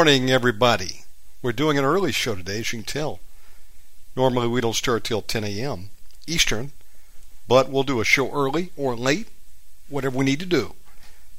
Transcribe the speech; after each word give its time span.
Morning, 0.00 0.30
everybody. 0.30 1.02
We're 1.42 1.52
doing 1.52 1.76
an 1.76 1.84
early 1.84 2.10
show 2.10 2.34
today, 2.34 2.60
as 2.60 2.72
you 2.72 2.78
can 2.78 2.86
tell. 2.86 3.20
Normally, 4.16 4.48
we 4.48 4.62
don't 4.62 4.74
start 4.74 5.04
till 5.04 5.20
10 5.20 5.44
a.m. 5.44 5.90
Eastern, 6.26 6.72
but 7.46 7.68
we'll 7.68 7.82
do 7.82 8.00
a 8.00 8.04
show 8.06 8.32
early 8.32 8.72
or 8.78 8.96
late, 8.96 9.28
whatever 9.90 10.16
we 10.16 10.24
need 10.24 10.40
to 10.40 10.46
do 10.46 10.72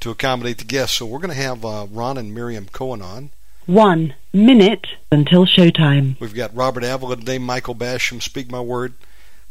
to 0.02 0.12
accommodate 0.12 0.60
the 0.60 0.64
guests. 0.64 0.98
So, 0.98 1.08
we're 1.08 1.18
going 1.18 1.36
to 1.36 1.42
have 1.42 1.66
uh, 1.66 1.88
Ron 1.90 2.20
and 2.20 2.36
Miriam 2.36 2.68
Cohen 2.72 3.02
on. 3.02 3.32
One 3.66 4.14
minute 4.32 4.86
until 5.12 5.48
showtime. 5.48 6.20
We've 6.20 6.36
got 6.36 6.56
Robert 6.56 6.84
Avila 6.84 7.16
today, 7.16 7.40
Michael 7.40 7.74
Basham, 7.74 8.22
Speak 8.22 8.52
My 8.52 8.62
Word. 8.62 8.94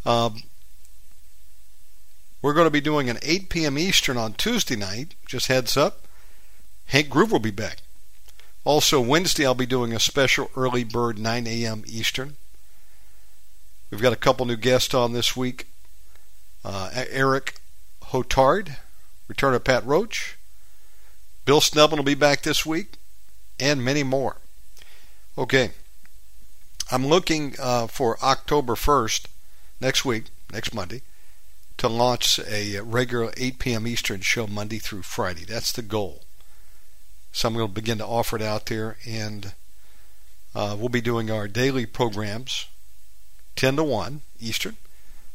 Um, 0.07 0.45
we're 2.43 2.55
going 2.55 2.69
to 2.69 2.71
be 2.71 2.81
doing 2.81 3.11
an 3.11 3.19
8 3.23 3.49
p.m. 3.49 3.77
Eastern 3.77 4.17
on 4.17 4.35
Tuesday 4.35 4.77
night. 4.77 5.17
Just 5.27 5.49
heads 5.49 5.77
up. 5.77 6.07
Hank 6.87 7.09
Groove 7.09 7.33
will 7.33 7.41
be 7.41 7.51
back. 7.51 7.79
Also, 8.65 9.01
Wednesday, 9.01 9.47
I'll 9.47 9.55
be 9.55 9.67
doing 9.67 9.93
a 9.93 10.01
special 10.01 10.51
early 10.55 10.85
bird 10.85 11.19
9 11.19 11.47
a.m. 11.47 11.83
Eastern. 11.87 12.37
We've 13.91 14.03
got 14.03 14.13
a 14.13 14.17
couple 14.17 14.47
new 14.47 14.57
guests 14.57 14.95
on 14.95 15.13
this 15.13 15.37
week 15.37 15.67
uh, 16.65 16.91
Eric 16.95 17.61
Hotard, 18.05 18.77
return 19.29 19.55
of 19.55 19.65
Pat 19.65 19.85
Roach. 19.85 20.37
Bill 21.45 21.61
Snubbin 21.61 21.97
will 21.99 22.05
be 22.05 22.15
back 22.15 22.43
this 22.43 22.67
week, 22.67 22.95
and 23.59 23.85
many 23.85 24.03
more. 24.03 24.37
Okay. 25.39 25.71
I'm 26.93 27.07
looking 27.07 27.55
uh, 27.59 27.87
for 27.87 28.19
October 28.23 28.75
1st, 28.75 29.27
next 29.81 30.05
week, 30.05 30.25
next 30.53 30.75
Monday, 30.75 31.03
to 31.79 31.89
launch 31.89 32.39
a 32.41 32.81
regular 32.81 33.33
8 33.37 33.59
p.m. 33.59 33.87
Eastern 33.87 34.21
show 34.21 34.47
Monday 34.47 34.79
through 34.79 35.03
Friday. 35.03 35.45
That's 35.45 35.73
the 35.73 35.83
goal. 35.83 36.25
So 37.33 37.49
I'm 37.49 37.55
going 37.55 37.69
to 37.69 37.73
begin 37.73 37.99
to 37.99 38.07
offer 38.07 38.37
it 38.37 38.43
out 38.43 38.67
there, 38.67 38.97
and 39.07 39.53
uh, 40.55 40.77
we'll 40.79 40.89
be 40.89 41.01
doing 41.01 41.31
our 41.31 41.47
daily 41.49 41.87
programs, 41.87 42.67
10 43.57 43.77
to 43.77 43.85
1 43.85 44.21
Eastern, 44.41 44.77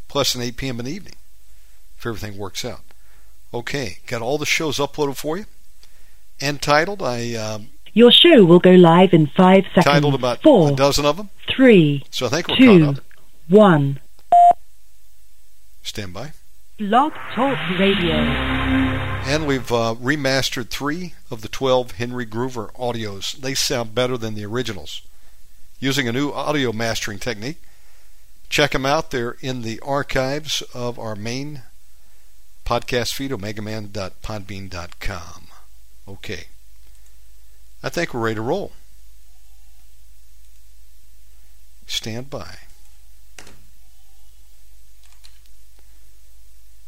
plus 0.08 0.36
an 0.36 0.42
8 0.42 0.58
p.m. 0.58 0.80
in 0.80 0.86
the 0.86 0.92
evening, 0.92 1.16
if 1.98 2.06
everything 2.06 2.38
works 2.38 2.66
out. 2.66 2.82
Okay, 3.54 4.00
got 4.08 4.22
all 4.22 4.38
the 4.38 4.46
shows 4.46 4.78
uploaded 4.78 5.16
for 5.16 5.38
you, 5.38 5.46
and 6.42 6.62
titled. 6.62 7.02
I 7.02 7.34
um, 7.36 7.70
Your 7.94 8.12
show 8.12 8.44
will 8.44 8.60
go 8.60 8.72
live 8.72 9.14
in 9.14 9.28
five 9.28 9.64
seconds. 9.74 9.86
titled 9.86 10.16
about 10.16 10.42
Four, 10.44 10.72
a 10.72 10.76
dozen 10.76 11.06
of 11.06 11.16
them. 11.16 11.30
three, 11.48 12.04
So 12.12 12.26
I 12.26 12.30
think 12.30 12.50
we're 12.50 12.58
two, 12.58 12.86
caught 12.86 12.98
up. 12.98 13.04
one. 13.48 14.02
Stand 15.82 16.14
by. 16.14 16.34
Blog 16.78 17.14
Talk 17.34 17.58
Radio. 17.80 18.85
And 19.28 19.48
we've 19.48 19.72
uh, 19.72 19.96
remastered 19.96 20.70
three 20.70 21.16
of 21.32 21.42
the 21.42 21.48
12 21.48 21.94
Henry 21.94 22.28
Gruver 22.28 22.72
audios. 22.74 23.36
They 23.36 23.56
sound 23.56 23.96
better 23.96 24.18
than 24.18 24.36
the 24.36 24.46
originals 24.46 25.02
using 25.80 26.08
a 26.08 26.12
new 26.12 26.30
audio 26.32 26.72
mastering 26.72 27.18
technique. 27.18 27.60
Check 28.50 28.70
them 28.72 28.86
out. 28.86 29.10
They're 29.10 29.38
in 29.42 29.64
the 29.64 29.80
archives 29.80 30.62
of 30.76 31.00
our 31.00 31.16
main 31.16 31.64
podcast 32.66 33.16
feed, 33.16 33.32
omegaman.podbean.com. 33.32 35.48
Okay. 36.08 36.44
I 37.82 37.90
think 37.90 38.14
we're 38.14 38.22
ready 38.22 38.36
to 38.36 38.42
roll. 38.42 38.74
Stand 41.88 42.30
by. 42.30 42.58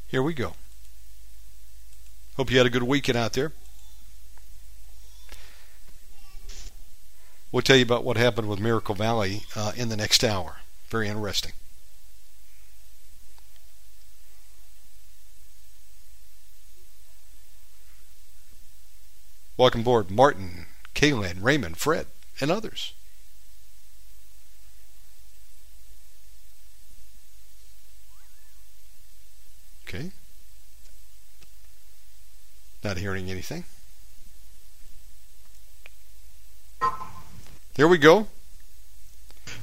Here 0.07 0.21
we 0.21 0.35
go. 0.35 0.53
Hope 2.37 2.51
you 2.51 2.57
had 2.57 2.67
a 2.67 2.69
good 2.69 2.83
weekend 2.83 3.17
out 3.17 3.33
there. 3.33 3.51
We'll 7.51 7.63
tell 7.63 7.77
you 7.77 7.83
about 7.83 8.03
what 8.03 8.15
happened 8.15 8.47
with 8.47 8.59
Miracle 8.59 8.93
Valley 8.93 9.41
uh, 9.55 9.71
in 9.75 9.89
the 9.89 9.97
next 9.97 10.23
hour. 10.23 10.57
Very 10.89 11.07
interesting. 11.07 11.53
Welcome 19.57 19.81
aboard, 19.81 20.11
Martin, 20.11 20.67
Kaylin, 20.93 21.41
Raymond, 21.41 21.77
Fred, 21.77 22.05
and 22.39 22.51
others. 22.51 22.93
Okay. 29.87 30.11
Not 32.83 32.97
hearing 32.97 33.29
anything. 33.29 33.65
There 37.75 37.87
we 37.87 37.97
go. 37.97 38.27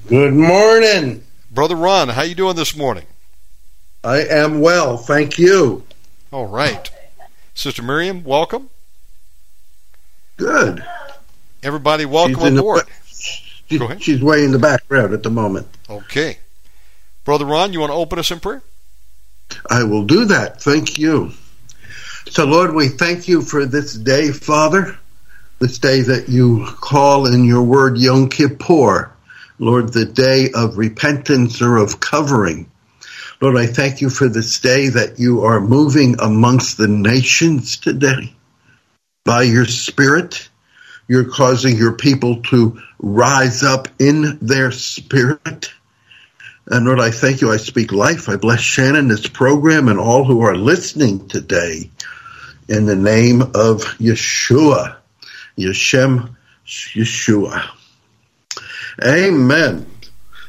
Good 0.09 0.35
morning. 0.35 1.25
Brother 1.51 1.77
Ron, 1.77 2.09
how 2.11 2.23
you 2.23 2.35
doing 2.35 2.57
this 2.57 2.77
morning? 2.77 3.05
I 4.03 4.19
am 4.25 4.61
well, 4.61 4.97
thank 4.97 5.39
you. 5.39 5.85
All 6.33 6.47
right. 6.47 6.91
Sister 7.55 7.83
Miriam, 7.83 8.25
welcome. 8.25 8.71
Good. 10.37 10.85
Everybody, 11.63 12.05
welcome 12.05 12.35
She's 12.35 12.45
in 12.45 12.55
the- 12.55 12.61
aboard. 12.61 12.85
She- 13.09 13.79
she's 14.01 14.21
way 14.21 14.45
in 14.45 14.51
the 14.53 14.59
background 14.59 15.15
at 15.15 15.23
the 15.23 15.31
moment. 15.31 15.67
Okay. 15.89 16.39
Brother 17.25 17.47
Ron, 17.47 17.73
you 17.73 17.81
want 17.81 17.91
to 17.91 17.95
open 17.95 18.19
us 18.19 18.31
in 18.31 18.39
prayer? 18.41 18.63
I 19.71 19.83
will 19.85 20.05
do 20.05 20.27
that. 20.27 20.61
Thank 20.63 20.99
you. 20.99 21.33
So, 22.31 22.47
Lord, 22.47 22.75
we 22.75 22.89
thank 22.89 23.29
you 23.29 23.43
for 23.43 23.67
this 23.67 23.95
day, 23.95 24.33
Father, 24.33 24.97
this 25.61 25.79
day 25.79 26.01
that 26.01 26.29
you 26.29 26.67
call 26.67 27.27
in 27.27 27.45
your 27.45 27.63
word 27.63 27.99
Yom 27.99 28.29
Kippur, 28.29 29.13
Lord, 29.59 29.93
the 29.93 30.07
day 30.07 30.51
of 30.53 30.79
repentance 30.79 31.61
or 31.61 31.77
of 31.77 32.01
covering. 32.01 32.71
Lord, 33.41 33.57
I 33.57 33.67
thank 33.67 34.01
you 34.01 34.09
for 34.09 34.29
this 34.29 34.59
day 34.59 34.89
that 34.89 35.19
you 35.21 35.43
are 35.43 35.61
moving 35.61 36.17
amongst 36.19 36.79
the 36.79 36.89
nations 36.89 37.77
today. 37.77 38.33
By 39.25 39.43
your 39.43 39.67
Spirit, 39.67 40.49
you're 41.07 41.31
causing 41.31 41.77
your 41.77 41.93
people 41.93 42.43
to 42.45 42.81
rise 42.99 43.63
up 43.63 43.89
in 43.99 44.39
their 44.41 44.73
spirit. 44.73 45.73
And 46.67 46.87
Lord, 46.87 47.01
I 47.01 47.11
thank 47.11 47.43
you. 47.43 47.53
I 47.53 47.59
speak 47.59 47.93
life. 47.93 48.31
I 48.31 48.37
bless 48.37 48.61
Shannon, 48.61 49.09
this 49.09 49.29
program, 49.29 49.89
and 49.89 50.01
all 50.01 50.25
who 50.25 50.41
are 50.41 50.57
listening 50.57 51.29
today 51.29 51.91
in 52.69 52.87
the 52.87 52.97
name 52.97 53.43
of 53.43 53.83
Yeshua. 53.99 54.97
Yeshem 55.59 56.35
Yeshua. 56.67 57.69
Amen. 59.05 59.87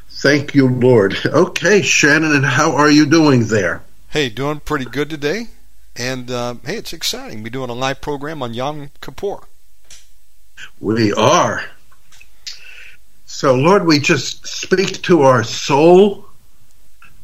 Thank 0.08 0.54
you, 0.54 0.68
Lord. 0.68 1.16
Okay, 1.26 1.82
Shannon, 1.82 2.34
and 2.34 2.44
how 2.44 2.74
are 2.74 2.90
you 2.90 3.06
doing 3.06 3.46
there? 3.46 3.82
Hey, 4.08 4.28
doing 4.28 4.60
pretty 4.60 4.86
good 4.86 5.10
today. 5.10 5.48
And 5.94 6.30
uh, 6.30 6.54
hey, 6.64 6.76
it's 6.76 6.92
exciting. 6.92 7.42
We're 7.42 7.50
doing 7.50 7.70
a 7.70 7.74
live 7.74 8.00
program 8.00 8.42
on 8.42 8.54
Yom 8.54 8.90
Kippur. 9.00 9.40
We 10.80 11.12
are. 11.12 11.64
So, 13.26 13.54
Lord, 13.54 13.86
we 13.86 13.98
just 13.98 14.46
speak 14.46 15.02
to 15.02 15.22
our 15.22 15.42
soul 15.42 16.26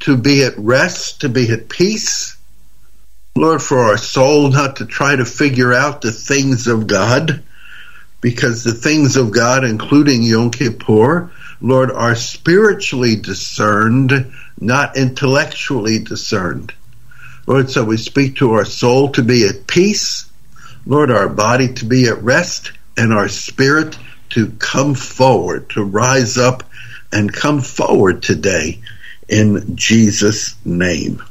to 0.00 0.17
be 0.17 0.44
at 0.44 0.59
rest, 0.59 1.21
to 1.21 1.29
be 1.29 1.50
at 1.50 1.69
peace. 1.69 2.37
Lord, 3.34 3.62
for 3.62 3.79
our 3.79 3.96
soul 3.96 4.50
not 4.50 4.76
to 4.76 4.87
try 4.87 5.17
to 5.17 5.25
figure 5.25 5.73
out 5.73 6.02
the 6.02 6.12
things 6.12 6.67
of 6.67 6.87
God, 6.87 7.43
because 8.20 8.62
the 8.62 8.75
things 8.75 9.17
of 9.17 9.32
God, 9.32 9.64
including 9.64 10.23
Yom 10.23 10.50
Kippur, 10.50 11.31
Lord, 11.61 11.90
are 11.90 12.14
spiritually 12.14 13.17
discerned, 13.17 14.32
not 14.61 14.96
intellectually 14.96 15.99
discerned. 15.99 16.75
Lord, 17.46 17.70
so 17.70 17.84
we 17.84 17.96
speak 17.96 18.37
to 18.37 18.52
our 18.52 18.64
soul 18.64 19.08
to 19.12 19.23
be 19.23 19.46
at 19.46 19.67
peace, 19.67 20.31
Lord, 20.84 21.11
our 21.11 21.29
body 21.29 21.73
to 21.75 21.84
be 21.84 22.08
at 22.08 22.23
rest, 22.23 22.73
and 22.96 23.12
our 23.12 23.29
spirit 23.29 23.99
to 24.31 24.50
come 24.58 24.94
forward, 24.94 25.70
to 25.70 25.82
rise 25.82 26.37
up 26.37 26.64
and 27.11 27.32
come 27.32 27.61
forward 27.61 28.23
today 28.23 28.81
in 29.29 29.76
Jesus' 29.76 30.55
name. 30.64 31.23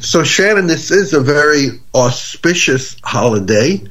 So, 0.00 0.24
Shannon, 0.24 0.66
this 0.66 0.90
is 0.90 1.12
a 1.12 1.20
very 1.20 1.80
auspicious 1.94 2.96
holiday. 3.02 3.82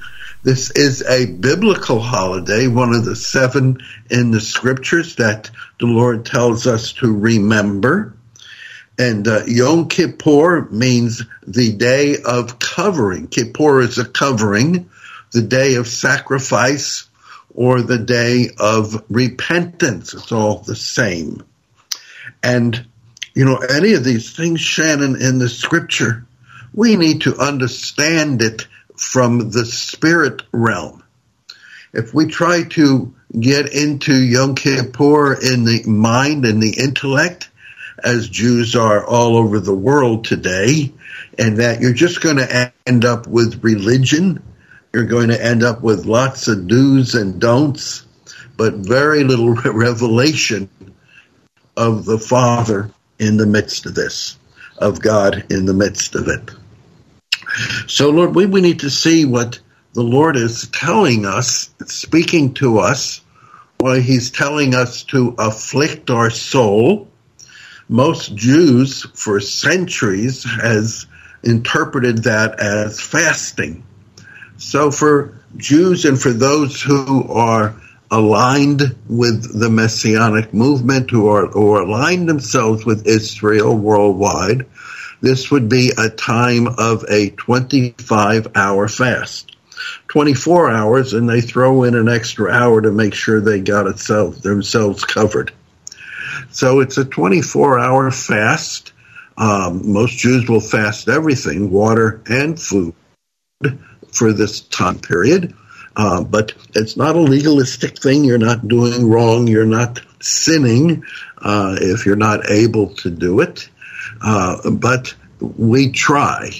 This 0.43 0.71
is 0.71 1.01
a 1.03 1.25
biblical 1.25 1.99
holiday, 1.99 2.67
one 2.67 2.93
of 2.93 3.05
the 3.05 3.15
seven 3.15 3.79
in 4.09 4.31
the 4.31 4.39
scriptures 4.39 5.15
that 5.17 5.49
the 5.79 5.87
Lord 5.87 6.25
tells 6.25 6.67
us 6.67 6.93
to 6.93 7.13
remember. 7.13 8.13
And 8.97 9.27
uh, 9.27 9.43
Yom 9.47 9.87
Kippur 9.87 10.67
means 10.71 11.23
the 11.45 11.73
day 11.73 12.17
of 12.23 12.59
covering. 12.59 13.27
Kippur 13.27 13.81
is 13.81 13.97
a 13.97 14.05
covering, 14.05 14.89
the 15.31 15.41
day 15.41 15.75
of 15.75 15.87
sacrifice 15.87 17.07
or 17.53 17.81
the 17.81 17.97
day 17.97 18.49
of 18.59 19.03
repentance. 19.09 20.13
It's 20.13 20.31
all 20.31 20.59
the 20.59 20.75
same. 20.75 21.43
And, 22.43 22.85
you 23.33 23.45
know, 23.45 23.57
any 23.57 23.93
of 23.93 24.03
these 24.03 24.35
things, 24.35 24.59
Shannon, 24.61 25.21
in 25.21 25.39
the 25.39 25.49
scripture, 25.49 26.25
we 26.73 26.95
need 26.95 27.21
to 27.21 27.37
understand 27.37 28.41
it 28.41 28.67
from 28.95 29.51
the 29.51 29.65
spirit 29.65 30.43
realm. 30.51 31.03
If 31.93 32.13
we 32.13 32.27
try 32.27 32.63
to 32.63 33.13
get 33.37 33.73
into 33.73 34.13
Yom 34.13 34.55
Kippur 34.55 35.33
in 35.33 35.63
the 35.63 35.83
mind 35.85 36.45
and 36.45 36.61
the 36.61 36.77
intellect, 36.79 37.49
as 38.03 38.29
Jews 38.29 38.75
are 38.75 39.05
all 39.05 39.35
over 39.35 39.59
the 39.59 39.75
world 39.75 40.25
today, 40.25 40.93
and 41.37 41.57
that 41.57 41.81
you're 41.81 41.93
just 41.93 42.21
going 42.21 42.37
to 42.37 42.71
end 42.85 43.05
up 43.05 43.27
with 43.27 43.63
religion, 43.63 44.41
you're 44.93 45.05
going 45.05 45.29
to 45.29 45.43
end 45.43 45.63
up 45.63 45.81
with 45.81 46.05
lots 46.05 46.47
of 46.47 46.67
do's 46.67 47.15
and 47.15 47.39
don'ts, 47.39 48.05
but 48.57 48.75
very 48.75 49.23
little 49.23 49.53
revelation 49.73 50.69
of 51.75 52.05
the 52.05 52.19
Father 52.19 52.91
in 53.19 53.37
the 53.37 53.45
midst 53.45 53.85
of 53.85 53.95
this, 53.95 54.37
of 54.77 55.01
God 55.01 55.45
in 55.49 55.65
the 55.65 55.73
midst 55.73 56.15
of 56.15 56.27
it. 56.27 56.51
So, 57.87 58.09
Lord, 58.09 58.35
we, 58.35 58.45
we 58.45 58.61
need 58.61 58.79
to 58.81 58.89
see 58.89 59.25
what 59.25 59.59
the 59.93 60.03
Lord 60.03 60.35
is 60.35 60.67
telling 60.69 61.25
us, 61.25 61.69
speaking 61.85 62.53
to 62.55 62.79
us, 62.79 63.21
why 63.77 63.99
He's 63.99 64.31
telling 64.31 64.75
us 64.75 65.03
to 65.05 65.35
afflict 65.37 66.09
our 66.09 66.29
soul. 66.29 67.07
Most 67.87 68.35
Jews, 68.35 69.03
for 69.15 69.39
centuries, 69.39 70.43
has 70.43 71.07
interpreted 71.43 72.23
that 72.23 72.59
as 72.59 73.01
fasting. 73.01 73.83
So, 74.57 74.91
for 74.91 75.33
Jews 75.57 76.05
and 76.05 76.21
for 76.21 76.31
those 76.31 76.81
who 76.81 77.27
are 77.31 77.73
aligned 78.11 78.95
with 79.07 79.59
the 79.59 79.69
Messianic 79.69 80.53
movement, 80.53 81.11
who 81.11 81.27
are 81.27 81.45
or 81.45 81.81
aligned 81.81 82.27
themselves 82.27 82.85
with 82.85 83.07
Israel 83.07 83.75
worldwide, 83.75 84.65
this 85.21 85.51
would 85.51 85.69
be 85.69 85.91
a 85.97 86.09
time 86.09 86.67
of 86.67 87.05
a 87.09 87.29
25 87.31 88.47
hour 88.55 88.87
fast. 88.87 89.55
24 90.09 90.71
hours, 90.71 91.13
and 91.13 91.29
they 91.29 91.41
throw 91.41 91.83
in 91.83 91.95
an 91.95 92.09
extra 92.09 92.51
hour 92.51 92.81
to 92.81 92.91
make 92.91 93.13
sure 93.13 93.39
they 93.39 93.59
got 93.59 93.87
itself, 93.87 94.41
themselves 94.41 95.03
covered. 95.05 95.51
So 96.51 96.79
it's 96.79 96.97
a 96.97 97.05
24 97.05 97.79
hour 97.79 98.11
fast. 98.11 98.93
Um, 99.37 99.93
most 99.93 100.17
Jews 100.17 100.49
will 100.49 100.59
fast 100.59 101.07
everything, 101.07 101.71
water 101.71 102.21
and 102.27 102.59
food, 102.59 102.93
for 104.11 104.33
this 104.33 104.61
time 104.61 104.99
period. 104.99 105.53
Uh, 105.99 106.23
but 106.23 106.53
it's 106.75 106.95
not 106.95 107.17
a 107.17 107.19
legalistic 107.19 107.99
thing. 107.99 108.23
You're 108.23 108.37
not 108.37 108.65
doing 108.65 109.09
wrong. 109.09 109.47
You're 109.47 109.65
not 109.65 109.99
sinning 110.21 111.03
uh, 111.39 111.75
if 111.81 112.05
you're 112.05 112.15
not 112.15 112.49
able 112.49 112.95
to 112.95 113.09
do 113.09 113.41
it. 113.41 113.67
Uh, 114.21 114.71
but 114.71 115.13
we 115.41 115.91
try. 115.91 116.51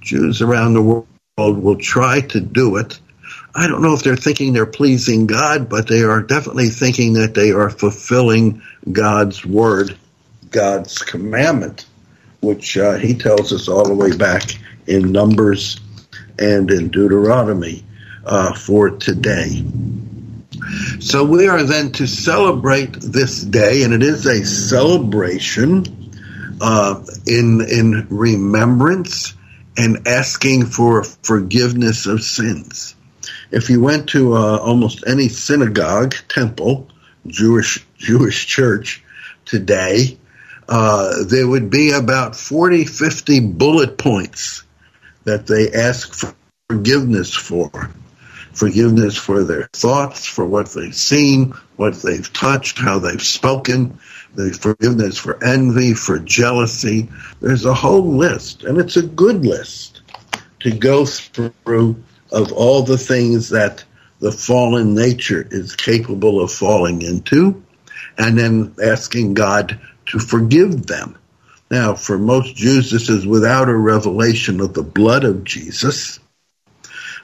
Jews 0.00 0.42
around 0.42 0.74
the 0.74 0.82
world 0.82 1.06
will 1.62 1.76
try 1.76 2.22
to 2.22 2.40
do 2.40 2.74
it. 2.74 2.98
I 3.54 3.68
don't 3.68 3.82
know 3.82 3.94
if 3.94 4.02
they're 4.02 4.16
thinking 4.16 4.52
they're 4.52 4.66
pleasing 4.66 5.28
God, 5.28 5.68
but 5.68 5.86
they 5.86 6.02
are 6.02 6.20
definitely 6.20 6.70
thinking 6.70 7.12
that 7.12 7.34
they 7.34 7.52
are 7.52 7.70
fulfilling 7.70 8.62
God's 8.90 9.46
word, 9.46 9.96
God's 10.50 10.98
commandment, 10.98 11.86
which 12.40 12.76
uh, 12.76 12.94
He 12.94 13.14
tells 13.14 13.52
us 13.52 13.68
all 13.68 13.84
the 13.84 13.94
way 13.94 14.16
back 14.16 14.42
in 14.88 15.12
Numbers 15.12 15.78
and 16.36 16.68
in 16.68 16.88
Deuteronomy 16.88 17.84
uh, 18.28 18.54
for 18.54 18.90
today. 18.90 19.64
So 21.00 21.24
we 21.24 21.48
are 21.48 21.62
then 21.62 21.92
to 21.92 22.06
celebrate 22.06 22.92
this 23.00 23.42
day, 23.42 23.82
and 23.82 23.94
it 23.94 24.02
is 24.02 24.26
a 24.26 24.44
celebration 24.44 26.10
uh, 26.60 27.02
in 27.26 27.60
in 27.60 28.06
remembrance 28.10 29.34
and 29.76 30.06
asking 30.08 30.66
for 30.66 31.04
forgiveness 31.04 32.06
of 32.06 32.22
sins. 32.22 32.94
If 33.50 33.70
you 33.70 33.80
went 33.80 34.10
to 34.10 34.34
uh, 34.34 34.58
almost 34.58 35.04
any 35.06 35.28
synagogue, 35.28 36.14
temple, 36.28 36.88
Jewish 37.26 37.86
Jewish 37.96 38.46
church 38.46 39.02
today, 39.44 40.18
uh, 40.68 41.24
there 41.24 41.48
would 41.48 41.70
be 41.70 41.92
about 41.92 42.36
40, 42.36 42.84
50 42.84 43.40
bullet 43.40 43.96
points 43.96 44.64
that 45.24 45.46
they 45.46 45.72
ask 45.72 46.12
for 46.12 46.34
forgiveness 46.68 47.34
for. 47.34 47.70
Forgiveness 48.58 49.16
for 49.16 49.44
their 49.44 49.68
thoughts, 49.72 50.26
for 50.26 50.44
what 50.44 50.70
they've 50.70 50.94
seen, 50.94 51.54
what 51.76 51.94
they've 52.02 52.32
touched, 52.32 52.78
how 52.78 52.98
they've 52.98 53.22
spoken, 53.22 54.00
the 54.34 54.52
forgiveness 54.52 55.16
for 55.16 55.42
envy, 55.44 55.94
for 55.94 56.18
jealousy. 56.18 57.08
There's 57.40 57.64
a 57.64 57.72
whole 57.72 58.16
list, 58.16 58.64
and 58.64 58.78
it's 58.78 58.96
a 58.96 59.02
good 59.02 59.46
list 59.46 60.02
to 60.60 60.72
go 60.72 61.06
through 61.06 62.02
of 62.32 62.50
all 62.52 62.82
the 62.82 62.98
things 62.98 63.50
that 63.50 63.84
the 64.18 64.32
fallen 64.32 64.92
nature 64.92 65.46
is 65.50 65.76
capable 65.76 66.40
of 66.42 66.50
falling 66.50 67.02
into, 67.02 67.62
and 68.18 68.36
then 68.36 68.74
asking 68.82 69.34
God 69.34 69.78
to 70.06 70.18
forgive 70.18 70.86
them. 70.86 71.16
Now, 71.70 71.94
for 71.94 72.18
most 72.18 72.56
Jews, 72.56 72.90
this 72.90 73.08
is 73.08 73.24
without 73.24 73.68
a 73.68 73.76
revelation 73.76 74.60
of 74.60 74.74
the 74.74 74.82
blood 74.82 75.22
of 75.22 75.44
Jesus. 75.44 76.18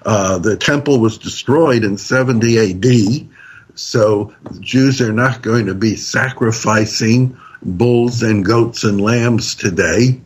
Uh, 0.05 0.39
the 0.39 0.57
temple 0.57 1.01
was 1.01 1.19
destroyed 1.19 1.85
in 1.85 1.97
70 1.97 2.59
AD, 2.59 3.29
so 3.75 4.35
Jews 4.61 5.01
are 5.01 5.13
not 5.13 5.43
going 5.43 5.67
to 5.67 5.75
be 5.75 5.97
sacrificing 5.97 7.39
bulls 7.63 8.23
and 8.23 8.45
goats 8.45 8.85
and 8.85 9.01
lambs 9.01 9.55
today 9.55 10.21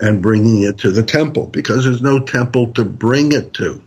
and 0.00 0.22
bringing 0.22 0.62
it 0.62 0.78
to 0.78 0.90
the 0.90 1.02
temple 1.02 1.46
because 1.46 1.84
there's 1.84 2.02
no 2.02 2.18
temple 2.18 2.72
to 2.72 2.84
bring 2.84 3.32
it 3.32 3.52
to. 3.54 3.82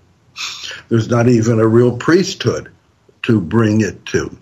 There's 0.90 1.10
not 1.10 1.28
even 1.28 1.60
a 1.60 1.68
real 1.68 1.98
priesthood 1.98 2.72
to 3.24 3.42
bring 3.42 3.82
it 3.82 4.06
to. 4.08 4.38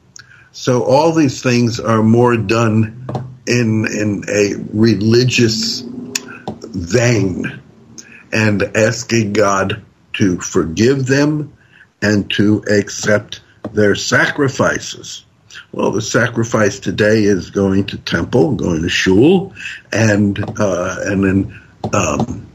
So 0.52 0.84
all 0.84 1.14
these 1.14 1.42
things 1.42 1.80
are 1.80 2.04
more 2.04 2.36
done 2.36 3.08
in 3.48 3.86
in 3.86 4.24
a 4.30 4.56
religious 4.74 5.82
vein 5.82 7.62
and 8.34 8.64
asking 8.76 9.34
God 9.34 9.84
to 10.22 10.40
forgive 10.40 11.08
them 11.08 11.52
and 12.04 12.30
to 12.30 12.64
accept 12.70 13.42
their 13.74 13.96
sacrifices. 13.96 15.26
Well, 15.72 15.90
the 15.90 16.02
sacrifice 16.04 16.80
today 16.80 17.24
is 17.24 17.50
going 17.50 17.88
to 17.88 17.98
temple, 17.98 18.54
going 18.54 18.84
to 18.84 18.90
shul, 18.90 19.56
and 19.92 20.38
uh, 20.60 20.98
and 21.06 21.24
then 21.24 21.62
um, 21.92 22.48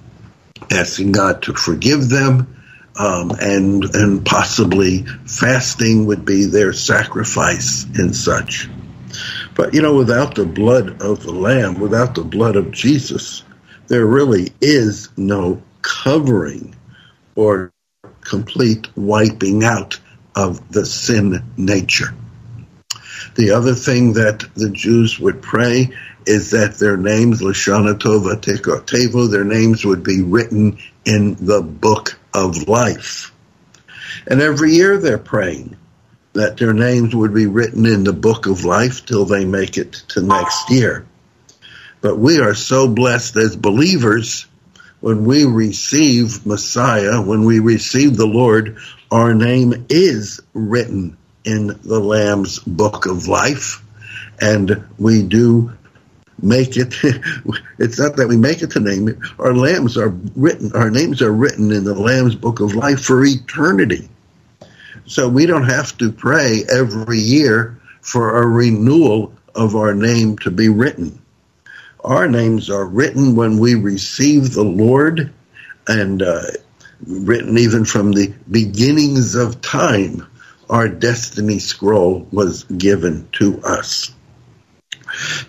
asking 0.71 1.11
God 1.11 1.43
to 1.43 1.55
forgive 1.55 2.09
them, 2.09 2.57
um, 3.01 3.33
and 3.41 3.85
and 3.97 4.25
possibly 4.25 5.05
fasting 5.27 6.07
would 6.07 6.25
be 6.25 6.45
their 6.45 6.73
sacrifice 6.73 7.83
and 7.97 8.15
such. 8.15 8.71
But 9.57 9.75
you 9.75 9.83
know, 9.83 9.97
without 9.97 10.37
the 10.37 10.47
blood 10.47 11.03
of 11.03 11.25
the 11.25 11.33
Lamb, 11.33 11.81
without 11.81 12.15
the 12.15 12.23
blood 12.23 12.55
of 12.55 12.71
Jesus, 12.71 13.43
there 13.89 14.07
really 14.07 14.53
is 14.61 15.09
no 15.17 15.61
covering 15.83 16.76
or 17.37 17.73
complete 18.23 18.89
wiping 18.97 19.63
out 19.63 20.01
of 20.35 20.73
the 20.73 20.85
sin 20.85 21.45
nature. 21.57 22.13
The 23.37 23.53
other 23.53 23.75
thing 23.75 24.15
that 24.15 24.45
the 24.55 24.71
Jews 24.71 25.19
would 25.21 25.43
pray 25.43 25.91
is 26.27 26.51
that 26.51 26.75
their 26.75 26.97
names, 26.97 27.41
Lashana 27.41 27.95
Tova 27.95 28.37
Tevo, 28.41 29.31
their 29.31 29.45
names 29.45 29.85
would 29.85 30.03
be 30.03 30.23
written 30.23 30.79
in 31.05 31.37
the 31.39 31.63
book 31.63 32.19
of 32.35 32.69
life. 32.69 33.33
And 34.27 34.41
every 34.43 34.73
year 34.73 34.99
they're 34.99 35.19
praying 35.19 35.77
that 36.33 36.57
their 36.57 36.73
names 36.73 37.15
would 37.15 37.33
be 37.33 37.47
written 37.47 37.87
in 37.87 38.05
the 38.05 38.13
book 38.13 38.47
of 38.47 38.65
life 38.65 39.07
till 39.07 39.25
they 39.25 39.45
make 39.45 39.79
it 39.79 39.93
to 40.09 40.21
next 40.21 40.71
year. 40.71 41.07
But 42.01 42.19
we 42.19 42.41
are 42.41 42.55
so 42.55 42.89
blessed 42.89 43.37
as 43.37 43.57
believers 43.57 44.47
when 45.01 45.25
we 45.25 45.45
receive 45.45 46.45
Messiah, 46.47 47.21
when 47.23 47.45
we 47.45 47.61
receive 47.61 48.17
the 48.17 48.27
Lord, 48.27 48.77
our 49.11 49.35
name 49.35 49.87
is 49.89 50.41
written 50.55 51.17
in 51.45 51.69
the 51.83 52.01
Lamb's 52.01 52.59
book 52.61 53.07
of 53.07 53.29
life. 53.29 53.83
And 54.41 54.85
we 54.99 55.23
do 55.23 55.73
make 56.43 56.77
it 56.77 56.95
it's 57.79 57.99
not 57.99 58.17
that 58.17 58.29
we 58.29 58.37
make 58.37 58.63
it 58.63 58.71
to 58.73 58.81
name 58.81 59.09
it. 59.09 59.17
Our 59.39 59.55
lambs 59.55 59.97
are 59.97 60.11
written 60.35 60.73
our 60.75 60.91
names 60.91 61.23
are 61.23 61.33
written 61.33 61.73
in 61.73 61.85
the 61.85 61.95
lamb's 61.95 62.35
book 62.35 62.61
of 62.61 62.75
life 62.75 63.01
for 63.01 63.25
eternity. 63.25 64.09
So 65.07 65.29
we 65.29 65.47
don't 65.47 65.69
have 65.69 65.97
to 65.99 66.11
pray 66.13 66.65
every 66.71 67.19
year 67.19 67.81
for 68.03 68.43
a 68.43 68.47
renewal 68.47 69.33
of 69.55 69.77
our 69.77 69.95
name 69.95 70.37
to 70.39 70.51
be 70.51 70.69
written 70.69 71.23
our 72.07 72.29
names 72.29 72.71
are 72.71 72.87
written 72.87 73.37
when 73.37 73.59
we 73.59 73.75
receive 73.75 74.55
the 74.55 74.65
lord 74.65 75.33
and 75.87 76.23
uh, 76.23 76.43
written 77.07 77.59
even 77.59 77.85
from 77.85 78.13
the 78.13 78.33
beginnings 78.51 79.35
of 79.35 79.61
time 79.61 80.27
our 80.71 80.89
destiny 80.89 81.59
scroll 81.59 82.27
was 82.33 82.65
given 82.65 83.29
to 83.33 83.61
us 83.63 84.13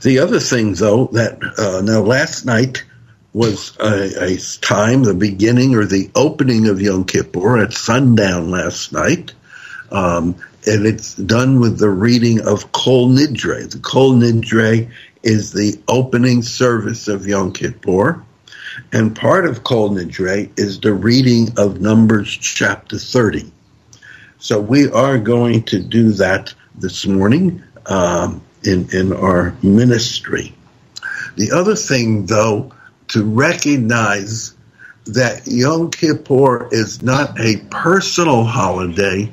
the 0.02 0.20
other 0.20 0.40
thing, 0.40 0.74
though, 0.74 1.08
that 1.14 1.42
uh, 1.58 1.82
now 1.82 2.02
last 2.02 2.46
night 2.46 2.84
was 3.34 3.78
a, 3.80 4.34
a, 4.34 4.38
time, 4.62 5.04
the 5.04 5.14
beginning 5.14 5.76
or 5.76 5.86
the 5.86 6.10
opening 6.16 6.68
of 6.68 6.82
Yom 6.82 7.06
Kippur 7.06 7.60
at 7.62 7.74
sundown 7.74 8.50
last 8.52 8.94
night. 8.94 9.34
Um, 9.92 10.36
and 10.66 10.86
it's 10.86 11.16
done 11.16 11.60
with 11.60 11.78
the 11.80 11.90
reading 11.90 12.42
of 12.46 12.72
Kol 12.72 13.10
Nidre. 13.10 13.70
The 13.70 13.80
Kol 13.80 14.14
Nidre 14.14 14.90
is 15.28 15.54
the 15.54 15.80
opening 15.88 16.42
service 16.42 17.08
of 17.08 17.28
Yom 17.28 17.54
Kippur. 17.54 18.24
And 18.92 19.16
part 19.16 19.46
of 19.46 19.64
Kol 19.64 19.92
Nidre 19.92 20.52
is 20.58 20.80
the 20.80 20.94
reading 20.94 21.50
of 21.58 21.82
Numbers 21.82 22.30
chapter 22.30 22.98
30. 22.98 23.52
So 24.40 24.60
we 24.60 24.90
are 24.90 25.18
going 25.18 25.64
to 25.64 25.80
do 25.80 26.12
that 26.14 26.54
this 26.76 27.06
morning. 27.06 27.64
Um, 27.86 28.42
in, 28.64 28.90
in 28.92 29.14
our 29.14 29.56
ministry. 29.64 30.54
The 31.36 31.52
other 31.52 31.76
thing, 31.76 32.26
though, 32.26 32.74
to 33.10 33.24
recognize 33.24 34.54
that 35.06 35.48
Yom 35.48 35.92
Kippur 35.92 36.68
is 36.72 37.02
not 37.02 37.40
a 37.40 37.58
personal 37.70 38.44
holiday, 38.44 39.32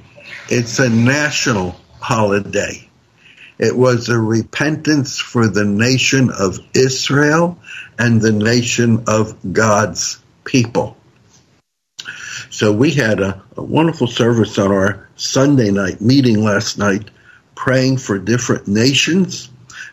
it's 0.49 0.79
a 0.79 0.89
national 0.89 1.75
holiday. 2.01 2.89
It 3.59 3.77
was 3.77 4.09
a 4.09 4.19
repentance 4.19 5.19
for 5.19 5.47
the 5.49 5.65
nation 5.65 6.31
of 6.31 6.59
Israel 6.75 7.59
and 7.99 8.21
the 8.21 8.33
nation 8.33 9.05
of 9.07 9.37
God's 9.53 10.21
people. 10.45 10.97
So 12.51 12.73
we 12.73 12.91
had 12.91 13.21
a, 13.21 13.43
a 13.57 13.63
wonderful 13.63 14.07
service 14.07 14.59
on 14.59 14.73
our 14.73 15.09
Sunday 15.17 15.71
night 15.71 16.01
meeting 16.01 16.43
last 16.43 16.79
night 16.79 17.11
praying 17.55 17.99
for 17.99 18.19
different 18.19 18.67
nations, 18.67 19.49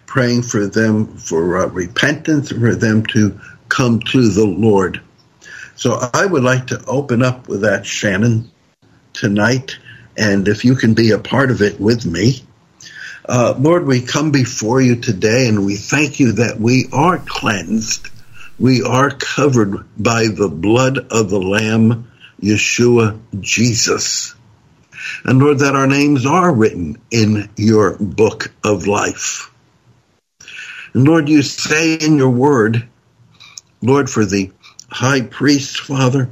praying 0.06 0.42
for 0.42 0.68
them 0.68 1.18
for 1.18 1.60
uh, 1.60 1.68
repentance, 1.68 2.52
for 2.52 2.76
them 2.76 3.06
to 3.08 3.40
come 3.70 4.00
to 4.00 4.30
the 4.30 4.46
Lord. 4.46 5.02
So 5.76 6.00
I 6.14 6.26
would 6.26 6.44
like 6.44 6.68
to 6.68 6.84
open 6.86 7.24
up 7.24 7.48
with 7.48 7.62
that, 7.62 7.86
Shannon, 7.86 8.52
tonight. 9.14 9.78
And 10.18 10.48
if 10.48 10.66
you 10.66 10.76
can 10.76 10.94
be 10.94 11.12
a 11.12 11.18
part 11.18 11.52
of 11.52 11.62
it 11.62 11.80
with 11.80 12.06
me. 12.06 12.44
Uh, 13.32 13.56
Lord, 13.58 13.88
we 13.88 14.02
come 14.02 14.32
before 14.32 14.82
you 14.82 14.98
today 14.98 15.48
and 15.48 15.66
we 15.66 15.78
thank 15.78 16.20
you 16.20 16.34
that 16.34 16.60
we 16.60 16.90
are 16.92 17.18
cleansed. 17.18 18.10
We 18.60 18.84
are 18.84 19.10
covered 19.10 19.86
by 19.98 20.28
the 20.28 20.50
blood 20.50 20.98
of 20.98 21.30
the 21.30 21.40
Lamb, 21.40 22.12
Yeshua 22.42 23.18
Jesus. 23.40 24.36
And 25.24 25.40
Lord, 25.40 25.60
that 25.60 25.78
our 25.78 25.88
names 25.88 26.26
are 26.26 26.54
written 26.54 27.02
in 27.10 27.50
your 27.56 27.98
book 27.98 28.52
of 28.66 28.88
life. 28.88 29.50
And 30.94 31.08
Lord, 31.08 31.30
you 31.30 31.42
say 31.42 31.94
in 31.94 32.18
your 32.18 32.32
word, 32.32 32.86
Lord, 33.82 34.10
for 34.10 34.26
the 34.26 34.52
high 34.90 35.22
priest, 35.22 35.80
Father, 35.80 36.30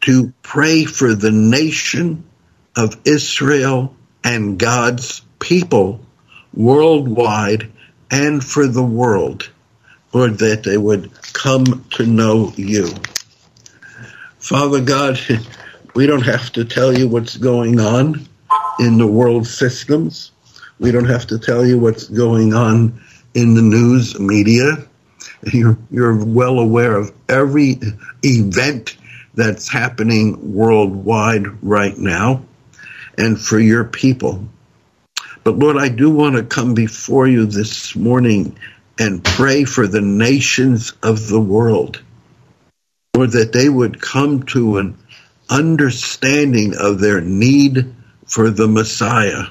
to 0.00 0.32
pray 0.42 0.86
for 0.86 1.14
the 1.14 1.30
nation 1.30 2.24
of 2.74 3.00
Israel 3.04 3.94
and 4.24 4.58
God's 4.58 5.22
people 5.42 6.00
worldwide 6.54 7.70
and 8.10 8.42
for 8.42 8.66
the 8.66 8.82
world, 8.82 9.50
Lord, 10.12 10.38
that 10.38 10.62
they 10.62 10.78
would 10.78 11.10
come 11.32 11.84
to 11.90 12.06
know 12.06 12.52
you. 12.56 12.88
Father 14.38 14.80
God, 14.80 15.18
we 15.94 16.06
don't 16.06 16.24
have 16.24 16.52
to 16.52 16.64
tell 16.64 16.96
you 16.96 17.08
what's 17.08 17.36
going 17.36 17.80
on 17.80 18.26
in 18.78 18.98
the 18.98 19.06
world 19.06 19.46
systems. 19.46 20.32
We 20.78 20.90
don't 20.90 21.08
have 21.08 21.26
to 21.28 21.38
tell 21.38 21.66
you 21.66 21.78
what's 21.78 22.08
going 22.08 22.54
on 22.54 23.00
in 23.34 23.54
the 23.54 23.62
news 23.62 24.18
media. 24.18 24.86
You're, 25.52 25.76
you're 25.90 26.24
well 26.24 26.60
aware 26.60 26.94
of 26.94 27.12
every 27.28 27.80
event 28.22 28.96
that's 29.34 29.68
happening 29.68 30.54
worldwide 30.54 31.64
right 31.64 31.98
now 31.98 32.44
and 33.18 33.40
for 33.40 33.58
your 33.58 33.82
people. 33.82 34.48
But 35.44 35.58
Lord, 35.58 35.76
I 35.76 35.88
do 35.88 36.10
want 36.10 36.36
to 36.36 36.44
come 36.44 36.74
before 36.74 37.26
you 37.26 37.46
this 37.46 37.96
morning 37.96 38.56
and 38.98 39.24
pray 39.24 39.64
for 39.64 39.86
the 39.86 40.00
nations 40.00 40.92
of 41.02 41.28
the 41.28 41.40
world. 41.40 42.00
Lord, 43.16 43.32
that 43.32 43.52
they 43.52 43.68
would 43.68 44.00
come 44.00 44.44
to 44.44 44.78
an 44.78 44.96
understanding 45.50 46.74
of 46.78 47.00
their 47.00 47.20
need 47.20 47.94
for 48.26 48.50
the 48.50 48.68
Messiah, 48.68 49.44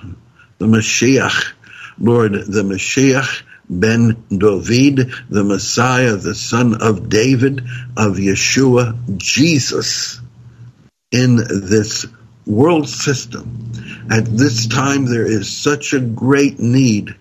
the 0.57 0.67
Mashiach. 0.67 1.53
Lord, 1.99 2.33
the 2.33 2.63
Mashiach 2.63 3.43
ben 3.69 4.23
David, 4.29 5.13
the 5.29 5.43
Messiah, 5.43 6.15
the 6.15 6.35
son 6.35 6.81
of 6.81 7.09
David, 7.09 7.61
of 7.95 8.17
Yeshua, 8.17 9.17
Jesus, 9.17 10.19
in 11.11 11.35
this 11.35 12.05
world 12.45 12.89
system. 12.89 13.71
At 14.09 14.25
this 14.25 14.67
time, 14.67 15.05
there 15.05 15.25
is 15.25 15.55
such 15.55 15.93
a 15.93 15.99
great 15.99 16.59
need 16.59 17.15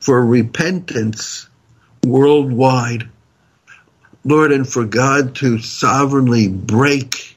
for 0.00 0.24
repentance 0.24 1.48
worldwide. 2.04 3.08
Lord, 4.24 4.52
and 4.52 4.68
for 4.68 4.84
God 4.84 5.34
to 5.36 5.58
sovereignly 5.58 6.48
break 6.48 7.36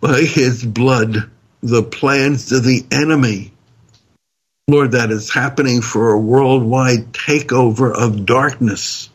by 0.00 0.22
his 0.22 0.64
blood 0.64 1.30
the 1.62 1.82
plans 1.82 2.52
of 2.52 2.64
the 2.64 2.84
enemy. 2.90 3.52
Lord, 4.68 4.92
that 4.92 5.10
is 5.10 5.32
happening 5.32 5.80
for 5.80 6.12
a 6.12 6.18
worldwide 6.18 7.12
takeover 7.12 7.94
of 7.94 8.26
darkness 8.26 9.10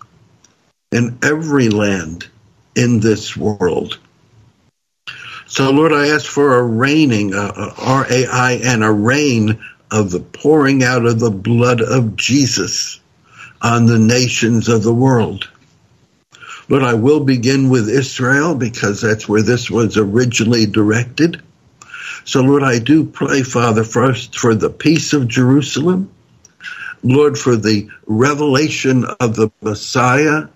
in 0.92 1.20
every 1.24 1.70
land 1.70 2.28
in 2.76 3.00
this 3.00 3.36
world. 3.36 4.00
So, 5.50 5.72
Lord, 5.72 5.92
I 5.94 6.10
ask 6.10 6.28
for 6.28 6.58
a 6.58 6.64
raining, 6.64 7.34
R 7.34 8.06
A 8.08 8.28
I 8.28 8.60
N, 8.64 8.84
a 8.84 8.94
rain 8.94 9.60
of 9.90 10.12
the 10.12 10.20
pouring 10.20 10.84
out 10.84 11.08
of 11.08 11.20
the 11.20 11.32
blood 11.32 11.82
of 11.82 12.16
Jesus 12.16 13.00
on 13.60 13.88
the 13.88 13.98
nations 13.98 14.70
of 14.70 14.84
the 14.84 14.94
world. 14.94 15.50
Lord, 16.70 16.84
I 16.84 16.94
will 16.94 17.22
begin 17.22 17.70
with 17.70 17.90
Israel 17.90 18.54
because 18.54 19.02
that's 19.02 19.28
where 19.28 19.42
this 19.42 19.72
was 19.72 19.98
originally 19.98 20.68
directed. 20.68 21.42
So, 22.26 22.42
Lord, 22.42 22.62
I 22.62 22.78
do 22.78 23.04
pray, 23.04 23.42
Father, 23.42 23.84
first 23.84 24.38
for 24.38 24.54
the 24.54 24.70
peace 24.70 25.14
of 25.14 25.28
Jerusalem. 25.28 26.12
Lord, 27.02 27.40
for 27.40 27.56
the 27.56 27.90
revelation 28.06 29.04
of 29.20 29.36
the 29.36 29.50
Messiah 29.62 30.48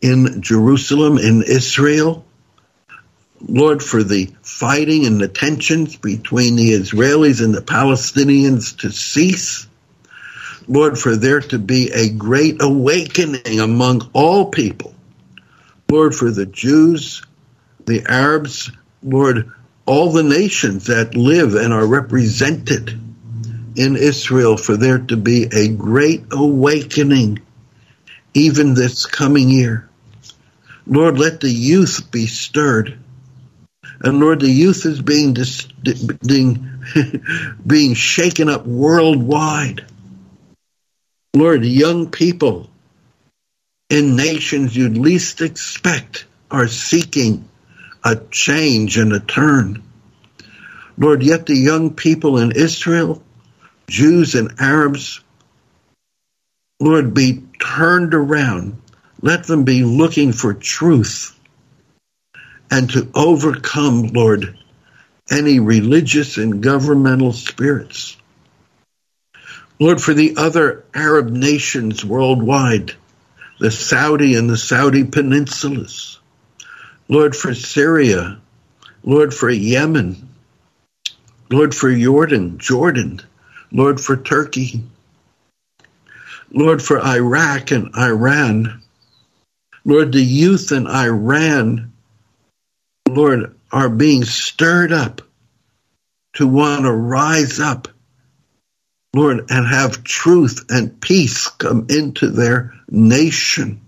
in 0.00 0.40
Jerusalem, 0.40 1.18
in 1.18 1.42
Israel. 1.42 2.24
Lord, 3.40 3.82
for 3.82 4.02
the 4.02 4.30
fighting 4.42 5.06
and 5.06 5.20
the 5.20 5.28
tensions 5.28 5.96
between 5.96 6.56
the 6.56 6.72
Israelis 6.72 7.42
and 7.42 7.54
the 7.54 7.62
Palestinians 7.62 8.78
to 8.80 8.90
cease. 8.90 9.66
Lord, 10.66 10.98
for 10.98 11.16
there 11.16 11.40
to 11.40 11.58
be 11.58 11.90
a 11.92 12.10
great 12.10 12.60
awakening 12.60 13.60
among 13.60 14.10
all 14.12 14.50
people. 14.50 14.94
Lord, 15.90 16.14
for 16.14 16.30
the 16.30 16.46
Jews, 16.46 17.22
the 17.86 18.04
Arabs, 18.06 18.70
Lord, 19.02 19.50
all 19.86 20.12
the 20.12 20.22
nations 20.22 20.86
that 20.86 21.14
live 21.14 21.54
and 21.54 21.72
are 21.72 21.86
represented 21.86 23.00
in 23.76 23.96
Israel, 23.96 24.56
for 24.56 24.76
there 24.76 24.98
to 24.98 25.16
be 25.16 25.44
a 25.50 25.68
great 25.68 26.24
awakening 26.32 27.40
even 28.34 28.74
this 28.74 29.06
coming 29.06 29.48
year. 29.48 29.88
Lord, 30.86 31.18
let 31.18 31.40
the 31.40 31.50
youth 31.50 32.10
be 32.10 32.26
stirred. 32.26 32.98
And 34.00 34.20
Lord, 34.20 34.40
the 34.40 34.50
youth 34.50 34.86
is 34.86 35.02
being, 35.02 35.36
being, 36.24 36.82
being 37.66 37.94
shaken 37.94 38.48
up 38.48 38.66
worldwide. 38.66 39.86
Lord, 41.34 41.64
young 41.64 42.10
people 42.10 42.70
in 43.90 44.16
nations 44.16 44.76
you'd 44.76 44.96
least 44.96 45.40
expect 45.40 46.26
are 46.50 46.68
seeking 46.68 47.48
a 48.04 48.16
change 48.30 48.96
and 48.96 49.12
a 49.12 49.20
turn. 49.20 49.82
Lord, 50.96 51.22
yet 51.22 51.46
the 51.46 51.56
young 51.56 51.94
people 51.94 52.38
in 52.38 52.52
Israel, 52.52 53.22
Jews 53.88 54.34
and 54.34 54.54
Arabs, 54.60 55.20
Lord, 56.80 57.14
be 57.14 57.42
turned 57.60 58.14
around. 58.14 58.80
Let 59.20 59.44
them 59.44 59.64
be 59.64 59.82
looking 59.82 60.32
for 60.32 60.54
truth 60.54 61.37
and 62.70 62.90
to 62.90 63.10
overcome, 63.14 64.08
Lord, 64.08 64.56
any 65.30 65.60
religious 65.60 66.36
and 66.36 66.62
governmental 66.62 67.32
spirits. 67.32 68.16
Lord, 69.78 70.00
for 70.00 70.12
the 70.12 70.36
other 70.36 70.84
Arab 70.92 71.28
nations 71.30 72.04
worldwide, 72.04 72.94
the 73.60 73.70
Saudi 73.70 74.34
and 74.34 74.50
the 74.50 74.56
Saudi 74.56 75.04
peninsulas. 75.04 76.18
Lord, 77.08 77.36
for 77.36 77.54
Syria. 77.54 78.40
Lord, 79.02 79.32
for 79.32 79.48
Yemen. 79.48 80.28
Lord, 81.50 81.74
for 81.74 81.94
Jordan, 81.94 82.58
Jordan. 82.58 83.20
Lord, 83.72 84.00
for 84.00 84.16
Turkey. 84.16 84.82
Lord, 86.50 86.82
for 86.82 87.00
Iraq 87.04 87.70
and 87.70 87.94
Iran. 87.96 88.82
Lord, 89.84 90.12
the 90.12 90.22
youth 90.22 90.72
in 90.72 90.86
Iran, 90.86 91.92
Lord, 93.08 93.54
are 93.70 93.88
being 93.88 94.24
stirred 94.24 94.92
up 94.92 95.22
to 96.34 96.46
want 96.46 96.82
to 96.82 96.92
rise 96.92 97.60
up 97.60 97.88
Lord, 99.14 99.50
and 99.50 99.66
have 99.66 100.04
truth 100.04 100.66
and 100.68 101.00
peace 101.00 101.48
come 101.48 101.86
into 101.88 102.30
their 102.30 102.74
nation. 102.88 103.80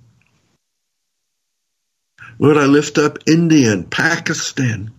Lord, 2.39 2.57
I 2.57 2.65
lift 2.65 2.97
up 2.97 3.19
India 3.29 3.73
and 3.73 3.91
Pakistan, 3.91 4.93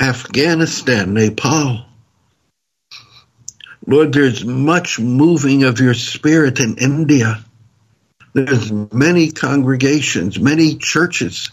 Afghanistan, 0.00 1.14
Nepal. 1.14 1.86
Lord, 3.86 4.12
there's 4.12 4.44
much 4.44 4.98
moving 4.98 5.62
of 5.62 5.80
your 5.80 5.94
spirit 5.94 6.58
in 6.58 6.76
India. 6.76 7.44
There's 8.32 8.72
many 8.72 9.30
congregations, 9.30 10.40
many 10.40 10.76
churches, 10.76 11.50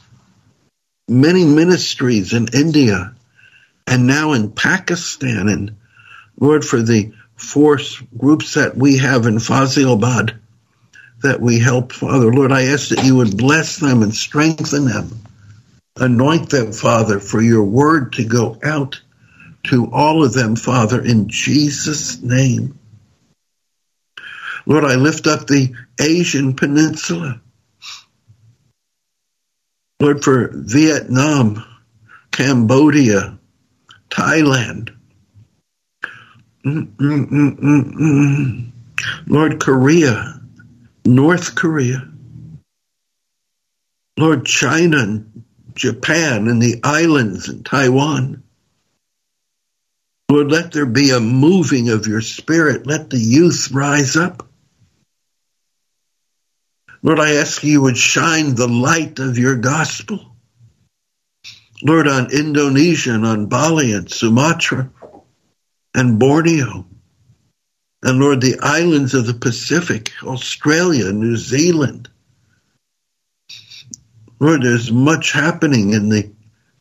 many 1.09 1.45
ministries 1.45 2.33
in 2.33 2.47
India, 2.53 3.13
and 3.87 4.07
now 4.07 4.33
in 4.33 4.51
Pakistan. 4.51 5.49
And 5.49 5.75
Lord, 6.39 6.63
for 6.63 6.81
the 6.81 7.13
force 7.35 8.01
groups 8.17 8.55
that 8.55 8.75
we 8.75 8.97
have 8.97 9.25
in 9.25 9.35
Faisalabad 9.35 10.37
that 11.21 11.41
we 11.41 11.59
help, 11.59 11.91
Father. 11.91 12.31
Lord, 12.31 12.51
I 12.51 12.67
ask 12.67 12.89
that 12.89 13.03
you 13.03 13.17
would 13.17 13.37
bless 13.37 13.77
them 13.77 14.03
and 14.03 14.13
strengthen 14.13 14.85
them. 14.85 15.21
Anoint 15.95 16.49
them, 16.49 16.71
Father, 16.71 17.19
for 17.19 17.41
your 17.41 17.63
word 17.63 18.13
to 18.13 18.25
go 18.25 18.57
out 18.63 19.01
to 19.65 19.91
all 19.91 20.23
of 20.23 20.33
them, 20.33 20.55
Father, 20.55 21.03
in 21.03 21.27
Jesus' 21.27 22.21
name. 22.21 22.79
Lord, 24.65 24.85
I 24.85 24.95
lift 24.95 25.27
up 25.27 25.47
the 25.47 25.73
Asian 25.99 26.53
Peninsula. 26.53 27.41
Lord, 29.99 30.23
for 30.23 30.49
Vietnam, 30.53 31.65
Cambodia, 32.31 33.37
Thailand, 34.09 34.95
Mm-mm-mm-mm. 36.65 37.51
Lord 39.27 39.59
Korea, 39.61 40.41
North 41.05 41.55
Korea, 41.55 42.09
Lord 44.17 44.45
China 44.45 44.97
and 44.97 45.43
Japan 45.73 46.47
and 46.47 46.61
the 46.61 46.81
islands 46.83 47.47
and 47.47 47.65
Taiwan. 47.65 48.43
Lord, 50.29 50.51
let 50.51 50.73
there 50.73 50.85
be 50.85 51.11
a 51.11 51.21
moving 51.21 51.89
of 51.89 52.05
your 52.05 52.21
spirit. 52.21 52.85
Let 52.85 53.09
the 53.09 53.17
youth 53.17 53.71
rise 53.71 54.17
up. 54.17 54.48
Lord, 57.01 57.19
I 57.19 57.35
ask 57.35 57.63
you 57.63 57.81
would 57.81 57.97
shine 57.97 58.55
the 58.55 58.67
light 58.67 59.19
of 59.19 59.37
your 59.37 59.55
gospel. 59.55 60.35
Lord, 61.81 62.07
on 62.07 62.33
Indonesia 62.33 63.13
and 63.13 63.25
on 63.25 63.45
Bali 63.47 63.93
and 63.93 64.11
Sumatra 64.11 64.91
and 65.95 66.19
Borneo. 66.19 66.85
And 68.03 68.19
Lord, 68.19 68.41
the 68.41 68.59
islands 68.61 69.13
of 69.13 69.25
the 69.25 69.33
Pacific, 69.33 70.11
Australia, 70.23 71.11
New 71.11 71.37
Zealand. 71.37 72.09
Lord, 74.39 74.63
there's 74.63 74.91
much 74.91 75.31
happening 75.31 75.91
in 75.91 76.09
the 76.09 76.31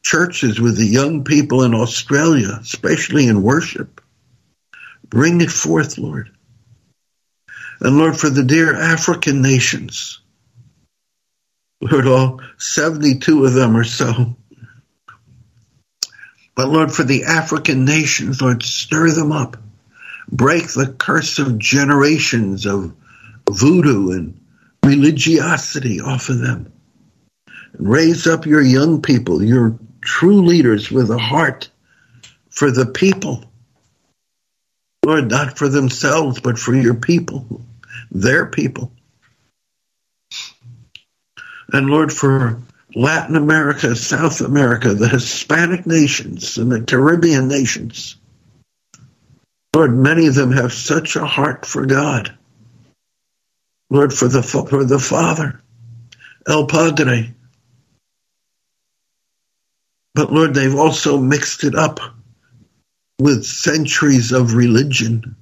churches 0.02 0.60
with 0.60 0.76
the 0.76 0.86
young 0.86 1.24
people 1.24 1.64
in 1.64 1.74
Australia, 1.74 2.58
especially 2.60 3.26
in 3.26 3.42
worship. 3.42 4.00
Bring 5.08 5.40
it 5.40 5.50
forth, 5.50 5.98
Lord. 5.98 6.30
And 7.80 7.98
Lord, 7.98 8.16
for 8.18 8.30
the 8.30 8.44
dear 8.44 8.74
African 8.74 9.42
nations, 9.42 10.20
Lord, 11.80 12.06
all 12.06 12.40
72 12.58 13.44
of 13.44 13.52
them 13.54 13.76
or 13.76 13.84
so, 13.84 14.36
but 16.58 16.70
Lord, 16.70 16.92
for 16.92 17.04
the 17.04 17.22
African 17.22 17.84
nations, 17.84 18.42
Lord, 18.42 18.64
stir 18.64 19.12
them 19.12 19.30
up. 19.30 19.56
Break 20.30 20.72
the 20.72 20.92
curse 20.98 21.38
of 21.38 21.56
generations 21.56 22.66
of 22.66 22.92
voodoo 23.48 24.10
and 24.10 24.40
religiosity 24.84 26.00
off 26.00 26.30
of 26.30 26.40
them. 26.40 26.72
And 27.74 27.88
raise 27.88 28.26
up 28.26 28.44
your 28.44 28.60
young 28.60 29.02
people, 29.02 29.40
your 29.40 29.78
true 30.00 30.42
leaders 30.42 30.90
with 30.90 31.12
a 31.12 31.18
heart 31.18 31.70
for 32.50 32.72
the 32.72 32.86
people. 32.86 33.44
Lord, 35.04 35.30
not 35.30 35.56
for 35.56 35.68
themselves, 35.68 36.40
but 36.40 36.58
for 36.58 36.74
your 36.74 36.94
people, 36.94 37.62
their 38.10 38.46
people. 38.46 38.92
And 41.72 41.88
Lord, 41.88 42.12
for 42.12 42.60
Latin 42.94 43.36
America, 43.36 43.94
South 43.94 44.40
America, 44.40 44.94
the 44.94 45.08
Hispanic 45.08 45.86
nations, 45.86 46.58
and 46.58 46.72
the 46.72 46.82
Caribbean 46.82 47.48
nations. 47.48 48.16
Lord, 49.74 49.96
many 49.96 50.26
of 50.26 50.34
them 50.34 50.52
have 50.52 50.72
such 50.72 51.16
a 51.16 51.26
heart 51.26 51.66
for 51.66 51.86
God. 51.86 52.36
Lord, 53.90 54.12
for 54.12 54.28
the, 54.28 54.42
for 54.42 54.84
the 54.84 54.98
Father, 54.98 55.60
El 56.46 56.66
Padre. 56.66 57.34
But 60.14 60.32
Lord, 60.32 60.54
they've 60.54 60.74
also 60.74 61.18
mixed 61.18 61.64
it 61.64 61.74
up 61.74 62.00
with 63.18 63.44
centuries 63.44 64.32
of 64.32 64.54
religion. 64.54 65.36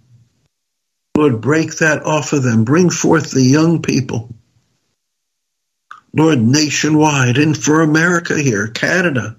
Lord, 1.16 1.40
break 1.40 1.76
that 1.76 2.02
off 2.04 2.32
of 2.32 2.42
them. 2.42 2.64
Bring 2.64 2.90
forth 2.90 3.30
the 3.30 3.42
young 3.42 3.82
people 3.82 4.34
Lord, 6.16 6.40
nationwide 6.40 7.36
and 7.36 7.54
for 7.56 7.82
America 7.82 8.38
here, 8.38 8.68
Canada. 8.68 9.36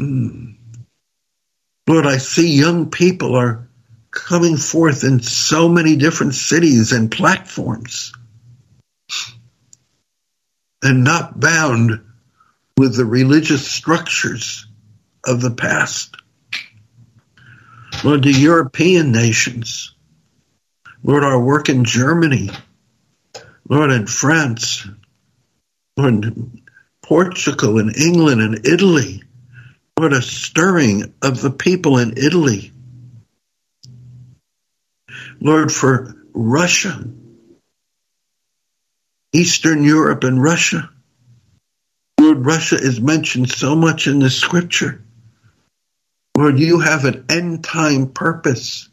Mm. 0.00 0.56
Lord, 1.86 2.06
I 2.06 2.18
see 2.18 2.48
young 2.48 2.90
people 2.90 3.36
are 3.36 3.68
coming 4.10 4.56
forth 4.56 5.04
in 5.04 5.20
so 5.20 5.68
many 5.68 5.94
different 5.94 6.34
cities 6.34 6.90
and 6.90 7.08
platforms 7.08 8.12
and 10.82 11.04
not 11.04 11.38
bound 11.38 12.00
with 12.76 12.96
the 12.96 13.04
religious 13.04 13.70
structures 13.70 14.66
of 15.24 15.40
the 15.40 15.50
past. 15.50 16.16
Lord, 18.04 18.22
the 18.22 18.32
European 18.32 19.12
nations, 19.12 19.94
Lord, 21.02 21.24
our 21.24 21.40
work 21.40 21.68
in 21.68 21.84
Germany, 21.84 22.50
Lord, 23.68 23.90
in 23.90 24.06
France, 24.06 24.86
Lord, 25.96 26.60
Portugal 27.02 27.78
and 27.78 27.94
England 27.94 28.40
and 28.40 28.66
Italy, 28.66 29.22
Lord, 29.98 30.12
a 30.12 30.22
stirring 30.22 31.12
of 31.22 31.40
the 31.40 31.50
people 31.50 31.98
in 31.98 32.16
Italy. 32.16 32.72
Lord, 35.40 35.72
for 35.72 36.14
Russia, 36.32 37.04
Eastern 39.32 39.84
Europe 39.84 40.24
and 40.24 40.42
Russia. 40.42 40.90
Lord, 42.18 42.44
Russia 42.44 42.76
is 42.76 43.00
mentioned 43.00 43.50
so 43.50 43.74
much 43.74 44.06
in 44.06 44.18
the 44.18 44.30
scripture. 44.30 45.02
Lord, 46.36 46.58
you 46.58 46.80
have 46.80 47.04
an 47.04 47.26
end 47.28 47.64
time 47.64 48.08
purpose 48.12 48.88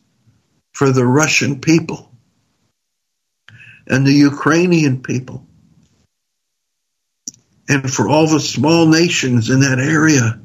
for 0.73 0.91
the 0.91 1.05
Russian 1.05 1.61
people 1.61 2.11
and 3.87 4.05
the 4.05 4.13
Ukrainian 4.13 5.01
people 5.01 5.45
and 7.69 7.91
for 7.91 8.07
all 8.07 8.27
the 8.27 8.39
small 8.39 8.87
nations 8.87 9.49
in 9.49 9.61
that 9.61 9.79
area. 9.79 10.39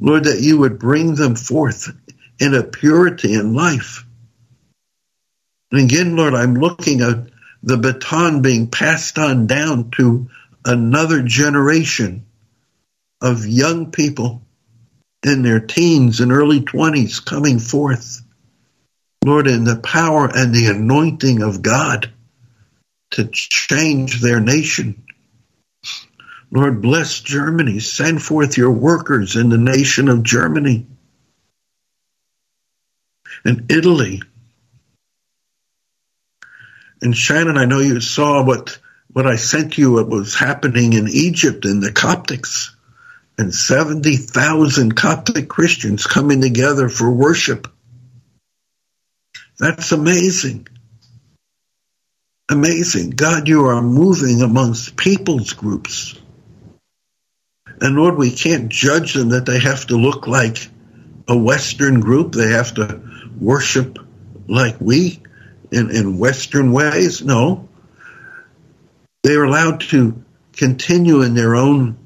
Lord, 0.00 0.24
that 0.24 0.40
you 0.40 0.58
would 0.58 0.78
bring 0.78 1.14
them 1.14 1.34
forth 1.34 1.90
in 2.38 2.54
a 2.54 2.62
purity 2.62 3.34
in 3.34 3.54
life. 3.54 4.04
And 5.70 5.80
again, 5.80 6.16
Lord, 6.16 6.34
I'm 6.34 6.54
looking 6.54 7.00
at 7.00 7.28
the 7.62 7.78
baton 7.78 8.42
being 8.42 8.68
passed 8.68 9.18
on 9.18 9.46
down 9.46 9.90
to 9.92 10.28
another 10.64 11.22
generation 11.22 12.26
of 13.20 13.46
young 13.46 13.90
people 13.90 14.42
in 15.24 15.42
their 15.42 15.60
teens 15.60 16.20
and 16.20 16.32
early 16.32 16.60
20s 16.60 17.24
coming 17.24 17.58
forth. 17.58 18.22
Lord, 19.24 19.46
in 19.46 19.64
the 19.64 19.76
power 19.76 20.30
and 20.32 20.54
the 20.54 20.66
anointing 20.66 21.42
of 21.42 21.62
God 21.62 22.12
to 23.12 23.26
change 23.26 24.20
their 24.20 24.40
nation. 24.40 25.04
Lord, 26.50 26.82
bless 26.82 27.20
Germany. 27.20 27.80
Send 27.80 28.22
forth 28.22 28.58
your 28.58 28.70
workers 28.70 29.36
in 29.36 29.48
the 29.48 29.58
nation 29.58 30.08
of 30.08 30.22
Germany 30.22 30.86
and 33.44 33.70
Italy 33.70 34.22
and 37.04 37.16
Shannon, 37.16 37.58
I 37.58 37.66
know 37.66 37.80
you 37.80 38.00
saw 38.00 38.42
what 38.42 38.78
what 39.12 39.26
I 39.26 39.36
sent 39.36 39.76
you. 39.78 39.92
What 39.92 40.08
was 40.08 40.34
happening 40.34 40.94
in 40.94 41.06
Egypt 41.08 41.66
in 41.66 41.80
the 41.80 41.92
Coptics, 41.92 42.73
and 43.38 43.54
seventy 43.54 44.16
thousand 44.16 44.94
Coptic 44.96 45.48
Christians 45.48 46.06
coming 46.06 46.40
together 46.40 46.88
for 46.88 47.10
worship. 47.10 47.68
That's 49.58 49.92
amazing. 49.92 50.68
Amazing. 52.48 53.10
God, 53.10 53.48
you 53.48 53.66
are 53.66 53.80
moving 53.80 54.42
amongst 54.42 54.96
people's 54.96 55.52
groups. 55.54 56.14
And 57.80 57.96
Lord, 57.96 58.16
we 58.16 58.30
can't 58.30 58.68
judge 58.68 59.14
them 59.14 59.30
that 59.30 59.46
they 59.46 59.58
have 59.58 59.86
to 59.86 59.96
look 59.96 60.26
like 60.26 60.68
a 61.26 61.36
Western 61.36 62.00
group. 62.00 62.32
They 62.32 62.50
have 62.50 62.74
to 62.74 63.00
worship 63.40 63.98
like 64.46 64.80
we 64.80 65.22
in, 65.72 65.90
in 65.90 66.18
Western 66.18 66.72
ways. 66.72 67.22
No. 67.22 67.68
They 69.22 69.34
are 69.34 69.44
allowed 69.44 69.80
to 69.80 70.22
continue 70.52 71.22
in 71.22 71.34
their 71.34 71.54
own 71.54 71.96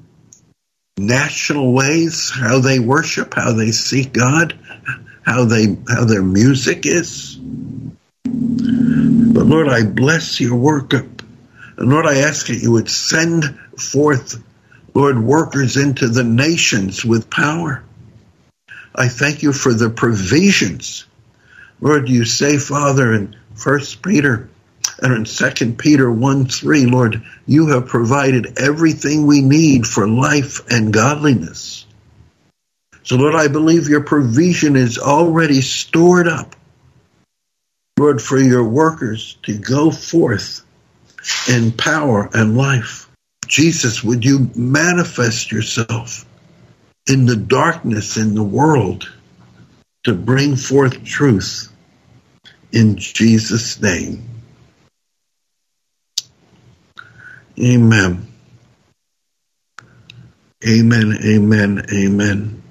national 0.98 1.72
ways, 1.72 2.30
how 2.30 2.58
they 2.60 2.78
worship, 2.78 3.34
how 3.34 3.52
they 3.52 3.70
seek 3.70 4.12
God, 4.12 4.58
how 5.22 5.44
they 5.44 5.76
how 5.88 6.04
their 6.04 6.22
music 6.22 6.86
is. 6.86 7.36
But 8.24 9.46
Lord, 9.46 9.68
I 9.68 9.84
bless 9.84 10.40
your 10.40 10.56
work. 10.56 10.92
And 10.92 11.22
Lord, 11.78 12.06
I 12.06 12.18
ask 12.18 12.46
that 12.48 12.58
you 12.60 12.72
would 12.72 12.90
send 12.90 13.44
forth, 13.78 14.42
Lord, 14.94 15.18
workers 15.18 15.76
into 15.76 16.08
the 16.08 16.24
nations 16.24 17.04
with 17.04 17.30
power. 17.30 17.84
I 18.94 19.08
thank 19.08 19.42
you 19.42 19.52
for 19.52 19.72
the 19.72 19.90
provisions. 19.90 21.06
Lord, 21.80 22.08
you 22.08 22.24
say, 22.24 22.58
Father, 22.58 23.14
in 23.14 23.36
First 23.54 24.02
Peter 24.02 24.48
and 25.02 25.12
in 25.12 25.26
Second 25.26 25.78
Peter 25.78 26.10
1 26.10 26.46
3, 26.46 26.86
Lord, 26.86 27.22
you 27.46 27.68
have 27.68 27.86
provided 27.86 28.58
everything 28.58 29.26
we 29.26 29.40
need 29.40 29.86
for 29.86 30.08
life 30.08 30.60
and 30.70 30.92
godliness. 30.92 31.86
So, 33.02 33.16
Lord, 33.16 33.34
I 33.34 33.48
believe 33.48 33.88
your 33.88 34.02
provision 34.02 34.76
is 34.76 34.98
already 34.98 35.60
stored 35.60 36.28
up, 36.28 36.54
Lord, 37.98 38.20
for 38.20 38.38
your 38.38 38.64
workers 38.64 39.38
to 39.44 39.56
go 39.56 39.90
forth 39.90 40.64
in 41.48 41.72
power 41.72 42.28
and 42.32 42.56
life. 42.56 43.08
Jesus, 43.46 44.04
would 44.04 44.24
you 44.24 44.50
manifest 44.54 45.50
yourself 45.50 46.26
in 47.08 47.24
the 47.24 47.36
darkness 47.36 48.16
in 48.18 48.34
the 48.34 48.42
world 48.42 49.10
to 50.04 50.14
bring 50.14 50.56
forth 50.56 51.04
truth? 51.04 51.72
in 52.72 52.96
Jesus' 52.96 53.80
name. 53.80 54.22
Amen. 57.60 58.26
Amen, 60.66 61.18
amen, 61.24 61.86
amen. 61.92 62.62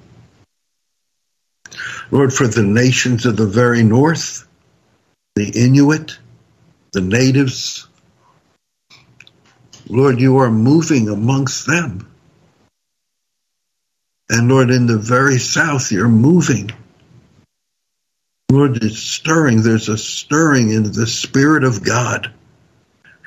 Lord, 2.10 2.32
for 2.32 2.46
the 2.46 2.62
nations 2.62 3.26
of 3.26 3.36
the 3.36 3.46
very 3.46 3.82
north, 3.82 4.46
the 5.34 5.50
Inuit, 5.50 6.18
the 6.92 7.00
natives, 7.00 7.86
Lord, 9.88 10.20
you 10.20 10.38
are 10.38 10.50
moving 10.50 11.08
amongst 11.08 11.66
them. 11.66 12.10
And 14.30 14.48
Lord, 14.48 14.70
in 14.70 14.86
the 14.86 14.98
very 14.98 15.38
south, 15.38 15.90
you're 15.90 16.08
moving 16.08 16.70
Lord, 18.50 18.82
it's 18.82 18.98
stirring. 18.98 19.60
There's 19.60 19.90
a 19.90 19.98
stirring 19.98 20.70
in 20.70 20.84
the 20.84 21.06
Spirit 21.06 21.64
of 21.64 21.84
God 21.84 22.32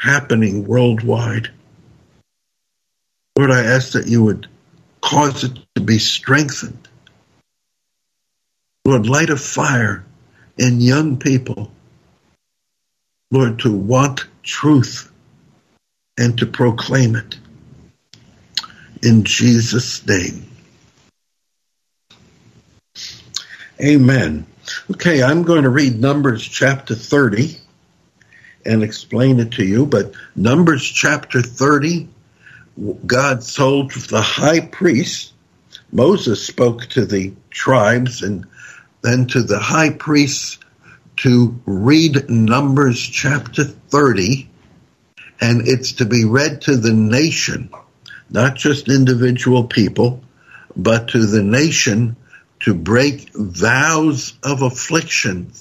happening 0.01 0.65
worldwide. 0.65 1.51
Lord, 3.37 3.51
I 3.51 3.61
ask 3.61 3.91
that 3.91 4.07
you 4.07 4.23
would 4.23 4.47
cause 5.01 5.43
it 5.43 5.59
to 5.75 5.81
be 5.81 5.99
strengthened. 5.99 6.87
Lord, 8.83 9.05
light 9.05 9.29
a 9.29 9.37
fire 9.37 10.03
in 10.57 10.81
young 10.81 11.17
people. 11.17 11.71
Lord, 13.29 13.59
to 13.59 13.71
want 13.71 14.25
truth 14.41 15.11
and 16.17 16.35
to 16.39 16.47
proclaim 16.47 17.15
it. 17.15 17.37
In 19.03 19.23
Jesus' 19.23 20.05
name. 20.07 20.47
Amen. 23.79 24.47
Okay, 24.89 25.21
I'm 25.21 25.43
going 25.43 25.63
to 25.63 25.69
read 25.69 25.99
Numbers 25.99 26.43
chapter 26.43 26.95
30 26.95 27.60
and 28.65 28.83
explain 28.83 29.39
it 29.39 29.51
to 29.53 29.65
you. 29.65 29.85
But 29.85 30.13
Numbers 30.35 30.83
chapter 30.83 31.41
30, 31.41 32.07
God 33.05 33.41
told 33.41 33.91
the 33.91 34.21
high 34.21 34.61
priest, 34.61 35.33
Moses 35.91 36.45
spoke 36.45 36.85
to 36.87 37.05
the 37.05 37.33
tribes 37.49 38.21
and 38.21 38.45
then 39.01 39.27
to 39.27 39.41
the 39.41 39.59
high 39.59 39.89
priests 39.89 40.59
to 41.17 41.59
read 41.65 42.29
Numbers 42.29 42.99
chapter 42.99 43.63
30, 43.63 44.49
and 45.39 45.67
it's 45.67 45.93
to 45.93 46.05
be 46.05 46.25
read 46.25 46.61
to 46.61 46.77
the 46.77 46.93
nation, 46.93 47.69
not 48.29 48.55
just 48.55 48.89
individual 48.89 49.65
people, 49.65 50.23
but 50.75 51.09
to 51.09 51.25
the 51.25 51.43
nation 51.43 52.15
to 52.61 52.73
break 52.73 53.29
vows 53.33 54.33
of 54.43 54.61
affliction 54.61 55.51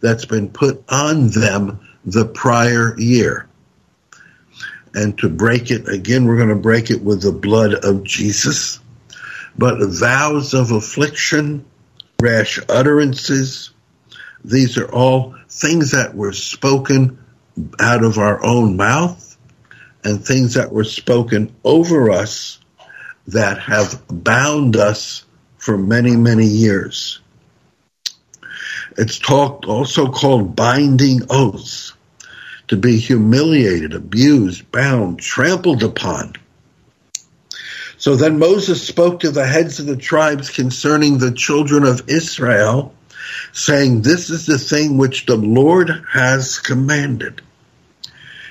that's 0.00 0.24
been 0.24 0.50
put 0.50 0.82
on 0.88 1.28
them 1.28 1.80
the 2.04 2.24
prior 2.24 2.98
year. 2.98 3.48
And 4.94 5.18
to 5.18 5.28
break 5.28 5.70
it, 5.70 5.88
again, 5.88 6.24
we're 6.24 6.36
going 6.36 6.48
to 6.48 6.54
break 6.54 6.90
it 6.90 7.02
with 7.02 7.22
the 7.22 7.32
blood 7.32 7.74
of 7.84 8.04
Jesus. 8.04 8.80
But 9.56 9.78
vows 9.80 10.54
of 10.54 10.70
affliction, 10.70 11.64
rash 12.20 12.58
utterances, 12.68 13.70
these 14.44 14.78
are 14.78 14.90
all 14.90 15.34
things 15.48 15.90
that 15.92 16.14
were 16.14 16.32
spoken 16.32 17.18
out 17.80 18.04
of 18.04 18.18
our 18.18 18.44
own 18.44 18.76
mouth 18.76 19.36
and 20.04 20.24
things 20.24 20.54
that 20.54 20.72
were 20.72 20.84
spoken 20.84 21.54
over 21.64 22.10
us 22.10 22.60
that 23.26 23.58
have 23.58 24.02
bound 24.08 24.76
us 24.76 25.24
for 25.58 25.76
many, 25.76 26.16
many 26.16 26.46
years. 26.46 27.20
It's 28.98 29.20
talked, 29.20 29.64
also 29.64 30.10
called 30.10 30.56
binding 30.56 31.22
oaths, 31.30 31.92
to 32.66 32.76
be 32.76 32.98
humiliated, 32.98 33.94
abused, 33.94 34.72
bound, 34.72 35.20
trampled 35.20 35.84
upon. 35.84 36.34
So 37.96 38.16
then 38.16 38.40
Moses 38.40 38.84
spoke 38.84 39.20
to 39.20 39.30
the 39.30 39.46
heads 39.46 39.78
of 39.78 39.86
the 39.86 39.96
tribes 39.96 40.50
concerning 40.50 41.18
the 41.18 41.30
children 41.30 41.84
of 41.84 42.08
Israel, 42.08 42.92
saying, 43.52 44.02
This 44.02 44.30
is 44.30 44.46
the 44.46 44.58
thing 44.58 44.98
which 44.98 45.26
the 45.26 45.36
Lord 45.36 45.90
has 46.12 46.58
commanded. 46.58 47.40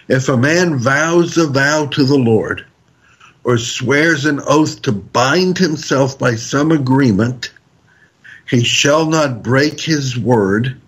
If 0.08 0.30
a 0.30 0.38
man 0.38 0.80
vows 0.80 1.36
a 1.36 1.48
vow 1.48 1.88
to 1.88 2.06
the 2.06 2.18
Lord, 2.18 2.66
or 3.44 3.58
swears 3.58 4.24
an 4.24 4.40
oath 4.48 4.82
to 4.84 4.94
bind 4.94 5.58
himself 5.58 6.18
by 6.18 6.36
some 6.36 6.72
agreement, 6.72 7.52
he 8.50 8.64
shall 8.64 9.06
not 9.06 9.44
break 9.44 9.80
his 9.80 10.18
word. 10.18 10.80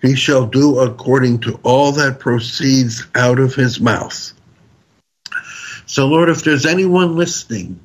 He 0.00 0.14
shall 0.14 0.46
do 0.46 0.78
according 0.78 1.40
to 1.40 1.58
all 1.62 1.92
that 1.92 2.20
proceeds 2.20 3.06
out 3.14 3.38
of 3.38 3.54
his 3.54 3.80
mouth. 3.80 4.32
So, 5.86 6.06
Lord, 6.06 6.28
if 6.28 6.44
there's 6.44 6.66
anyone 6.66 7.16
listening 7.16 7.80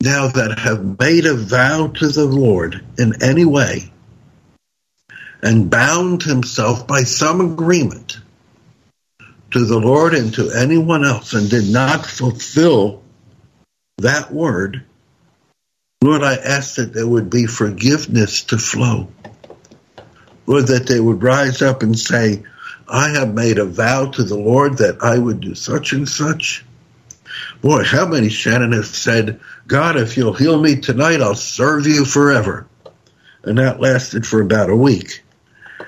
now 0.00 0.28
that 0.28 0.58
have 0.58 0.98
made 0.98 1.26
a 1.26 1.34
vow 1.34 1.88
to 1.88 2.08
the 2.08 2.24
Lord 2.24 2.84
in 2.98 3.22
any 3.22 3.44
way 3.44 3.92
and 5.42 5.70
bound 5.70 6.22
himself 6.22 6.86
by 6.86 7.02
some 7.02 7.40
agreement 7.40 8.18
to 9.50 9.64
the 9.64 9.78
Lord 9.78 10.14
and 10.14 10.32
to 10.34 10.50
anyone 10.50 11.04
else 11.04 11.32
and 11.32 11.48
did 11.48 11.68
not 11.72 12.04
fulfill 12.04 13.02
that 13.98 14.32
word, 14.32 14.84
Lord, 16.00 16.22
I 16.22 16.34
ask 16.36 16.76
that 16.76 16.92
there 16.92 17.08
would 17.08 17.28
be 17.28 17.46
forgiveness 17.46 18.44
to 18.44 18.58
flow. 18.58 19.08
Lord, 20.46 20.68
that 20.68 20.86
they 20.86 21.00
would 21.00 21.24
rise 21.24 21.60
up 21.60 21.82
and 21.82 21.98
say, 21.98 22.44
I 22.86 23.10
have 23.10 23.34
made 23.34 23.58
a 23.58 23.64
vow 23.64 24.06
to 24.12 24.22
the 24.22 24.36
Lord 24.36 24.78
that 24.78 25.02
I 25.02 25.18
would 25.18 25.40
do 25.40 25.56
such 25.56 25.92
and 25.92 26.08
such. 26.08 26.64
Boy, 27.60 27.82
how 27.82 28.06
many 28.06 28.28
Shannon 28.28 28.72
have 28.72 28.86
said, 28.86 29.40
God, 29.66 29.96
if 29.96 30.16
you'll 30.16 30.32
heal 30.32 30.60
me 30.60 30.76
tonight, 30.76 31.20
I'll 31.20 31.34
serve 31.34 31.86
you 31.86 32.04
forever. 32.04 32.68
And 33.42 33.58
that 33.58 33.80
lasted 33.80 34.24
for 34.24 34.40
about 34.40 34.70
a 34.70 34.76
week. 34.76 35.24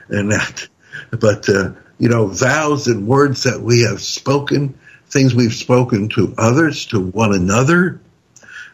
And 0.09 0.33
that, 0.33 0.69
but, 1.11 1.49
uh, 1.49 1.73
you 1.99 2.09
know, 2.09 2.27
vows 2.27 2.89
and 2.89 3.07
words 3.07 3.45
that 3.45 3.63
we 3.63 3.83
have 3.83 4.03
spoken, 4.03 4.77
things 5.07 5.37
we've 5.37 5.55
spoken 5.55 6.09
to 6.11 6.35
others, 6.37 6.87
to 6.87 7.01
one 7.01 7.33
another. 7.33 8.01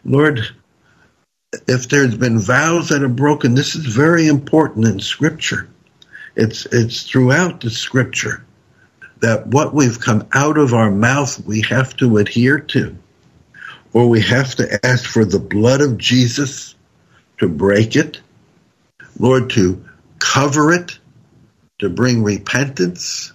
Lord, 0.02 0.40
if 1.66 1.88
there's 1.88 2.16
been 2.16 2.38
vows 2.38 2.88
that 2.88 3.02
are 3.02 3.08
broken, 3.08 3.54
this 3.54 3.74
is 3.74 3.86
very 3.86 4.26
important 4.26 4.86
in 4.86 5.00
Scripture. 5.00 5.68
It's 6.34 6.66
it's 6.66 7.02
throughout 7.02 7.60
the 7.60 7.70
Scripture 7.70 8.44
that 9.20 9.46
what 9.46 9.74
we've 9.74 10.00
come 10.00 10.26
out 10.32 10.58
of 10.58 10.74
our 10.74 10.90
mouth 10.90 11.44
we 11.46 11.62
have 11.62 11.96
to 11.96 12.18
adhere 12.18 12.58
to, 12.58 12.96
or 13.92 14.08
we 14.08 14.20
have 14.20 14.54
to 14.56 14.86
ask 14.86 15.04
for 15.04 15.24
the 15.24 15.38
blood 15.38 15.80
of 15.80 15.98
Jesus 15.98 16.74
to 17.38 17.48
break 17.48 17.96
it, 17.96 18.20
Lord, 19.18 19.50
to 19.50 19.84
cover 20.18 20.72
it, 20.72 20.98
to 21.78 21.88
bring 21.88 22.22
repentance. 22.22 23.32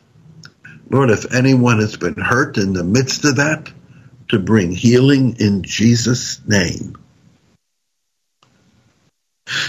Lord, 0.89 1.09
if 1.09 1.33
anyone 1.33 1.79
has 1.79 1.97
been 1.97 2.15
hurt 2.15 2.57
in 2.57 2.73
the 2.73 2.83
midst 2.83 3.25
of 3.25 3.37
that, 3.37 3.71
to 4.29 4.39
bring 4.39 4.71
healing 4.71 5.37
in 5.39 5.63
Jesus' 5.63 6.39
name. 6.47 6.95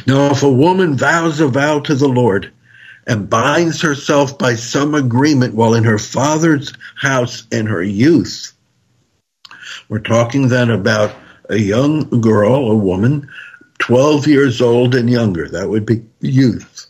Now, 0.06 0.30
if 0.30 0.42
a 0.42 0.50
woman 0.50 0.96
vows 0.96 1.40
a 1.40 1.48
vow 1.48 1.80
to 1.80 1.94
the 1.94 2.08
Lord 2.08 2.52
and 3.06 3.28
binds 3.28 3.80
herself 3.80 4.38
by 4.38 4.54
some 4.54 4.94
agreement 4.94 5.54
while 5.54 5.74
in 5.74 5.84
her 5.84 5.98
father's 5.98 6.72
house 6.96 7.46
in 7.50 7.66
her 7.66 7.82
youth, 7.82 8.52
we're 9.88 10.00
talking 10.00 10.48
then 10.48 10.70
about 10.70 11.14
a 11.48 11.56
young 11.56 12.20
girl, 12.20 12.70
a 12.70 12.76
woman, 12.76 13.28
12 13.78 14.26
years 14.26 14.60
old 14.60 14.94
and 14.94 15.10
younger. 15.10 15.48
That 15.48 15.68
would 15.68 15.86
be 15.86 16.04
youth. 16.20 16.86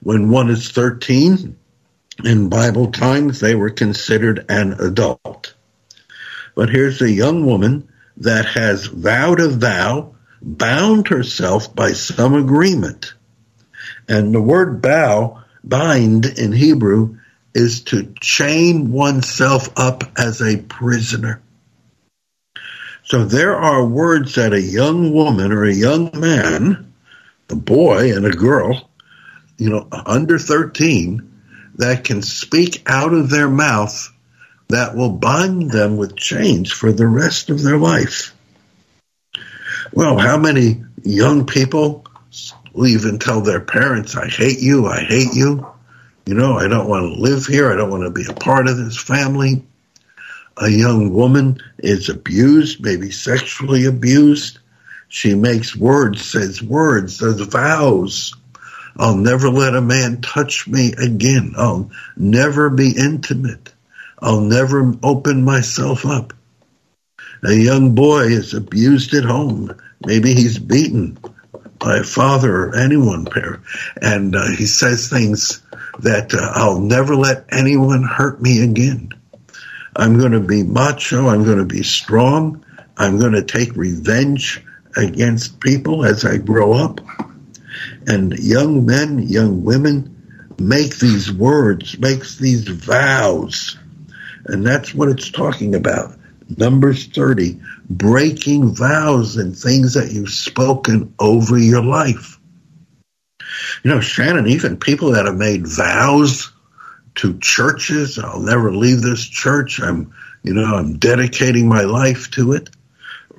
When 0.00 0.30
one 0.30 0.50
is 0.50 0.70
13, 0.70 1.56
in 2.24 2.48
Bible 2.48 2.90
times, 2.90 3.40
they 3.40 3.54
were 3.54 3.70
considered 3.70 4.44
an 4.48 4.74
adult. 4.80 5.54
But 6.54 6.70
here's 6.70 7.00
a 7.00 7.10
young 7.10 7.46
woman 7.46 7.88
that 8.16 8.46
has 8.46 8.86
vowed 8.86 9.40
a 9.40 9.48
vow 9.48 10.14
bound 10.40 11.08
herself 11.08 11.74
by 11.74 11.92
some 11.92 12.34
agreement. 12.34 13.14
And 14.08 14.34
the 14.34 14.40
word 14.40 14.80
bow, 14.80 15.42
bind 15.62 16.26
in 16.26 16.52
Hebrew, 16.52 17.18
is 17.54 17.82
to 17.84 18.14
chain 18.20 18.92
oneself 18.92 19.68
up 19.76 20.04
as 20.16 20.40
a 20.40 20.58
prisoner. 20.58 21.40
So 23.04 23.24
there 23.24 23.56
are 23.56 23.84
words 23.84 24.34
that 24.34 24.52
a 24.52 24.60
young 24.60 25.12
woman 25.12 25.50
or 25.52 25.64
a 25.64 25.74
young 25.74 26.10
man, 26.14 26.92
a 27.48 27.56
boy 27.56 28.14
and 28.14 28.26
a 28.26 28.30
girl, 28.30 28.90
you 29.56 29.70
know, 29.70 29.88
under 29.90 30.38
13, 30.38 31.40
that 31.76 32.04
can 32.04 32.22
speak 32.22 32.82
out 32.86 33.14
of 33.14 33.30
their 33.30 33.48
mouth 33.48 34.12
that 34.68 34.94
will 34.94 35.12
bind 35.12 35.70
them 35.70 35.96
with 35.96 36.16
chains 36.16 36.70
for 36.70 36.92
the 36.92 37.06
rest 37.06 37.48
of 37.48 37.62
their 37.62 37.78
life. 37.78 38.34
Well, 39.92 40.18
how 40.18 40.36
many 40.36 40.82
young 41.02 41.46
people 41.46 42.04
leave 42.74 43.04
and 43.04 43.20
tell 43.20 43.40
their 43.40 43.60
parents, 43.60 44.16
I 44.16 44.28
hate 44.28 44.60
you, 44.60 44.86
I 44.86 45.00
hate 45.00 45.34
you. 45.34 45.66
You 46.26 46.34
know, 46.34 46.58
I 46.58 46.68
don't 46.68 46.88
want 46.88 47.14
to 47.14 47.20
live 47.20 47.46
here. 47.46 47.72
I 47.72 47.76
don't 47.76 47.90
want 47.90 48.04
to 48.04 48.10
be 48.10 48.26
a 48.28 48.34
part 48.34 48.68
of 48.68 48.76
this 48.76 48.98
family. 48.98 49.64
A 50.58 50.68
young 50.68 51.12
woman 51.14 51.58
is 51.78 52.08
abused, 52.08 52.82
maybe 52.82 53.10
sexually 53.10 53.86
abused. 53.86 54.58
She 55.08 55.34
makes 55.34 55.74
words, 55.74 56.22
says 56.22 56.62
words, 56.62 57.16
says 57.16 57.40
vows. 57.40 58.34
I'll 58.98 59.16
never 59.16 59.48
let 59.48 59.74
a 59.74 59.80
man 59.80 60.20
touch 60.20 60.68
me 60.68 60.92
again. 60.92 61.54
I'll 61.56 61.90
never 62.16 62.68
be 62.68 62.94
intimate. 62.96 63.72
I'll 64.18 64.40
never 64.40 64.92
open 65.02 65.44
myself 65.44 66.04
up. 66.04 66.34
A 67.42 67.52
young 67.52 67.94
boy 67.94 68.24
is 68.24 68.54
abused 68.54 69.14
at 69.14 69.24
home. 69.24 69.76
Maybe 70.04 70.34
he's 70.34 70.58
beaten 70.58 71.18
by 71.78 71.98
a 71.98 72.04
father 72.04 72.64
or 72.64 72.76
anyone, 72.76 73.28
and 74.02 74.34
uh, 74.34 74.48
he 74.48 74.66
says 74.66 75.08
things 75.08 75.62
that 76.00 76.34
uh, 76.34 76.50
I'll 76.54 76.80
never 76.80 77.14
let 77.14 77.44
anyone 77.52 78.02
hurt 78.02 78.42
me 78.42 78.62
again. 78.62 79.10
I'm 79.94 80.18
going 80.18 80.32
to 80.32 80.40
be 80.40 80.62
macho. 80.62 81.28
I'm 81.28 81.44
going 81.44 81.58
to 81.58 81.64
be 81.64 81.82
strong. 81.82 82.64
I'm 82.96 83.18
going 83.18 83.32
to 83.32 83.42
take 83.42 83.76
revenge 83.76 84.64
against 84.96 85.60
people 85.60 86.04
as 86.04 86.24
I 86.24 86.38
grow 86.38 86.72
up. 86.72 87.00
And 88.06 88.36
young 88.38 88.86
men, 88.86 89.20
young 89.20 89.62
women 89.62 90.54
make 90.58 90.98
these 90.98 91.32
words, 91.32 91.98
makes 91.98 92.36
these 92.36 92.66
vows. 92.66 93.78
And 94.46 94.66
that's 94.66 94.94
what 94.94 95.08
it's 95.08 95.30
talking 95.30 95.74
about. 95.74 96.17
Numbers 96.56 97.06
30, 97.06 97.60
breaking 97.90 98.74
vows 98.74 99.36
and 99.36 99.56
things 99.56 99.94
that 99.94 100.10
you've 100.12 100.30
spoken 100.30 101.14
over 101.18 101.58
your 101.58 101.84
life. 101.84 102.38
You 103.82 103.90
know, 103.90 104.00
Shannon, 104.00 104.46
even 104.46 104.78
people 104.78 105.12
that 105.12 105.26
have 105.26 105.36
made 105.36 105.66
vows 105.66 106.52
to 107.16 107.38
churches, 107.38 108.18
I'll 108.18 108.40
never 108.40 108.72
leave 108.72 109.02
this 109.02 109.24
church. 109.24 109.80
I'm, 109.80 110.14
you 110.42 110.54
know, 110.54 110.64
I'm 110.64 110.98
dedicating 110.98 111.68
my 111.68 111.82
life 111.82 112.30
to 112.32 112.52
it. 112.52 112.70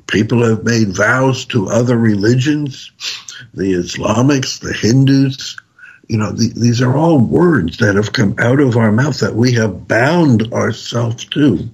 People 0.08 0.44
have 0.44 0.64
made 0.64 0.96
vows 0.96 1.46
to 1.46 1.70
other 1.70 1.98
religions, 1.98 2.92
the 3.54 3.74
Islamics, 3.74 4.60
the 4.60 4.74
Hindus. 4.74 5.58
You 6.08 6.18
know, 6.18 6.32
the, 6.32 6.52
these 6.56 6.82
are 6.82 6.96
all 6.96 7.20
words 7.20 7.78
that 7.78 7.96
have 7.96 8.14
come 8.14 8.36
out 8.40 8.60
of 8.60 8.78
our 8.78 8.92
mouth 8.92 9.20
that 9.20 9.36
we 9.36 9.54
have 9.54 9.88
bound 9.88 10.52
ourselves 10.52 11.26
to 11.26 11.70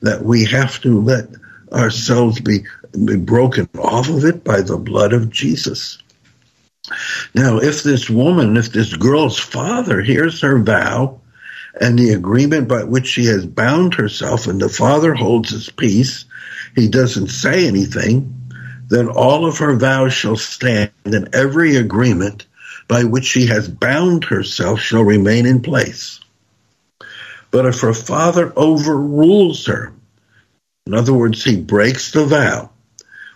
that 0.00 0.22
we 0.22 0.44
have 0.44 0.80
to 0.80 1.00
let 1.00 1.28
ourselves 1.72 2.40
be, 2.40 2.60
be 3.04 3.16
broken 3.16 3.68
off 3.78 4.08
of 4.08 4.24
it 4.24 4.42
by 4.44 4.60
the 4.60 4.76
blood 4.76 5.12
of 5.12 5.30
Jesus. 5.30 5.98
Now, 7.34 7.58
if 7.58 7.82
this 7.82 8.10
woman, 8.10 8.56
if 8.56 8.72
this 8.72 8.96
girl's 8.96 9.38
father 9.38 10.00
hears 10.00 10.40
her 10.40 10.58
vow 10.58 11.20
and 11.80 11.98
the 11.98 12.12
agreement 12.12 12.68
by 12.68 12.84
which 12.84 13.06
she 13.06 13.26
has 13.26 13.46
bound 13.46 13.94
herself, 13.94 14.46
and 14.46 14.60
the 14.60 14.68
father 14.68 15.14
holds 15.14 15.50
his 15.50 15.70
peace, 15.70 16.24
he 16.74 16.88
doesn't 16.88 17.28
say 17.28 17.66
anything, 17.66 18.34
then 18.88 19.08
all 19.08 19.46
of 19.46 19.58
her 19.58 19.76
vows 19.76 20.12
shall 20.12 20.36
stand, 20.36 20.90
and 21.04 21.34
every 21.34 21.76
agreement 21.76 22.46
by 22.88 23.04
which 23.04 23.24
she 23.24 23.46
has 23.46 23.68
bound 23.68 24.24
herself 24.24 24.80
shall 24.80 25.04
remain 25.04 25.46
in 25.46 25.62
place. 25.62 26.19
But 27.50 27.66
if 27.66 27.80
her 27.80 27.94
father 27.94 28.52
overrules 28.56 29.66
her, 29.66 29.92
in 30.86 30.94
other 30.94 31.12
words, 31.12 31.44
he 31.44 31.60
breaks 31.60 32.12
the 32.12 32.24
vow, 32.24 32.70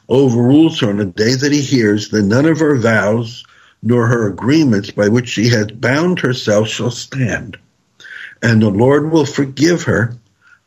overrules 0.09 0.81
her 0.81 0.91
on 0.91 0.99
the 0.99 1.05
day 1.05 1.35
that 1.35 1.53
he 1.53 1.61
hears, 1.61 2.09
then 2.09 2.29
none 2.29 2.47
of 2.47 2.61
her 2.61 2.77
vows, 2.77 3.45
nor 3.83 4.07
her 4.07 4.29
agreements 4.29 4.91
by 4.91 5.09
which 5.09 5.29
she 5.29 5.49
has 5.49 5.67
bound 5.71 6.21
herself 6.21 6.69
shall 6.69 6.91
stand. 6.91 7.59
And 8.43 8.63
the 8.63 8.71
Lord 8.71 9.11
will 9.11 9.27
forgive 9.27 9.85
her 9.85 10.17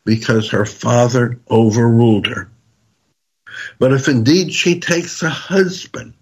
because 0.04 0.50
her 0.50 0.64
father 0.64 1.38
overruled 1.50 2.26
her. 2.28 2.50
But 3.78 3.92
if 3.92 4.08
indeed 4.08 4.52
she 4.52 4.80
takes 4.80 5.22
a 5.22 5.28
husband 5.28 6.14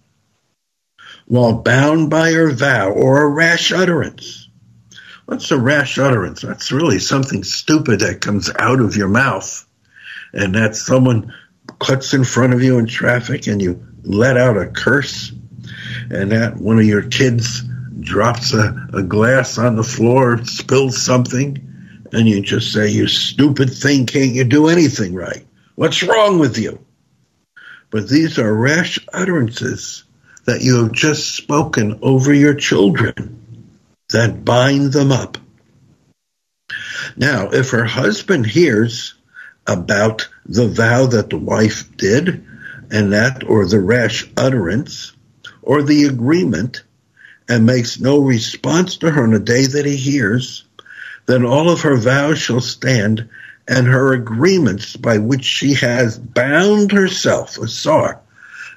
while 1.27 1.55
bound 1.55 2.11
by 2.11 2.33
her 2.33 2.51
vow 2.51 2.91
or 2.91 3.23
a 3.23 3.29
rash 3.29 3.73
utterance, 3.73 4.46
what's 5.27 5.51
a 5.51 5.59
rash 5.59 5.99
utterance? 5.99 6.43
That's 6.43 6.73
really 6.73 6.99
something 6.99 7.45
stupid 7.45 8.01
that 8.01 8.21
comes 8.21 8.51
out 8.59 8.81
of 8.81 8.97
your 8.97 9.09
mouth. 9.09 9.65
And 10.33 10.55
that 10.55 10.75
someone 10.75 11.35
cuts 11.79 12.15
in 12.15 12.25
front 12.25 12.55
of 12.55 12.63
you 12.63 12.79
in 12.79 12.87
traffic 12.87 13.47
and 13.47 13.61
you 13.61 13.87
let 14.03 14.37
out 14.37 14.57
a 14.57 14.67
curse 14.67 15.33
and 16.11 16.33
that 16.33 16.57
one 16.57 16.79
of 16.79 16.85
your 16.85 17.03
kids 17.03 17.63
drops 18.01 18.55
a, 18.55 18.89
a 18.93 19.03
glass 19.03 19.59
on 19.59 19.77
the 19.77 19.83
floor, 19.83 20.45
spills 20.45 21.03
something, 21.03 21.63
and 22.13 22.29
you 22.29 22.41
just 22.41 22.73
say, 22.73 22.89
You 22.89 23.09
stupid 23.09 23.71
thing, 23.73 24.07
can't 24.07 24.35
you 24.35 24.45
do 24.45 24.69
anything 24.69 25.15
right? 25.15 25.45
What's 25.75 26.03
wrong 26.03 26.39
with 26.39 26.59
you? 26.59 26.85
But 27.91 28.09
these 28.09 28.39
are 28.39 28.55
rash 28.55 28.99
utterances 29.13 30.05
that 30.45 30.61
you 30.63 30.85
have 30.85 30.93
just 30.93 31.35
spoken 31.35 31.99
over 32.03 32.33
your 32.33 32.55
children 32.55 33.46
that 34.11 34.45
bind 34.45 34.93
them 34.93 35.13
up. 35.13 35.39
Now, 37.17 37.51
if 37.51 37.71
her 37.71 37.85
husband 37.85 38.47
hears 38.47 39.15
about 39.67 40.29
the 40.45 40.69
vow 40.69 41.07
that 41.07 41.31
the 41.31 41.39
wife 41.39 41.97
did 41.97 42.45
and 42.91 43.13
that 43.13 43.45
or 43.45 43.67
the 43.67 43.81
rash 43.81 44.31
utterance, 44.37 45.13
or 45.63 45.83
the 45.83 46.05
agreement 46.05 46.85
and 47.49 47.67
makes 47.67 48.01
no 48.01 48.19
response 48.19 48.99
to 48.99 49.11
her 49.11 49.25
on 49.25 49.33
the 49.33 49.41
day 49.41 49.67
that 49.67 49.85
he 49.85 49.97
hears, 49.97 50.65
then 51.27 51.45
all 51.45 51.69
of 51.69 51.83
her 51.83 51.97
vows 51.97 52.39
shall 52.39 52.61
stand 52.61 53.29
and 53.69 53.87
her 53.87 54.13
agreements 54.13 54.97
by 54.97 55.19
which 55.19 55.45
she 55.45 55.75
has 55.75 56.19
bound 56.19 56.93
herself, 56.93 57.59
asar, 57.59 58.21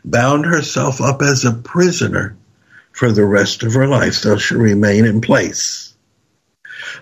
bound 0.03 0.45
herself 0.45 0.99
up 0.99 1.21
as 1.21 1.45
a 1.45 1.53
prisoner 1.53 2.35
for 2.99 3.13
the 3.13 3.25
rest 3.25 3.63
of 3.63 3.75
her 3.75 3.87
life, 3.87 4.23
they'll 4.23 4.37
shall 4.37 4.57
remain 4.57 5.05
in 5.05 5.21
place. 5.21 5.95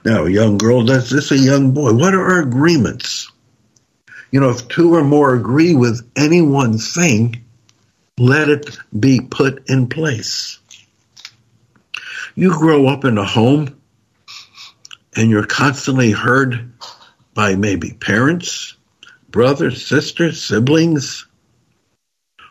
Now, 0.06 0.26
a 0.26 0.30
young 0.30 0.60
girl 0.60 0.84
does 0.84 1.10
this, 1.10 1.32
a 1.32 1.38
young 1.38 1.72
boy. 1.72 1.92
What 1.92 2.14
are 2.14 2.24
our 2.24 2.42
agreements? 2.42 3.32
You 4.30 4.40
know, 4.40 4.52
if 4.52 4.68
two 4.68 4.94
or 4.94 5.04
more 5.04 5.34
agree 5.34 5.74
with 5.74 6.08
any 6.16 6.40
one 6.44 6.78
thing, 6.78 7.44
let 8.20 8.48
it 8.48 8.78
be 8.98 9.22
put 9.22 9.72
in 9.72 9.88
place. 9.88 10.60
You 12.36 12.52
grow 12.52 12.86
up 12.86 13.04
in 13.04 13.18
a 13.18 13.26
home 13.26 13.82
and 15.16 15.32
you're 15.32 15.48
constantly 15.48 16.12
heard 16.12 16.74
by 17.34 17.56
maybe 17.56 17.94
parents, 17.94 18.78
brothers, 19.32 19.88
sisters, 19.88 20.44
siblings. 20.44 21.26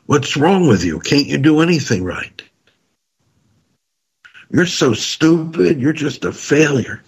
What's 0.07 0.37
wrong 0.37 0.67
with 0.67 0.83
you? 0.83 0.99
Can't 0.99 1.29
you 1.29 1.39
do 1.39 1.61
anything 1.61 2.03
right? 2.03 2.43
You're 4.51 4.67
so 4.67 4.95
stupid. 4.95 5.81
You're 5.81 5.93
just 5.93 6.25
a 6.25 6.33
failure. 6.33 7.03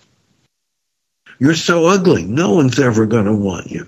You're 1.39 1.55
so 1.55 1.87
ugly. 1.87 2.25
No 2.25 2.55
one's 2.55 2.79
ever 2.79 3.07
going 3.07 3.27
to 3.27 3.35
want 3.35 3.71
you. 3.71 3.87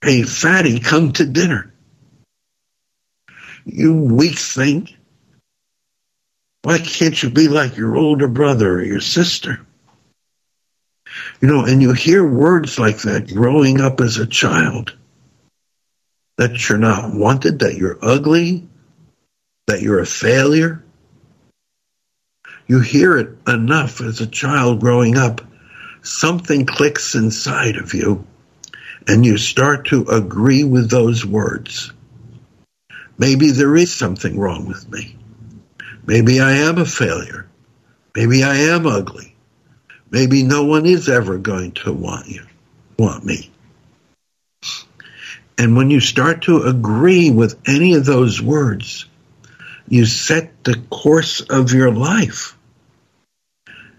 Hey, 0.00 0.22
fatty, 0.22 0.80
come 0.80 1.12
to 1.14 1.26
dinner. 1.26 1.72
You 3.64 3.94
weak 3.94 4.38
thing. 4.38 4.88
Why 6.62 6.78
can't 6.78 7.20
you 7.20 7.30
be 7.30 7.48
like 7.48 7.76
your 7.76 7.96
older 7.96 8.28
brother 8.28 8.74
or 8.74 8.84
your 8.84 9.00
sister? 9.00 9.64
You 11.40 11.48
know, 11.48 11.64
and 11.64 11.82
you 11.82 11.92
hear 11.92 12.26
words 12.26 12.78
like 12.78 12.98
that 13.02 13.28
growing 13.28 13.80
up 13.80 14.00
as 14.00 14.18
a 14.18 14.26
child 14.26 14.96
that 16.38 16.68
you're 16.68 16.78
not 16.78 17.14
wanted, 17.14 17.60
that 17.60 17.76
you're 17.76 17.98
ugly, 18.00 18.68
that 19.66 19.82
you're 19.82 20.00
a 20.00 20.06
failure. 20.06 20.82
You 22.66 22.80
hear 22.80 23.16
it 23.18 23.36
enough 23.46 24.00
as 24.00 24.20
a 24.20 24.26
child 24.26 24.80
growing 24.80 25.16
up, 25.16 25.40
something 26.02 26.66
clicks 26.66 27.14
inside 27.14 27.76
of 27.76 27.94
you, 27.94 28.24
and 29.06 29.24
you 29.24 29.38
start 29.38 29.86
to 29.86 30.06
agree 30.08 30.64
with 30.64 30.90
those 30.90 31.24
words. 31.24 31.92
Maybe 33.18 33.50
there 33.50 33.76
is 33.76 33.92
something 33.92 34.38
wrong 34.38 34.66
with 34.66 34.90
me. 34.90 35.16
Maybe 36.06 36.40
I 36.40 36.52
am 36.52 36.78
a 36.78 36.84
failure. 36.84 37.48
Maybe 38.14 38.42
I 38.42 38.56
am 38.56 38.86
ugly. 38.86 39.34
Maybe 40.10 40.42
no 40.42 40.64
one 40.64 40.86
is 40.86 41.08
ever 41.08 41.38
going 41.38 41.72
to 41.72 41.92
want 41.92 42.28
you, 42.28 42.44
want 42.98 43.24
me. 43.24 43.50
And 45.56 45.76
when 45.76 45.90
you 45.90 46.00
start 46.00 46.42
to 46.42 46.62
agree 46.62 47.30
with 47.30 47.58
any 47.66 47.94
of 47.94 48.04
those 48.04 48.42
words, 48.42 49.06
you 49.88 50.06
set 50.06 50.64
the 50.64 50.76
course 50.90 51.40
of 51.40 51.72
your 51.72 51.90
life. 51.92 52.56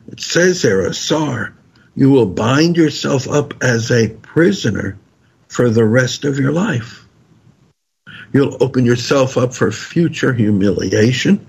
It 0.07 0.19
says 0.19 0.61
there, 0.61 0.85
Asar, 0.85 1.53
you 1.95 2.09
will 2.09 2.25
bind 2.25 2.77
yourself 2.77 3.27
up 3.27 3.63
as 3.63 3.91
a 3.91 4.09
prisoner 4.09 4.97
for 5.47 5.69
the 5.69 5.85
rest 5.85 6.25
of 6.25 6.39
your 6.39 6.51
life. 6.51 7.05
You'll 8.33 8.57
open 8.63 8.85
yourself 8.85 9.37
up 9.37 9.53
for 9.53 9.71
future 9.71 10.33
humiliation, 10.33 11.45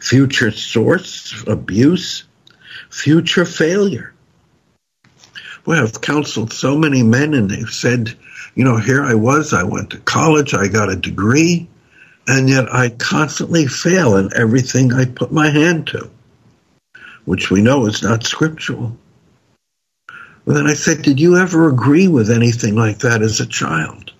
future 0.00 0.50
source 0.50 1.44
abuse, 1.46 2.24
future 2.88 3.44
failure. 3.44 4.14
Well, 5.66 5.82
I've 5.82 6.00
counseled 6.00 6.52
so 6.52 6.78
many 6.78 7.02
men 7.02 7.34
and 7.34 7.50
they've 7.50 7.68
said, 7.68 8.16
you 8.54 8.64
know, 8.64 8.78
here 8.78 9.04
I 9.04 9.14
was, 9.14 9.52
I 9.52 9.64
went 9.64 9.90
to 9.90 9.98
college, 9.98 10.54
I 10.54 10.68
got 10.68 10.90
a 10.90 10.96
degree, 10.96 11.68
and 12.28 12.48
yet 12.48 12.72
I 12.72 12.90
constantly 12.90 13.66
fail 13.66 14.16
in 14.16 14.30
everything 14.36 14.92
I 14.92 15.06
put 15.06 15.32
my 15.32 15.48
hand 15.48 15.86
to, 15.88 16.10
which 17.24 17.50
we 17.50 17.62
know 17.62 17.86
is 17.86 18.02
not 18.02 18.24
scriptural. 18.24 18.96
Well, 20.44 20.56
then 20.56 20.66
I 20.66 20.74
said, 20.74 21.02
did 21.02 21.18
you 21.18 21.38
ever 21.38 21.68
agree 21.68 22.06
with 22.06 22.30
anything 22.30 22.76
like 22.76 22.98
that 22.98 23.22
as 23.22 23.40
a 23.40 23.46
child? 23.46 24.12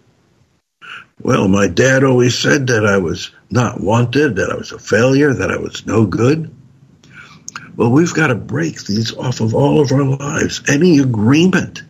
Well, 1.20 1.48
my 1.48 1.68
dad 1.68 2.02
always 2.04 2.38
said 2.38 2.68
that 2.68 2.86
I 2.86 2.96
was 2.98 3.30
not 3.50 3.80
wanted, 3.80 4.36
that 4.36 4.50
I 4.50 4.56
was 4.56 4.72
a 4.72 4.78
failure, 4.78 5.34
that 5.34 5.50
I 5.50 5.58
was 5.58 5.86
no 5.86 6.06
good. 6.06 6.54
Well, 7.76 7.90
we've 7.90 8.14
got 8.14 8.28
to 8.28 8.34
break 8.34 8.84
these 8.84 9.14
off 9.16 9.40
of 9.40 9.54
all 9.54 9.80
of 9.80 9.92
our 9.92 10.04
lives. 10.04 10.62
Any 10.68 10.98
agreement 10.98 11.82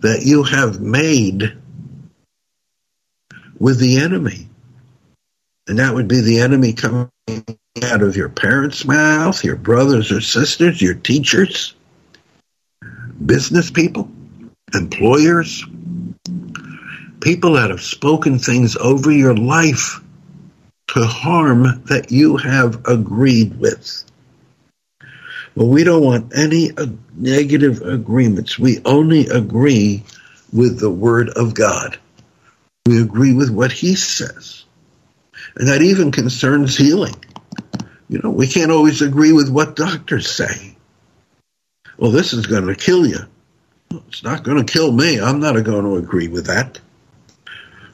that 0.00 0.22
you 0.22 0.42
have 0.42 0.80
made 0.80 1.56
with 3.58 3.78
the 3.78 3.98
enemy, 3.98 4.47
and 5.68 5.78
that 5.78 5.94
would 5.94 6.08
be 6.08 6.20
the 6.20 6.40
enemy 6.40 6.72
coming 6.72 7.10
out 7.82 8.02
of 8.02 8.16
your 8.16 8.28
parents' 8.28 8.84
mouth, 8.84 9.44
your 9.44 9.56
brothers 9.56 10.10
or 10.10 10.20
sisters, 10.20 10.80
your 10.80 10.94
teachers, 10.94 11.74
business 13.24 13.70
people, 13.70 14.10
employers, 14.74 15.64
people 17.20 17.52
that 17.52 17.70
have 17.70 17.82
spoken 17.82 18.38
things 18.38 18.76
over 18.76 19.10
your 19.10 19.36
life 19.36 20.00
to 20.88 21.04
harm 21.04 21.82
that 21.86 22.10
you 22.10 22.36
have 22.38 22.86
agreed 22.86 23.58
with. 23.58 24.04
Well, 25.54 25.68
we 25.68 25.84
don't 25.84 26.04
want 26.04 26.36
any 26.36 26.70
uh, 26.76 26.86
negative 27.14 27.82
agreements. 27.82 28.58
We 28.58 28.80
only 28.84 29.26
agree 29.26 30.04
with 30.52 30.78
the 30.78 30.90
Word 30.90 31.30
of 31.30 31.52
God. 31.54 31.98
We 32.86 33.02
agree 33.02 33.34
with 33.34 33.50
what 33.50 33.72
He 33.72 33.96
says. 33.96 34.64
And 35.56 35.68
that 35.68 35.82
even 35.82 36.12
concerns 36.12 36.76
healing. 36.76 37.14
You 38.08 38.20
know, 38.22 38.30
we 38.30 38.46
can't 38.46 38.70
always 38.70 39.02
agree 39.02 39.32
with 39.32 39.50
what 39.50 39.76
doctors 39.76 40.30
say. 40.30 40.76
Well, 41.98 42.10
this 42.10 42.32
is 42.32 42.46
going 42.46 42.66
to 42.66 42.74
kill 42.74 43.06
you. 43.06 43.18
It's 44.08 44.22
not 44.22 44.44
going 44.44 44.64
to 44.64 44.72
kill 44.72 44.92
me. 44.92 45.20
I'm 45.20 45.40
not 45.40 45.62
going 45.64 45.84
to 45.84 45.96
agree 45.96 46.28
with 46.28 46.46
that. 46.46 46.80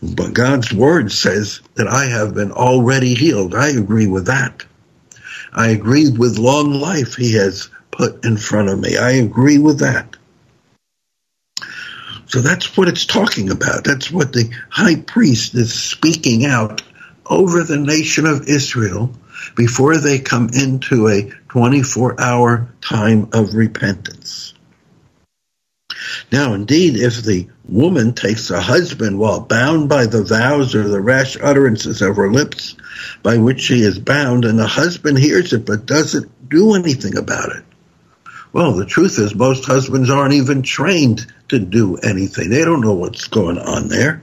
But 0.03 0.35
God's 0.35 0.73
word 0.73 1.11
says 1.11 1.61
that 1.75 1.89
I 1.89 2.07
have 2.07 2.35
been 2.35 2.53
already 2.53 3.15
healed. 3.15 3.55
I 3.55 3.71
agree 3.71 4.07
with 4.07 4.27
that. 4.27 4.65
I 5.53 5.69
agree 5.69 6.11
with 6.11 6.37
long 6.37 6.73
life 6.75 7.15
he 7.15 7.35
has 7.35 7.71
put 7.91 8.25
in 8.25 8.37
front 8.37 8.69
of 8.69 8.79
me. 8.79 8.97
I 8.99 9.13
agree 9.13 9.59
with 9.59 9.79
that. 9.79 10.17
So 12.27 12.41
that's 12.41 12.77
what 12.77 12.89
it's 12.89 13.07
talking 13.07 13.51
about. 13.51 13.85
That's 13.85 14.11
what 14.11 14.33
the 14.33 14.51
high 14.69 14.97
priest 14.97 15.55
is 15.55 15.73
speaking 15.73 16.45
out 16.45 16.83
over 17.27 17.63
the 17.63 17.79
nation 17.79 18.27
of 18.27 18.49
Israel 18.49 19.13
before 19.57 19.97
they 19.99 20.19
come 20.19 20.51
into 20.53 21.09
a 21.09 21.31
24 21.49 22.21
hour 22.21 22.69
time 22.81 23.29
of 23.33 23.55
repentance. 23.55 24.55
Now, 26.31 26.55
indeed, 26.55 26.97
if 26.97 27.23
the 27.23 27.49
woman 27.65 28.15
takes 28.15 28.51
a 28.51 28.61
husband 28.61 29.19
while 29.19 29.41
bound 29.41 29.89
by 29.89 30.07
the 30.07 30.25
vows 30.25 30.75
or 30.75 30.87
the 30.87 31.01
rash 31.01 31.37
utterances 31.41 32.03
of 32.03 32.17
her 32.17 32.31
lips 32.31 32.77
by 33.23 33.39
which 33.39 33.61
she 33.61 33.81
is 33.81 33.99
bound, 33.99 34.45
and 34.45 34.59
the 34.59 34.67
husband 34.67 35.19
hears 35.19 35.53
it 35.53 35.65
but 35.65 35.87
doesn't 35.87 36.49
do 36.49 36.75
anything 36.75 37.17
about 37.17 37.53
it, 37.53 37.65
well, 38.55 38.73
the 38.73 38.87
truth 38.87 39.19
is, 39.19 39.35
most 39.35 39.65
husbands 39.65 40.11
aren't 40.11 40.35
even 40.35 40.63
trained 40.63 41.27
to 41.49 41.59
do 41.59 41.97
anything. 41.97 42.51
They 42.51 42.65
don't 42.65 42.83
know 42.83 42.95
what's 42.95 43.27
going 43.27 43.59
on 43.59 43.89
there. 43.89 44.23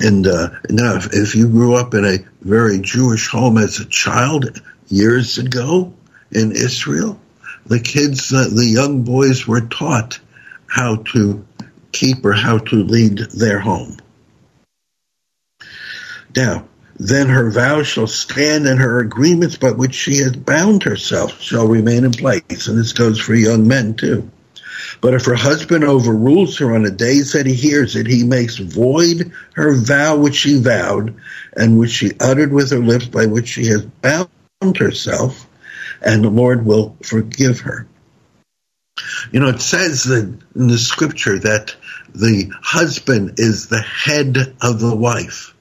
And 0.00 0.26
uh, 0.26 0.50
now, 0.68 0.96
if, 0.96 1.12
if 1.12 1.34
you 1.34 1.48
grew 1.48 1.74
up 1.74 1.94
in 1.94 2.04
a 2.04 2.18
very 2.40 2.80
Jewish 2.80 3.28
home 3.28 3.58
as 3.58 3.78
a 3.78 3.84
child 3.84 4.60
years 4.88 5.38
ago 5.38 5.92
in 6.32 6.52
Israel, 6.52 7.20
the 7.66 7.80
kids, 7.80 8.32
uh, 8.32 8.48
the 8.52 8.66
young 8.66 9.02
boys 9.02 9.46
were 9.46 9.60
taught 9.62 10.18
how 10.66 10.96
to 11.12 11.46
keep 11.92 12.24
or 12.24 12.32
how 12.32 12.58
to 12.58 12.76
lead 12.76 13.18
their 13.18 13.60
home. 13.60 13.96
Now, 16.34 16.66
then 16.96 17.28
her 17.28 17.50
vows 17.50 17.86
shall 17.86 18.06
stand 18.06 18.66
and 18.66 18.80
her 18.80 19.00
agreements 19.00 19.56
by 19.56 19.70
which 19.70 19.94
she 19.94 20.18
has 20.18 20.34
bound 20.34 20.82
herself 20.82 21.40
shall 21.40 21.66
remain 21.66 22.04
in 22.04 22.12
place. 22.12 22.68
And 22.68 22.78
this 22.78 22.92
goes 22.92 23.20
for 23.20 23.34
young 23.34 23.66
men 23.66 23.94
too. 23.94 24.30
But 25.00 25.14
if 25.14 25.24
her 25.26 25.34
husband 25.34 25.84
overrules 25.84 26.58
her 26.58 26.74
on 26.74 26.82
the 26.82 26.90
days 26.90 27.32
that 27.32 27.46
he 27.46 27.54
hears 27.54 27.96
it, 27.96 28.06
he 28.06 28.24
makes 28.24 28.56
void 28.56 29.32
her 29.54 29.74
vow 29.74 30.16
which 30.16 30.36
she 30.36 30.60
vowed 30.60 31.14
and 31.56 31.78
which 31.78 31.90
she 31.90 32.12
uttered 32.20 32.52
with 32.52 32.70
her 32.70 32.78
lips 32.78 33.06
by 33.06 33.26
which 33.26 33.48
she 33.48 33.66
has 33.66 33.82
bound 33.84 34.28
herself, 34.76 35.46
and 36.02 36.24
the 36.24 36.30
Lord 36.30 36.64
will 36.64 36.96
forgive 37.02 37.60
her. 37.60 37.86
You 39.32 39.40
know, 39.40 39.48
it 39.48 39.60
says 39.60 40.06
in 40.06 40.40
the 40.54 40.78
scripture 40.78 41.38
that 41.40 41.74
the 42.14 42.52
husband 42.62 43.34
is 43.38 43.66
the 43.66 43.80
head 43.80 44.54
of 44.60 44.80
the 44.80 44.94
wife. 44.94 45.54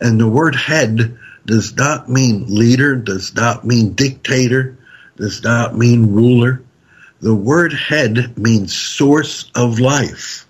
And 0.00 0.18
the 0.18 0.28
word 0.28 0.56
head 0.56 1.18
does 1.46 1.76
not 1.76 2.08
mean 2.08 2.46
leader, 2.48 2.96
does 2.96 3.34
not 3.34 3.64
mean 3.64 3.92
dictator, 3.92 4.78
does 5.16 5.42
not 5.42 5.76
mean 5.76 6.12
ruler. 6.12 6.62
The 7.20 7.34
word 7.34 7.74
head 7.74 8.38
means 8.38 8.74
source 8.74 9.50
of 9.54 9.78
life. 9.78 10.46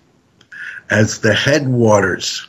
As 0.89 1.19
the 1.19 1.35
headwaters 1.35 2.49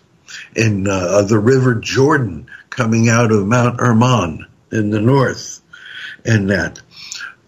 in 0.55 0.87
uh, 0.87 1.23
the 1.23 1.39
river 1.39 1.75
Jordan 1.75 2.47
coming 2.69 3.09
out 3.09 3.31
of 3.31 3.47
Mount 3.47 3.79
Hermon 3.79 4.45
in 4.71 4.91
the 4.91 5.01
north, 5.01 5.61
and 6.23 6.49
that 6.51 6.79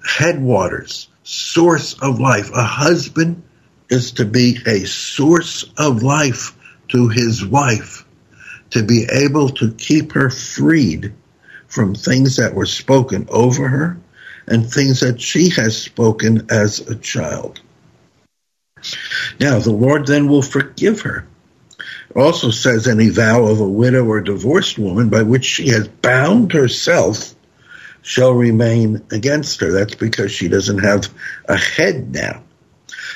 headwaters, 0.03 1.09
source 1.21 1.93
of 2.01 2.19
life. 2.19 2.51
A 2.53 2.63
husband 2.63 3.43
is 3.89 4.13
to 4.13 4.25
be 4.25 4.57
a 4.65 4.85
source 4.85 5.65
of 5.77 6.01
life 6.01 6.57
to 6.89 7.07
his 7.07 7.45
wife, 7.45 8.03
to 8.71 8.83
be 8.83 9.05
able 9.11 9.49
to 9.49 9.71
keep 9.73 10.13
her 10.13 10.29
freed 10.29 11.13
from 11.67 11.93
things 11.93 12.37
that 12.37 12.55
were 12.55 12.65
spoken 12.65 13.27
over 13.29 13.67
her 13.67 13.99
and 14.47 14.69
things 14.69 15.01
that 15.01 15.21
she 15.21 15.49
has 15.51 15.79
spoken 15.79 16.47
as 16.49 16.79
a 16.79 16.95
child. 16.95 17.61
Now, 19.39 19.59
the 19.59 19.71
Lord 19.71 20.07
then 20.07 20.27
will 20.27 20.41
forgive 20.41 21.01
her. 21.01 21.25
It 22.09 22.17
also 22.17 22.51
says 22.51 22.87
any 22.87 23.09
vow 23.09 23.45
of 23.45 23.59
a 23.59 23.67
widow 23.67 24.05
or 24.05 24.21
divorced 24.21 24.77
woman 24.77 25.09
by 25.09 25.23
which 25.23 25.45
she 25.45 25.69
has 25.69 25.87
bound 25.87 26.51
herself 26.51 27.33
shall 28.01 28.33
remain 28.33 29.01
against 29.11 29.61
her. 29.61 29.71
That's 29.71 29.95
because 29.95 30.31
she 30.31 30.49
doesn't 30.49 30.79
have 30.79 31.07
a 31.45 31.57
head 31.57 32.11
now. 32.11 32.43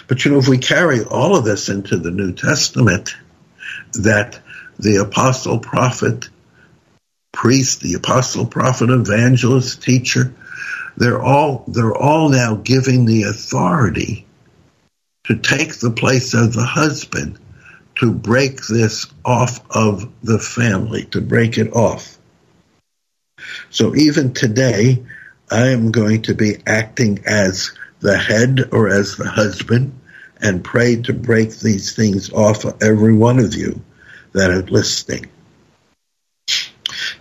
But 0.07 0.23
you 0.23 0.31
know, 0.31 0.39
if 0.39 0.47
we 0.47 0.57
carry 0.57 1.03
all 1.03 1.35
of 1.35 1.43
this 1.43 1.69
into 1.69 1.97
the 1.97 2.11
New 2.11 2.31
Testament, 2.31 3.15
that 3.93 4.39
the 4.79 4.97
apostle, 4.97 5.59
prophet, 5.59 6.29
priest, 7.31 7.81
the 7.81 7.95
apostle, 7.95 8.45
prophet, 8.45 8.89
evangelist, 8.89 9.83
teacher, 9.83 10.33
they're 10.97 11.21
all 11.21 11.63
they're 11.67 11.95
all 11.95 12.29
now 12.29 12.55
giving 12.55 13.05
the 13.05 13.23
authority 13.23 14.25
to 15.25 15.35
take 15.37 15.75
the 15.75 15.91
place 15.91 16.33
of 16.33 16.53
the 16.53 16.65
husband 16.65 17.39
to 17.95 18.11
break 18.11 18.65
this 18.67 19.07
off 19.25 19.59
of 19.71 20.11
the 20.23 20.39
family, 20.39 21.05
to 21.05 21.21
break 21.21 21.57
it 21.57 21.73
off. 21.73 22.17
So 23.69 23.95
even 23.95 24.33
today, 24.33 25.03
I 25.51 25.67
am 25.69 25.91
going 25.91 26.23
to 26.23 26.35
be 26.35 26.57
acting 26.65 27.23
as 27.25 27.71
the 27.99 28.17
head 28.17 28.69
or 28.71 28.89
as 28.89 29.15
the 29.15 29.29
husband 29.29 29.99
and 30.41 30.63
pray 30.63 30.97
to 31.03 31.13
break 31.13 31.57
these 31.57 31.95
things 31.95 32.31
off 32.31 32.65
of 32.65 32.81
every 32.81 33.13
one 33.13 33.39
of 33.39 33.55
you 33.55 33.81
that 34.33 34.51
are 34.51 34.61
listening. 34.63 35.29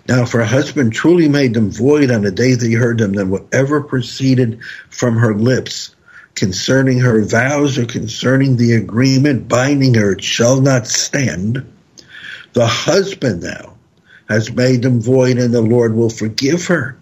Now, 0.09 0.23
if 0.23 0.33
her 0.33 0.45
husband 0.45 0.93
truly 0.93 1.29
made 1.29 1.55
them 1.55 1.71
void 1.71 2.11
on 2.11 2.23
the 2.23 2.31
day 2.31 2.55
that 2.55 2.67
he 2.67 2.75
heard 2.75 2.99
them, 2.99 3.13
then 3.13 3.29
whatever 3.29 3.81
proceeded 3.83 4.61
from 4.89 5.17
her 5.17 5.35
lips 5.35 5.95
concerning 6.35 7.01
her 7.01 7.23
vows 7.23 7.79
or 7.79 7.87
concerning 7.87 8.57
the 8.57 8.75
agreement 8.75 9.49
binding 9.49 9.95
her, 9.95 10.19
shall 10.19 10.61
not 10.61 10.87
stand. 10.87 11.73
The 12.53 12.67
husband 12.67 13.43
now 13.43 13.77
has 14.29 14.53
made 14.53 14.83
them 14.83 15.01
void, 15.01 15.39
and 15.39 15.53
the 15.53 15.63
Lord 15.63 15.95
will 15.95 16.11
forgive 16.11 16.67
her. 16.67 16.97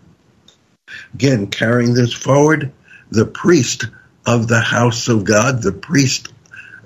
Again, 1.15 1.49
carrying 1.49 1.95
this 1.95 2.13
forward, 2.13 2.73
the 3.11 3.27
priest 3.27 3.87
of 4.27 4.49
the 4.49 4.61
house 4.61 5.09
of 5.09 5.25
God, 5.25 5.63
the 5.63 5.73
priest, 5.73 6.33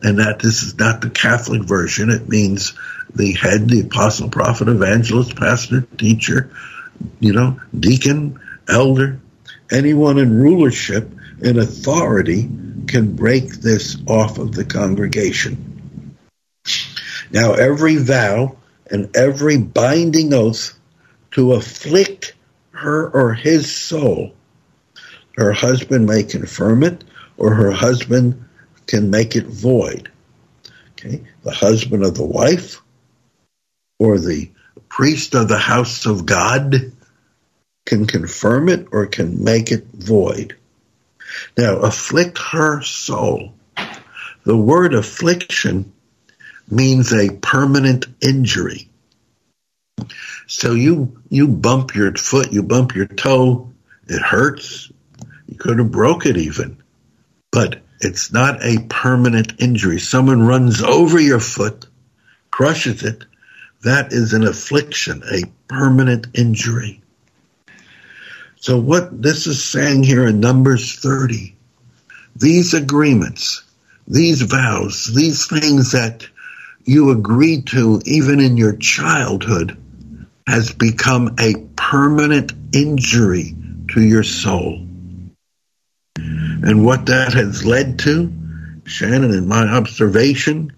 and 0.03 0.19
that 0.19 0.39
this 0.41 0.63
is 0.63 0.79
not 0.79 1.01
the 1.01 1.11
Catholic 1.11 1.63
version, 1.63 2.11
it 2.11 2.29
means 2.29 2.75
the 3.15 3.33
head, 3.33 3.69
the 3.69 3.81
apostle, 3.81 4.29
prophet, 4.29 4.69
evangelist, 4.69 5.37
pastor, 5.37 5.83
teacher, 5.97 6.51
you 7.21 7.33
know, 7.33 7.61
deacon, 7.79 8.41
elder, 8.69 9.21
anyone 9.71 10.19
in 10.19 10.41
rulership 10.41 11.11
and 11.43 11.59
authority 11.59 12.49
can 12.87 13.15
break 13.15 13.49
this 13.49 13.97
off 14.07 14.39
of 14.39 14.55
the 14.55 14.65
congregation. 14.65 16.17
Now, 17.31 17.53
every 17.53 17.97
vow 17.97 18.57
and 18.91 19.15
every 19.17 19.59
binding 19.59 20.33
oath 20.33 20.79
to 21.33 21.53
afflict 21.53 22.35
her 22.71 23.09
or 23.11 23.35
his 23.35 23.75
soul, 23.75 24.35
her 25.37 25.53
husband 25.53 26.07
may 26.07 26.23
confirm 26.23 26.83
it 26.83 27.05
or 27.37 27.55
her 27.55 27.71
husband 27.71 28.48
can 28.89 29.11
make 29.11 29.37
it 29.37 29.47
void. 29.47 30.11
Okay, 30.93 31.23
the 31.45 31.53
husband 31.53 32.03
of 32.03 32.17
the 32.17 32.27
wife 32.27 32.83
or 34.01 34.19
the 34.19 34.51
priest 34.89 35.37
of 35.37 35.47
the 35.47 35.59
house 35.59 36.07
of 36.07 36.27
God 36.27 36.93
can 37.87 38.07
confirm 38.07 38.69
it 38.69 38.89
or 38.91 39.07
can 39.07 39.45
make 39.45 39.71
it 39.71 39.87
void. 39.93 40.57
Now, 41.57 41.77
afflict 41.77 42.39
her 42.51 42.83
soul. 42.83 43.55
The 44.45 44.57
word 44.57 44.95
affliction 44.95 45.93
means 46.71 47.13
a 47.13 47.31
permanent 47.31 48.07
injury. 48.21 48.89
So 50.47 50.73
you 50.73 51.21
you 51.29 51.49
bump 51.49 51.95
your 51.95 52.15
foot, 52.15 52.53
you 52.53 52.63
bump 52.63 52.95
your 52.95 53.07
toe, 53.07 53.73
it 54.07 54.23
hurts. 54.23 54.91
You 55.47 55.57
could 55.57 55.79
have 55.79 55.91
broke 55.91 56.25
it 56.27 56.37
even. 56.37 56.83
But 57.53 57.83
it's 58.01 58.33
not 58.33 58.63
a 58.63 58.85
permanent 58.89 59.55
injury. 59.59 59.99
Someone 59.99 60.47
runs 60.47 60.83
over 60.83 61.21
your 61.21 61.41
foot, 61.41 61.87
crushes 62.51 63.03
it, 63.03 63.25
that 63.83 64.13
is 64.13 64.33
an 64.33 64.45
affliction, 64.45 65.23
a 65.31 65.43
permanent 65.69 66.29
injury. 66.35 67.01
So 68.61 68.79
what 68.79 69.23
this 69.23 69.47
is 69.47 69.65
saying 69.65 70.03
here 70.03 70.27
in 70.27 70.41
Numbers 70.41 70.97
30, 70.97 71.55
these 72.35 72.75
agreements, 72.75 73.63
these 74.07 74.43
vows, 74.43 75.05
these 75.15 75.47
things 75.47 75.93
that 75.93 76.27
you 76.85 77.11
agreed 77.11 77.69
to 77.69 78.01
even 78.05 78.41
in 78.41 78.57
your 78.57 78.77
childhood 78.77 79.77
has 80.47 80.73
become 80.73 81.37
a 81.39 81.55
permanent 81.77 82.53
injury 82.73 83.55
to 83.89 84.03
your 84.03 84.23
soul. 84.23 84.88
And 86.63 86.85
what 86.85 87.07
that 87.07 87.35
has 87.35 87.65
led 87.65 88.01
to, 88.01 88.33
Shannon, 88.85 89.33
in 89.33 89.47
my 89.47 89.65
observation, 89.65 90.73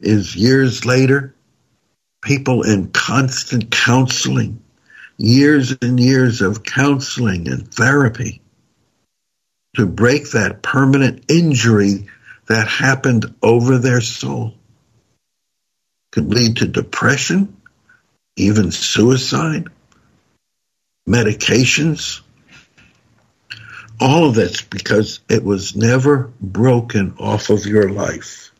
is 0.00 0.34
years 0.34 0.84
later, 0.84 1.34
people 2.22 2.62
in 2.62 2.90
constant 2.90 3.70
counseling, 3.70 4.62
years 5.16 5.76
and 5.82 6.00
years 6.00 6.40
of 6.40 6.64
counseling 6.64 7.48
and 7.48 7.72
therapy 7.72 8.40
to 9.76 9.86
break 9.86 10.30
that 10.30 10.62
permanent 10.62 11.24
injury 11.28 12.06
that 12.46 12.68
happened 12.68 13.34
over 13.42 13.78
their 13.78 14.00
soul. 14.00 14.54
Could 16.12 16.32
lead 16.32 16.58
to 16.58 16.66
depression, 16.68 17.56
even 18.36 18.70
suicide, 18.70 19.66
medications, 21.08 22.20
All 24.04 24.28
of 24.28 24.34
this 24.34 24.60
because 24.60 25.20
it 25.30 25.42
was 25.42 25.74
never 25.74 26.30
broken 26.38 27.14
off 27.18 27.48
of 27.48 27.64
your 27.64 27.88
life. 27.88 28.52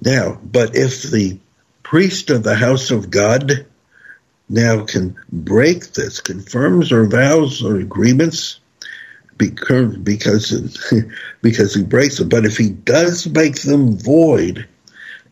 Now, 0.00 0.38
but 0.40 0.76
if 0.76 1.02
the 1.02 1.40
priest 1.82 2.30
of 2.30 2.44
the 2.44 2.54
house 2.54 2.92
of 2.92 3.10
God 3.10 3.66
now 4.48 4.84
can 4.84 5.16
break 5.32 5.94
this, 5.94 6.20
confirms 6.20 6.92
or 6.92 7.06
vows 7.06 7.60
or 7.60 7.74
agreements, 7.74 8.60
because 9.36 9.96
because 11.42 11.74
he 11.74 11.82
breaks 11.82 12.18
them. 12.18 12.28
But 12.28 12.46
if 12.46 12.56
he 12.56 12.70
does 12.70 13.26
make 13.26 13.62
them 13.62 13.98
void 13.98 14.68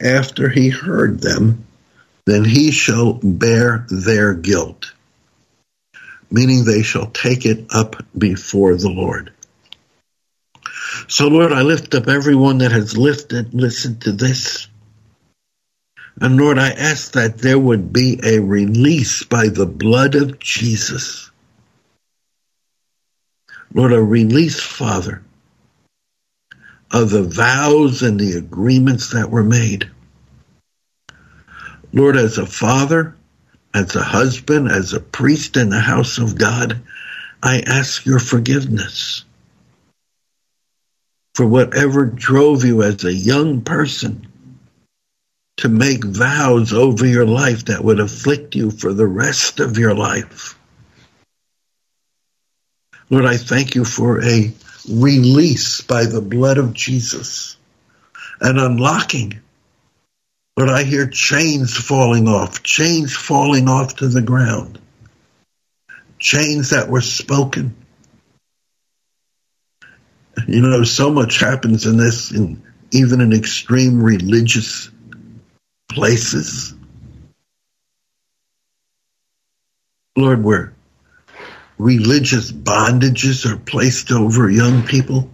after 0.01 0.49
he 0.49 0.71
heard 0.71 1.21
them, 1.21 1.67
then 2.25 2.45
he 2.45 2.73
shall 2.73 3.13
bear 3.23 3.87
their 3.91 4.35
guilt, 4.35 4.93
meaning 6.31 6.65
they 6.65 6.83
shall 6.83 7.07
take 7.07 7.47
it 7.47 7.67
up 7.71 7.97
before 8.17 8.75
the 8.77 8.91
Lord. 8.91 9.33
So, 11.07 11.29
Lord, 11.29 11.53
I 11.53 11.63
lift 11.63 11.95
up 11.95 12.09
everyone 12.09 12.59
that 12.59 12.73
has 12.73 12.97
lifted, 12.97 13.55
listened 13.55 14.03
to 14.03 14.13
this. 14.13 14.69
And 16.21 16.37
Lord, 16.37 16.59
I 16.59 16.71
ask 16.71 17.13
that 17.13 17.39
there 17.39 17.59
would 17.59 17.93
be 17.93 18.21
a 18.25 18.41
release 18.41 19.23
by 19.23 19.49
the 19.49 19.67
blood 19.67 20.15
of 20.15 20.39
Jesus. 20.39 21.31
Lord, 23.73 23.93
a 23.93 24.03
release, 24.03 24.61
Father, 24.61 25.23
of 26.91 27.11
the 27.11 27.23
vows 27.23 28.03
and 28.03 28.19
the 28.19 28.33
agreements 28.39 29.13
that 29.13 29.31
were 29.31 29.45
made. 29.45 29.91
Lord, 31.93 32.17
as 32.17 32.39
a 32.39 32.47
father, 32.47 33.17
as 33.79 33.95
a 33.95 34.03
husband, 34.03 34.69
as 34.71 34.93
a 34.93 35.01
priest 35.01 35.57
in 35.57 35.71
the 35.71 35.81
house 35.81 36.19
of 36.19 36.37
God, 36.37 36.81
I 37.43 37.61
ask 37.61 38.05
your 38.05 38.19
forgiveness 38.19 39.25
for 41.35 41.47
whatever 41.47 42.05
drove 42.05 42.65
you 42.65 42.83
as 42.83 43.05
a 43.05 43.15
young 43.15 43.61
person 43.61 44.27
to 45.59 45.69
make 45.69 46.05
vows 46.05 46.73
over 46.73 47.07
your 47.07 47.27
life 47.27 47.67
that 47.67 47.85
would 47.85 48.01
afflict 48.01 48.57
you 48.57 48.73
for 48.73 48.93
the 48.93 49.07
rest 49.07 49.61
of 49.61 49.79
your 49.79 49.95
life. 49.95 50.59
Lord, 53.09 53.25
I 53.25 53.37
thank 53.37 53.77
you 53.77 53.85
for 53.85 54.23
a 54.25 54.53
release 54.91 55.81
by 55.81 56.07
the 56.07 56.21
blood 56.21 56.59
of 56.59 56.75
Jesus, 56.75 57.57
an 58.41 58.59
unlocking. 58.59 59.41
Lord, 60.59 60.71
I 60.71 60.83
hear 60.83 61.07
chains 61.07 61.77
falling 61.77 62.27
off, 62.27 62.65
chains 62.65 63.15
falling 63.15 63.69
off 63.69 63.95
to 63.99 64.09
the 64.09 64.21
ground, 64.21 64.81
chains 66.19 66.71
that 66.71 66.89
were 66.89 67.01
spoken. 67.01 67.77
You 70.49 70.61
know, 70.63 70.83
so 70.83 71.13
much 71.13 71.39
happens 71.39 71.87
in 71.87 71.97
this, 71.97 72.33
in, 72.33 72.61
even 72.91 73.21
in 73.21 73.33
extreme 73.33 74.03
religious 74.03 74.91
places. 75.89 76.75
Lord, 80.17 80.43
where 80.43 80.73
religious 81.79 82.51
bondages 82.51 83.49
are 83.49 83.59
placed 83.59 84.11
over 84.11 84.51
young 84.51 84.83
people, 84.83 85.31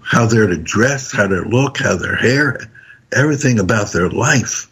how 0.00 0.26
they're 0.26 0.46
to 0.46 0.56
dress, 0.56 1.10
how 1.10 1.26
they 1.26 1.40
look, 1.40 1.78
how 1.78 1.96
their 1.96 2.14
hair, 2.14 2.70
everything 3.12 3.58
about 3.58 3.92
their 3.92 4.10
life 4.10 4.70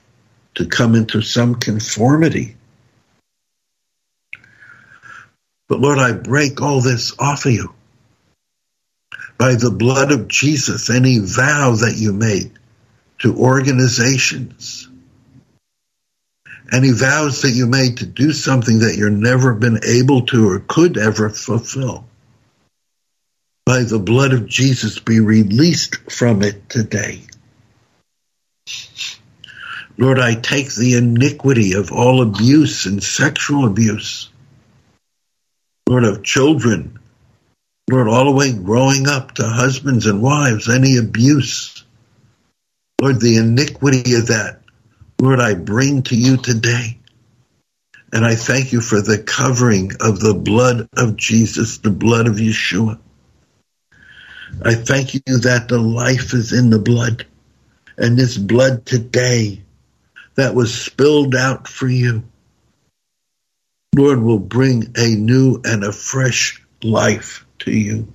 to 0.56 0.66
come 0.66 0.94
into 0.94 1.22
some 1.22 1.56
conformity. 1.56 2.56
But 5.68 5.80
Lord, 5.80 5.98
I 5.98 6.12
break 6.12 6.60
all 6.60 6.80
this 6.80 7.18
off 7.18 7.46
of 7.46 7.52
you 7.52 7.74
by 9.38 9.54
the 9.54 9.70
blood 9.70 10.12
of 10.12 10.28
Jesus 10.28 10.90
any 10.90 11.18
vow 11.18 11.74
that 11.76 11.96
you 11.96 12.12
made 12.12 12.52
to 13.20 13.36
organizations, 13.36 14.88
any 16.72 16.90
vows 16.90 17.42
that 17.42 17.52
you 17.52 17.66
made 17.66 17.98
to 17.98 18.06
do 18.06 18.32
something 18.32 18.80
that 18.80 18.96
you've 18.96 19.12
never 19.12 19.54
been 19.54 19.80
able 19.84 20.22
to 20.26 20.48
or 20.48 20.60
could 20.60 20.98
ever 20.98 21.30
fulfill. 21.30 22.06
By 23.66 23.82
the 23.82 23.98
blood 23.98 24.32
of 24.32 24.46
Jesus, 24.46 24.98
be 24.98 25.20
released 25.20 26.10
from 26.10 26.42
it 26.42 26.68
today. 26.68 27.22
Lord, 29.96 30.18
I 30.18 30.34
take 30.34 30.74
the 30.74 30.96
iniquity 30.96 31.74
of 31.74 31.92
all 31.92 32.20
abuse 32.20 32.86
and 32.86 33.02
sexual 33.02 33.66
abuse, 33.66 34.28
Lord, 35.88 36.04
of 36.04 36.24
children 36.24 36.98
Lord, 37.90 38.08
all 38.08 38.24
the 38.24 38.30
way 38.30 38.52
growing 38.52 39.06
up 39.08 39.32
to 39.32 39.46
husbands 39.46 40.06
and 40.06 40.22
wives, 40.22 40.70
any 40.70 40.96
abuse. 40.96 41.84
Lord, 43.00 43.20
the 43.20 43.36
iniquity 43.36 44.14
of 44.14 44.28
that, 44.28 44.62
Lord, 45.20 45.38
I 45.38 45.54
bring 45.54 46.02
to 46.04 46.16
you 46.16 46.38
today. 46.38 46.98
And 48.10 48.24
I 48.24 48.36
thank 48.36 48.72
you 48.72 48.80
for 48.80 49.02
the 49.02 49.18
covering 49.18 49.92
of 50.00 50.20
the 50.20 50.34
blood 50.34 50.88
of 50.96 51.16
Jesus, 51.16 51.78
the 51.78 51.90
blood 51.90 52.26
of 52.26 52.36
Yeshua. 52.36 52.98
I 54.64 54.74
thank 54.74 55.14
you 55.14 55.20
that 55.26 55.66
the 55.68 55.78
life 55.78 56.32
is 56.32 56.52
in 56.52 56.70
the 56.70 56.78
blood. 56.78 57.26
And 57.98 58.16
this 58.16 58.38
blood 58.38 58.86
today 58.86 59.62
that 60.34 60.54
was 60.54 60.74
spilled 60.74 61.34
out 61.34 61.68
for 61.68 61.88
you, 61.88 62.24
Lord, 63.96 64.20
will 64.20 64.38
bring 64.38 64.92
a 64.96 65.14
new 65.14 65.60
and 65.64 65.84
a 65.84 65.92
fresh 65.92 66.62
life 66.82 67.46
to 67.60 67.70
you. 67.70 68.12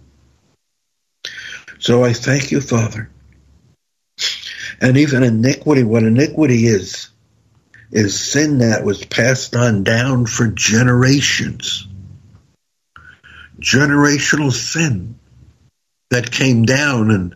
So 1.80 2.04
I 2.04 2.14
thank 2.14 2.52
you, 2.52 2.60
Father. 2.60 3.10
And 4.82 4.98
even 4.98 5.24
iniquity, 5.24 5.84
what 5.84 6.04
iniquity 6.04 6.66
is, 6.68 7.10
is 7.92 8.20
sin 8.20 8.60
that 8.60 8.84
was 8.84 9.04
passed 9.06 9.56
on 9.56 9.84
down 9.84 10.26
for 10.26 10.48
generations. 10.48 11.88
Generational 13.60 14.52
sin 14.52 15.18
that 16.10 16.32
came 16.32 16.66
down 16.66 17.12
and 17.12 17.36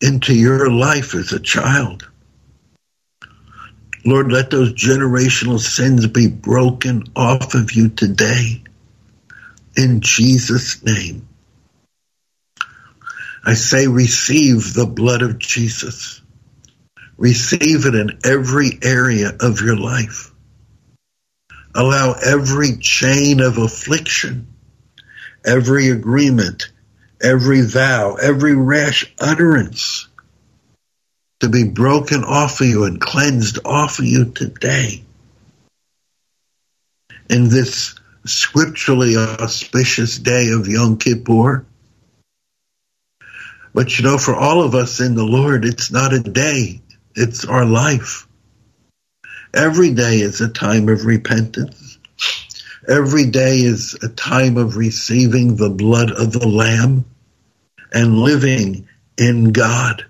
into 0.00 0.34
your 0.34 0.70
life 0.70 1.14
as 1.14 1.32
a 1.32 1.40
child. 1.40 2.08
Lord, 4.06 4.30
let 4.30 4.50
those 4.50 4.74
generational 4.74 5.58
sins 5.58 6.06
be 6.06 6.28
broken 6.28 7.04
off 7.16 7.54
of 7.54 7.72
you 7.72 7.88
today 7.88 8.62
in 9.76 10.00
Jesus' 10.02 10.82
name. 10.84 11.26
I 13.44 13.54
say, 13.54 13.86
receive 13.86 14.74
the 14.74 14.86
blood 14.86 15.22
of 15.22 15.38
Jesus. 15.38 16.20
Receive 17.16 17.86
it 17.86 17.94
in 17.94 18.18
every 18.24 18.78
area 18.82 19.32
of 19.40 19.60
your 19.60 19.76
life. 19.76 20.30
Allow 21.74 22.14
every 22.24 22.76
chain 22.78 23.40
of 23.40 23.58
affliction, 23.58 24.48
every 25.44 25.88
agreement, 25.90 26.70
every 27.22 27.62
vow, 27.62 28.14
every 28.14 28.54
rash 28.54 29.12
utterance 29.18 30.08
to 31.44 31.50
be 31.50 31.64
broken 31.64 32.24
off 32.24 32.62
of 32.62 32.66
you 32.66 32.84
and 32.84 32.98
cleansed 32.98 33.58
off 33.66 33.98
of 33.98 34.06
you 34.06 34.24
today. 34.24 35.04
In 37.28 37.50
this 37.50 37.94
scripturally 38.24 39.16
auspicious 39.18 40.18
day 40.18 40.48
of 40.52 40.66
Yom 40.66 40.96
Kippur. 40.96 41.66
But 43.74 43.98
you 43.98 44.04
know, 44.04 44.16
for 44.16 44.34
all 44.34 44.62
of 44.62 44.74
us 44.74 45.00
in 45.00 45.14
the 45.16 45.24
Lord, 45.24 45.66
it's 45.66 45.90
not 45.90 46.14
a 46.14 46.20
day, 46.20 46.80
it's 47.14 47.44
our 47.44 47.66
life. 47.66 48.26
Every 49.52 49.92
day 49.92 50.20
is 50.20 50.40
a 50.40 50.48
time 50.48 50.88
of 50.88 51.04
repentance. 51.04 51.98
Every 52.88 53.26
day 53.26 53.56
is 53.56 53.98
a 54.02 54.08
time 54.08 54.56
of 54.56 54.78
receiving 54.78 55.56
the 55.56 55.70
blood 55.70 56.10
of 56.10 56.32
the 56.32 56.48
Lamb 56.48 57.04
and 57.92 58.18
living 58.18 58.88
in 59.18 59.52
God. 59.52 60.06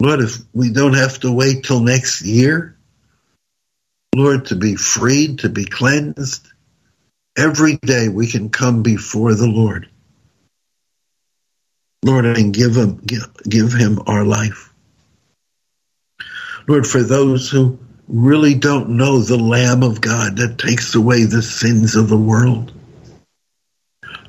Lord, 0.00 0.20
if 0.20 0.38
we 0.52 0.70
don't 0.70 0.94
have 0.94 1.20
to 1.20 1.32
wait 1.32 1.64
till 1.64 1.80
next 1.80 2.22
year, 2.22 2.76
Lord, 4.14 4.46
to 4.46 4.56
be 4.56 4.76
freed, 4.76 5.40
to 5.40 5.48
be 5.48 5.64
cleansed, 5.64 6.46
Every 7.36 7.76
day 7.76 8.08
we 8.08 8.26
can 8.26 8.48
come 8.48 8.82
before 8.82 9.34
the 9.34 9.46
Lord. 9.46 9.90
Lord, 12.02 12.24
and 12.24 12.54
give 12.54 12.74
him, 12.74 13.02
give 13.46 13.72
him 13.74 14.00
our 14.06 14.24
life. 14.24 14.72
Lord, 16.66 16.86
for 16.86 17.02
those 17.02 17.50
who 17.50 17.78
really 18.08 18.54
don't 18.54 18.90
know 18.90 19.20
the 19.20 19.36
Lamb 19.36 19.82
of 19.82 20.00
God 20.00 20.38
that 20.38 20.58
takes 20.58 20.94
away 20.94 21.24
the 21.24 21.42
sins 21.42 21.94
of 21.94 22.08
the 22.08 22.16
world. 22.16 22.72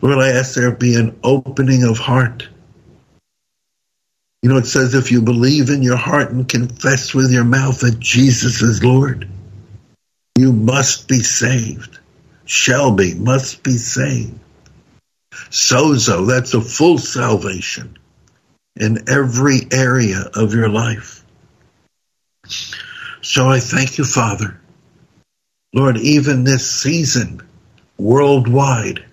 Lord, 0.01 0.17
I 0.17 0.31
ask 0.31 0.55
there 0.55 0.71
be 0.71 0.95
an 0.95 1.17
opening 1.23 1.83
of 1.83 1.97
heart. 1.97 2.49
You 4.47 4.53
know, 4.53 4.59
it 4.59 4.65
says 4.65 4.93
if 4.93 5.11
you 5.11 5.21
believe 5.21 5.69
in 5.69 5.83
your 5.83 5.97
heart 5.97 6.31
and 6.31 6.47
confess 6.47 7.13
with 7.13 7.33
your 7.33 7.43
mouth 7.43 7.81
that 7.81 7.99
Jesus 7.99 8.61
is 8.61 8.81
Lord, 8.81 9.27
you 10.37 10.53
must 10.53 11.09
be 11.09 11.19
saved 11.19 11.99
shall 12.45 12.91
be, 12.91 13.13
must 13.13 13.61
be 13.61 13.73
saved. 13.73 14.39
Sozo, 15.33 16.25
that's 16.25 16.53
a 16.53 16.61
full 16.61 16.97
salvation 16.97 17.97
in 18.77 19.09
every 19.09 19.67
area 19.69 20.29
of 20.33 20.53
your 20.53 20.69
life. 20.69 21.25
So 23.21 23.49
I 23.49 23.59
thank 23.59 23.97
you, 23.97 24.05
Father. 24.05 24.57
Lord, 25.73 25.97
even 25.97 26.45
this 26.45 26.71
season, 26.71 27.41
worldwide, 27.97 29.03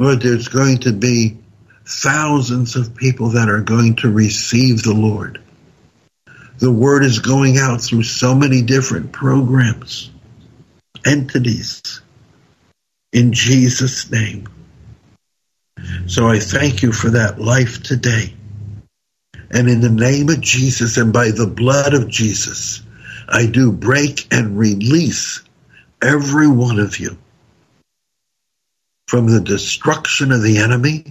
Lord, 0.00 0.20
there's 0.20 0.48
going 0.48 0.78
to 0.78 0.92
be 0.92 1.36
thousands 1.86 2.76
of 2.76 2.96
people 2.96 3.30
that 3.30 3.48
are 3.48 3.60
going 3.60 3.96
to 3.96 4.10
receive 4.10 4.82
the 4.82 4.94
Lord. 4.94 5.42
The 6.58 6.72
word 6.72 7.04
is 7.04 7.18
going 7.18 7.58
out 7.58 7.82
through 7.82 8.04
so 8.04 8.34
many 8.34 8.62
different 8.62 9.12
programs, 9.12 10.10
entities, 11.04 12.00
in 13.12 13.32
Jesus' 13.32 14.10
name. 14.10 14.48
So 16.06 16.28
I 16.28 16.38
thank 16.38 16.82
you 16.82 16.92
for 16.92 17.10
that 17.10 17.40
life 17.40 17.82
today. 17.82 18.34
And 19.50 19.68
in 19.68 19.80
the 19.80 19.90
name 19.90 20.28
of 20.30 20.40
Jesus 20.40 20.96
and 20.96 21.12
by 21.12 21.30
the 21.30 21.46
blood 21.46 21.94
of 21.94 22.08
Jesus, 22.08 22.82
I 23.28 23.46
do 23.46 23.72
break 23.72 24.32
and 24.32 24.58
release 24.58 25.42
every 26.02 26.48
one 26.48 26.78
of 26.78 26.98
you 26.98 27.18
from 29.06 29.26
the 29.26 29.40
destruction 29.40 30.32
of 30.32 30.42
the 30.42 30.58
enemy, 30.58 31.04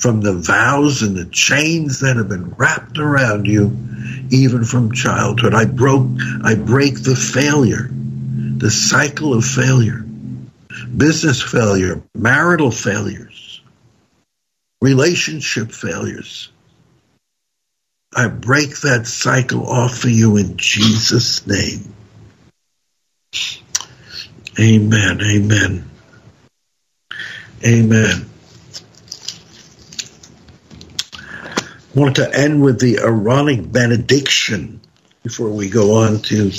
from 0.00 0.22
the 0.22 0.32
vows 0.32 1.02
and 1.02 1.14
the 1.14 1.26
chains 1.26 2.00
that 2.00 2.16
have 2.16 2.28
been 2.28 2.50
wrapped 2.52 2.98
around 2.98 3.46
you, 3.46 3.76
even 4.30 4.64
from 4.64 4.92
childhood. 4.92 5.54
I 5.54 5.66
broke, 5.66 6.08
I 6.42 6.54
break 6.54 7.02
the 7.02 7.14
failure, 7.14 7.90
the 7.90 8.70
cycle 8.70 9.34
of 9.34 9.44
failure, 9.44 10.02
business 10.96 11.42
failure, 11.42 12.02
marital 12.14 12.70
failures, 12.70 13.60
relationship 14.80 15.70
failures. 15.70 16.50
I 18.16 18.28
break 18.28 18.80
that 18.80 19.06
cycle 19.06 19.68
off 19.68 19.98
for 19.98 20.08
you 20.08 20.38
in 20.38 20.56
Jesus' 20.56 21.46
name. 21.46 21.94
Amen. 24.58 25.20
Amen. 25.20 25.90
Amen. 27.64 28.29
Want 31.94 32.16
to 32.16 32.34
end 32.38 32.62
with 32.62 32.80
the 32.80 32.98
Aaronic 32.98 33.70
benediction 33.70 34.80
before 35.22 35.50
we 35.50 35.68
go 35.68 35.96
on 36.04 36.20
to 36.22 36.52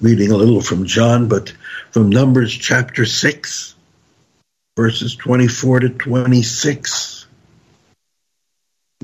reading 0.00 0.30
a 0.30 0.36
little 0.36 0.60
from 0.60 0.86
John, 0.86 1.28
but 1.28 1.52
from 1.90 2.08
Numbers 2.08 2.52
chapter 2.52 3.04
6, 3.04 3.74
verses 4.76 5.16
24 5.16 5.80
to 5.80 5.88
26. 5.90 7.26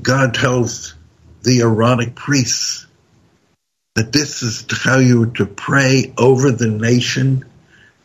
God 0.01 0.33
tells 0.33 0.95
the 1.43 1.61
Aaronic 1.61 2.15
priests 2.15 2.87
that 3.95 4.13
this 4.13 4.43
is 4.43 4.65
how 4.83 4.99
you 4.99 5.23
are 5.23 5.33
to 5.35 5.45
pray 5.45 6.13
over 6.17 6.51
the 6.51 6.69
nation 6.69 7.45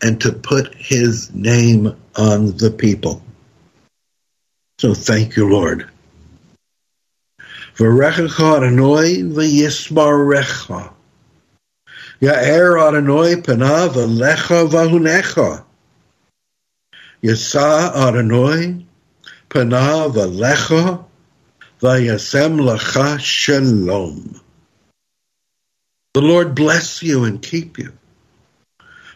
and 0.03 0.21
to 0.23 0.33
put 0.33 0.75
his 0.75 1.33
name 1.33 1.97
on 2.17 2.57
the 2.57 2.71
people. 2.71 3.23
So 4.79 4.95
thank 4.95 5.37
you, 5.37 5.49
Lord. 5.49 5.92
V'rechecha 7.77 8.59
Adonai 8.59 9.23
v'yismarecha. 9.23 10.93
Ya'er 12.21 12.79
Adonai 12.79 13.37
panav 13.37 13.95
alecha 13.95 14.69
v'hunecha. 14.69 15.65
Yasa 17.23 17.95
Adonai 17.95 18.85
panav 19.49 20.13
alecha 20.13 21.03
v'yasem 21.81 22.61
lecha 22.61 23.19
shalom. 23.19 24.39
The 26.13 26.21
Lord 26.21 26.55
bless 26.55 27.03
you 27.03 27.25
and 27.25 27.41
keep 27.41 27.79
you. 27.79 27.95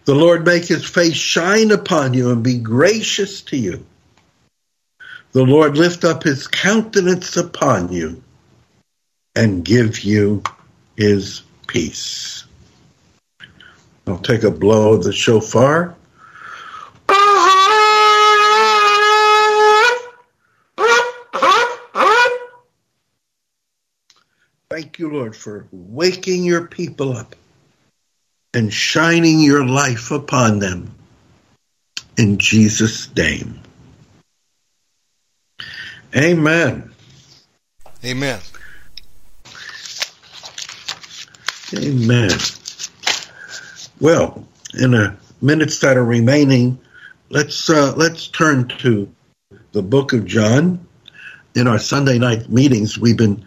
The 0.06 0.14
Lord 0.14 0.46
make 0.46 0.64
his 0.64 0.88
face 0.88 1.16
shine 1.16 1.72
upon 1.72 2.14
you 2.14 2.30
and 2.30 2.42
be 2.42 2.56
gracious 2.56 3.42
to 3.42 3.56
you. 3.58 3.84
The 5.32 5.42
Lord 5.42 5.76
lift 5.76 6.04
up 6.04 6.22
his 6.22 6.46
countenance 6.46 7.36
upon 7.36 7.92
you 7.92 8.22
and 9.36 9.64
give 9.64 10.00
you 10.00 10.42
his 10.96 11.42
peace. 11.66 12.44
I'll 14.06 14.18
take 14.18 14.42
a 14.42 14.50
blow 14.50 14.94
of 14.94 15.04
the 15.04 15.12
shofar. 15.12 15.94
Thank 24.70 24.98
you, 24.98 25.10
Lord, 25.10 25.36
for 25.36 25.66
waking 25.70 26.44
your 26.44 26.66
people 26.66 27.16
up 27.16 27.36
and 28.52 28.72
shining 28.72 29.40
your 29.40 29.66
life 29.66 30.10
upon 30.10 30.58
them. 30.58 30.94
In 32.16 32.38
Jesus' 32.38 33.14
name. 33.14 33.60
Amen. 36.14 36.90
Amen. 38.04 38.40
Amen. 41.74 42.30
Well, 44.00 44.46
in 44.74 44.92
the 44.92 45.16
minutes 45.40 45.80
that 45.80 45.96
are 45.96 46.04
remaining, 46.04 46.78
let's 47.28 47.68
uh, 47.68 47.92
let's 47.96 48.28
turn 48.28 48.68
to 48.78 49.12
the 49.72 49.82
book 49.82 50.12
of 50.12 50.26
John. 50.26 50.86
In 51.54 51.66
our 51.66 51.78
Sunday 51.78 52.18
night 52.18 52.50
meetings, 52.50 52.98
we've 52.98 53.16
been 53.16 53.46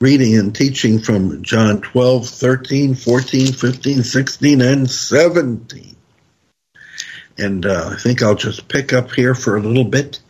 reading 0.00 0.36
and 0.38 0.54
teaching 0.54 1.00
from 1.00 1.42
John 1.42 1.80
12, 1.80 2.28
13, 2.28 2.94
14, 2.94 3.52
15, 3.52 4.02
16, 4.02 4.60
and 4.62 4.90
17. 4.90 5.96
And 7.36 7.66
uh, 7.66 7.90
I 7.92 7.96
think 7.96 8.22
I'll 8.22 8.34
just 8.34 8.68
pick 8.68 8.92
up 8.92 9.12
here 9.12 9.34
for 9.34 9.56
a 9.56 9.62
little 9.62 9.84
bit 9.84 10.20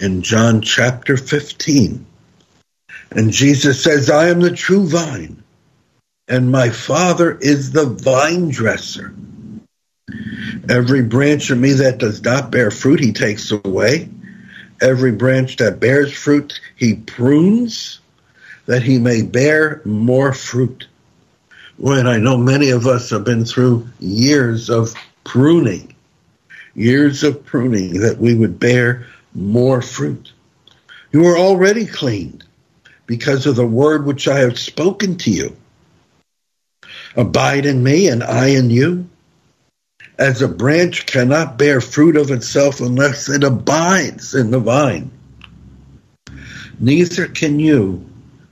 in 0.00 0.22
John 0.22 0.62
chapter 0.62 1.16
15. 1.16 2.06
And 3.10 3.30
Jesus 3.30 3.82
says, 3.82 4.10
I 4.10 4.28
am 4.28 4.40
the 4.40 4.50
true 4.50 4.88
vine, 4.88 5.42
and 6.30 6.52
my 6.52 6.70
Father 6.70 7.36
is 7.36 7.72
the 7.72 7.86
vine 7.86 8.50
dresser. 8.50 9.12
Every 10.68 11.02
branch 11.02 11.50
of 11.50 11.58
me 11.58 11.72
that 11.72 11.98
does 11.98 12.22
not 12.22 12.52
bear 12.52 12.70
fruit, 12.70 13.00
he 13.00 13.12
takes 13.12 13.50
away. 13.50 14.08
Every 14.80 15.10
branch 15.10 15.56
that 15.56 15.80
bears 15.80 16.12
fruit, 16.12 16.60
he 16.76 16.94
prunes 16.94 18.00
that 18.66 18.84
he 18.84 19.00
may 19.00 19.22
bear 19.22 19.82
more 19.84 20.32
fruit. 20.32 20.86
When 21.76 22.06
I 22.06 22.18
know 22.18 22.36
many 22.36 22.70
of 22.70 22.86
us 22.86 23.10
have 23.10 23.24
been 23.24 23.44
through 23.44 23.88
years 23.98 24.70
of 24.70 24.94
pruning, 25.24 25.96
years 26.76 27.24
of 27.24 27.44
pruning 27.44 28.02
that 28.02 28.18
we 28.18 28.36
would 28.36 28.60
bear 28.60 29.06
more 29.34 29.82
fruit. 29.82 30.32
You 31.10 31.26
are 31.26 31.38
already 31.38 31.86
cleaned 31.86 32.44
because 33.06 33.46
of 33.46 33.56
the 33.56 33.66
word 33.66 34.06
which 34.06 34.28
I 34.28 34.38
have 34.40 34.58
spoken 34.58 35.16
to 35.18 35.30
you. 35.30 35.56
Abide 37.16 37.66
in 37.66 37.82
me 37.82 38.08
and 38.08 38.22
I 38.22 38.48
in 38.48 38.70
you. 38.70 39.08
As 40.18 40.42
a 40.42 40.48
branch 40.48 41.06
cannot 41.06 41.58
bear 41.58 41.80
fruit 41.80 42.16
of 42.16 42.30
itself 42.30 42.80
unless 42.80 43.28
it 43.28 43.42
abides 43.42 44.34
in 44.34 44.50
the 44.50 44.58
vine, 44.58 45.10
neither 46.78 47.26
can 47.26 47.58
you 47.58 48.06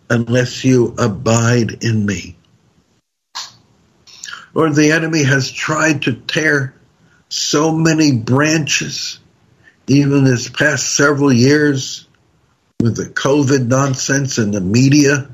unless 0.09 0.65
you 0.65 0.95
abide 0.99 1.85
in 1.85 2.07
me. 2.07 2.37
Lord, 4.55 4.75
the 4.75 4.93
enemy 4.93 5.25
has 5.25 5.53
tried 5.53 6.03
to 6.03 6.15
tear 6.15 6.75
so 7.29 7.73
many 7.73 8.13
branches, 8.13 9.19
even 9.87 10.25
this 10.25 10.49
past 10.49 10.97
several 10.97 11.33
years 11.33 12.07
with 12.81 12.97
the 12.97 13.11
COVID 13.11 13.67
nonsense 13.67 14.39
and 14.39 14.55
the 14.55 14.61
media, 14.61 15.29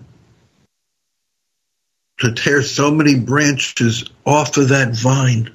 to 2.25 2.33
tear 2.33 2.63
so 2.63 2.91
many 2.91 3.19
branches 3.19 4.05
off 4.25 4.57
of 4.57 4.69
that 4.71 4.95
vine. 4.95 5.51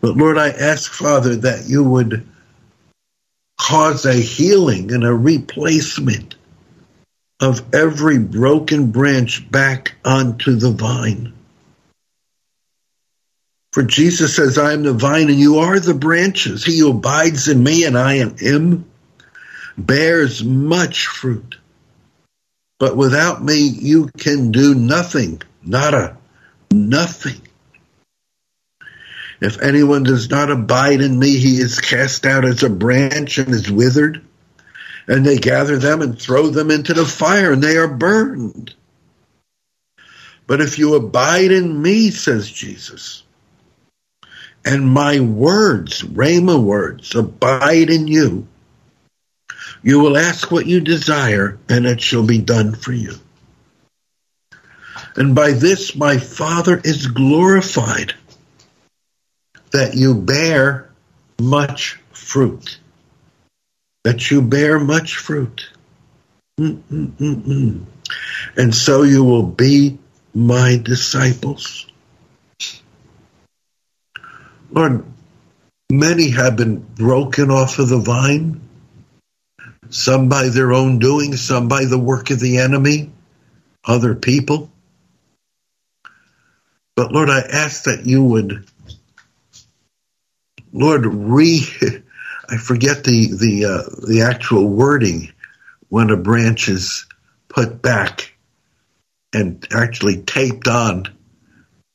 But 0.00 0.16
Lord, 0.16 0.36
I 0.36 0.50
ask, 0.50 0.92
Father, 0.92 1.36
that 1.36 1.66
you 1.66 1.82
would 1.84 2.26
cause 3.58 4.04
a 4.04 4.14
healing 4.14 4.92
and 4.92 5.04
a 5.04 5.14
replacement 5.14 6.34
of 7.40 7.74
every 7.74 8.18
broken 8.18 8.90
branch 8.90 9.50
back 9.50 9.94
onto 10.04 10.56
the 10.56 10.70
vine. 10.70 11.32
For 13.72 13.82
Jesus 13.82 14.36
says, 14.36 14.56
I 14.56 14.72
am 14.72 14.82
the 14.82 14.92
vine 14.92 15.28
and 15.28 15.38
you 15.38 15.58
are 15.58 15.80
the 15.80 15.94
branches. 15.94 16.64
He 16.64 16.78
who 16.78 16.90
abides 16.90 17.48
in 17.48 17.62
me 17.62 17.84
and 17.84 17.98
I 17.98 18.14
in 18.14 18.36
him 18.36 18.90
bears 19.76 20.44
much 20.44 21.06
fruit. 21.06 21.56
But 22.84 22.98
without 22.98 23.42
me, 23.42 23.60
you 23.60 24.10
can 24.18 24.52
do 24.52 24.74
nothing. 24.74 25.40
Nada. 25.64 26.18
Nothing. 26.70 27.40
If 29.40 29.62
anyone 29.62 30.02
does 30.02 30.28
not 30.28 30.50
abide 30.50 31.00
in 31.00 31.18
me, 31.18 31.38
he 31.38 31.56
is 31.62 31.80
cast 31.80 32.26
out 32.26 32.44
as 32.44 32.62
a 32.62 32.68
branch 32.68 33.38
and 33.38 33.48
is 33.48 33.70
withered. 33.70 34.22
And 35.08 35.24
they 35.24 35.38
gather 35.38 35.78
them 35.78 36.02
and 36.02 36.20
throw 36.20 36.48
them 36.48 36.70
into 36.70 36.92
the 36.92 37.06
fire, 37.06 37.52
and 37.54 37.62
they 37.62 37.78
are 37.78 37.88
burned. 37.88 38.74
But 40.46 40.60
if 40.60 40.78
you 40.78 40.94
abide 40.94 41.52
in 41.52 41.80
me, 41.80 42.10
says 42.10 42.50
Jesus, 42.50 43.22
and 44.62 44.86
my 44.86 45.20
words, 45.20 46.02
Rhema 46.02 46.62
words, 46.62 47.14
abide 47.14 47.88
in 47.88 48.08
you, 48.08 48.46
you 49.84 50.00
will 50.00 50.16
ask 50.16 50.50
what 50.50 50.66
you 50.66 50.80
desire, 50.80 51.58
and 51.68 51.84
it 51.84 52.00
shall 52.00 52.26
be 52.26 52.38
done 52.38 52.74
for 52.74 52.92
you. 52.92 53.14
And 55.14 55.34
by 55.34 55.52
this 55.52 55.94
my 55.94 56.16
Father 56.16 56.80
is 56.82 57.06
glorified, 57.06 58.14
that 59.72 59.94
you 59.94 60.14
bear 60.14 60.90
much 61.38 62.00
fruit. 62.12 62.78
That 64.04 64.30
you 64.30 64.40
bear 64.40 64.80
much 64.80 65.16
fruit. 65.16 65.68
Mm-mm-mm-mm. 66.58 67.84
And 68.56 68.74
so 68.74 69.02
you 69.02 69.22
will 69.22 69.46
be 69.46 69.98
my 70.34 70.80
disciples. 70.82 71.86
Lord, 74.70 75.04
many 75.90 76.30
have 76.30 76.56
been 76.56 76.78
broken 76.78 77.50
off 77.50 77.78
of 77.78 77.88
the 77.88 77.98
vine, 77.98 78.60
some 79.90 80.28
by 80.28 80.48
their 80.48 80.72
own 80.72 80.98
doing, 80.98 81.36
some 81.36 81.68
by 81.68 81.84
the 81.84 81.98
work 81.98 82.30
of 82.30 82.40
the 82.40 82.58
enemy, 82.58 83.12
other 83.84 84.14
people. 84.14 84.70
But 86.96 87.12
Lord, 87.12 87.30
I 87.30 87.40
ask 87.40 87.84
that 87.84 88.06
you 88.06 88.22
would, 88.22 88.66
Lord, 90.72 91.06
re, 91.06 91.60
I 92.48 92.56
forget 92.56 93.04
the 93.04 93.28
the 93.28 93.64
uh, 93.64 94.06
the 94.06 94.22
actual 94.22 94.68
wording 94.68 95.32
when 95.88 96.10
a 96.10 96.16
branch 96.16 96.68
is 96.68 97.06
put 97.48 97.80
back 97.80 98.34
and 99.32 99.66
actually 99.72 100.22
taped 100.22 100.68
on 100.68 101.08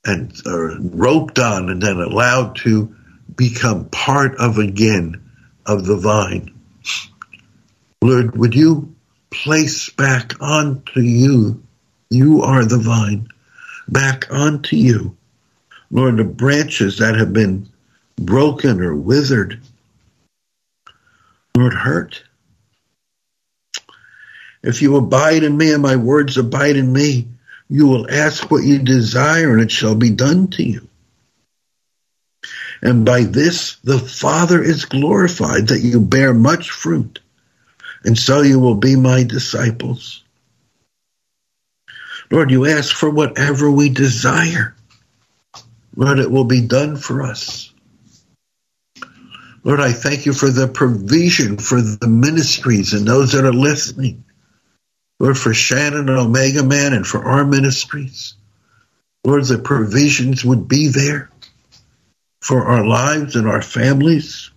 and 0.05 0.33
or 0.45 0.77
roped 0.79 1.39
on 1.39 1.69
and 1.69 1.81
then 1.81 1.97
allowed 1.97 2.55
to 2.57 2.95
become 3.35 3.89
part 3.89 4.35
of 4.37 4.57
again 4.57 5.31
of 5.65 5.85
the 5.85 5.97
vine. 5.97 6.53
Lord, 8.01 8.37
would 8.37 8.55
you 8.55 8.95
place 9.29 9.89
back 9.89 10.41
onto 10.41 11.01
you, 11.01 11.63
you 12.09 12.41
are 12.43 12.65
the 12.65 12.77
vine, 12.77 13.27
back 13.87 14.31
onto 14.31 14.75
you, 14.75 15.17
Lord, 15.91 16.17
the 16.17 16.23
branches 16.23 16.99
that 16.99 17.15
have 17.15 17.33
been 17.33 17.69
broken 18.15 18.81
or 18.81 18.95
withered, 18.95 19.61
Lord, 21.55 21.73
hurt. 21.73 22.23
If 24.61 24.81
you 24.81 24.95
abide 24.97 25.43
in 25.43 25.57
me 25.57 25.73
and 25.73 25.81
my 25.81 25.95
words 25.95 26.37
abide 26.37 26.75
in 26.75 26.91
me, 26.91 27.27
you 27.69 27.87
will 27.87 28.09
ask 28.09 28.49
what 28.49 28.63
you 28.63 28.79
desire 28.79 29.53
and 29.53 29.61
it 29.61 29.71
shall 29.71 29.95
be 29.95 30.09
done 30.09 30.47
to 30.49 30.63
you. 30.63 30.87
And 32.81 33.05
by 33.05 33.23
this 33.23 33.77
the 33.83 33.99
Father 33.99 34.61
is 34.61 34.85
glorified 34.85 35.67
that 35.67 35.81
you 35.81 35.99
bear 35.99 36.33
much 36.33 36.71
fruit, 36.71 37.19
and 38.03 38.17
so 38.17 38.41
you 38.41 38.59
will 38.59 38.75
be 38.75 38.95
my 38.95 39.23
disciples. 39.23 40.23
Lord, 42.31 42.51
you 42.51 42.67
ask 42.67 42.95
for 42.95 43.09
whatever 43.09 43.69
we 43.71 43.89
desire. 43.89 44.75
Lord, 45.95 46.19
it 46.19 46.31
will 46.31 46.45
be 46.45 46.61
done 46.61 46.95
for 46.95 47.23
us. 47.23 47.73
Lord, 49.63 49.81
I 49.81 49.91
thank 49.91 50.25
you 50.25 50.33
for 50.33 50.49
the 50.49 50.67
provision 50.67 51.57
for 51.57 51.81
the 51.81 52.07
ministries 52.07 52.93
and 52.93 53.05
those 53.05 53.33
that 53.33 53.45
are 53.45 53.53
listening. 53.53 54.23
Lord, 55.19 55.37
for 55.37 55.53
Shannon 55.53 56.07
and 56.07 56.17
Omega 56.17 56.63
Man 56.63 56.93
and 56.93 57.05
for 57.05 57.25
our 57.25 57.45
ministries. 57.45 58.35
Lord, 59.25 59.43
the 59.45 59.57
provisions 59.57 60.45
would 60.45 60.67
be 60.67 60.87
there 60.87 61.29
for 62.41 62.65
our 62.65 62.85
lives 62.85 63.35
and 63.35 63.47
our 63.47 63.61
families. 63.61 64.51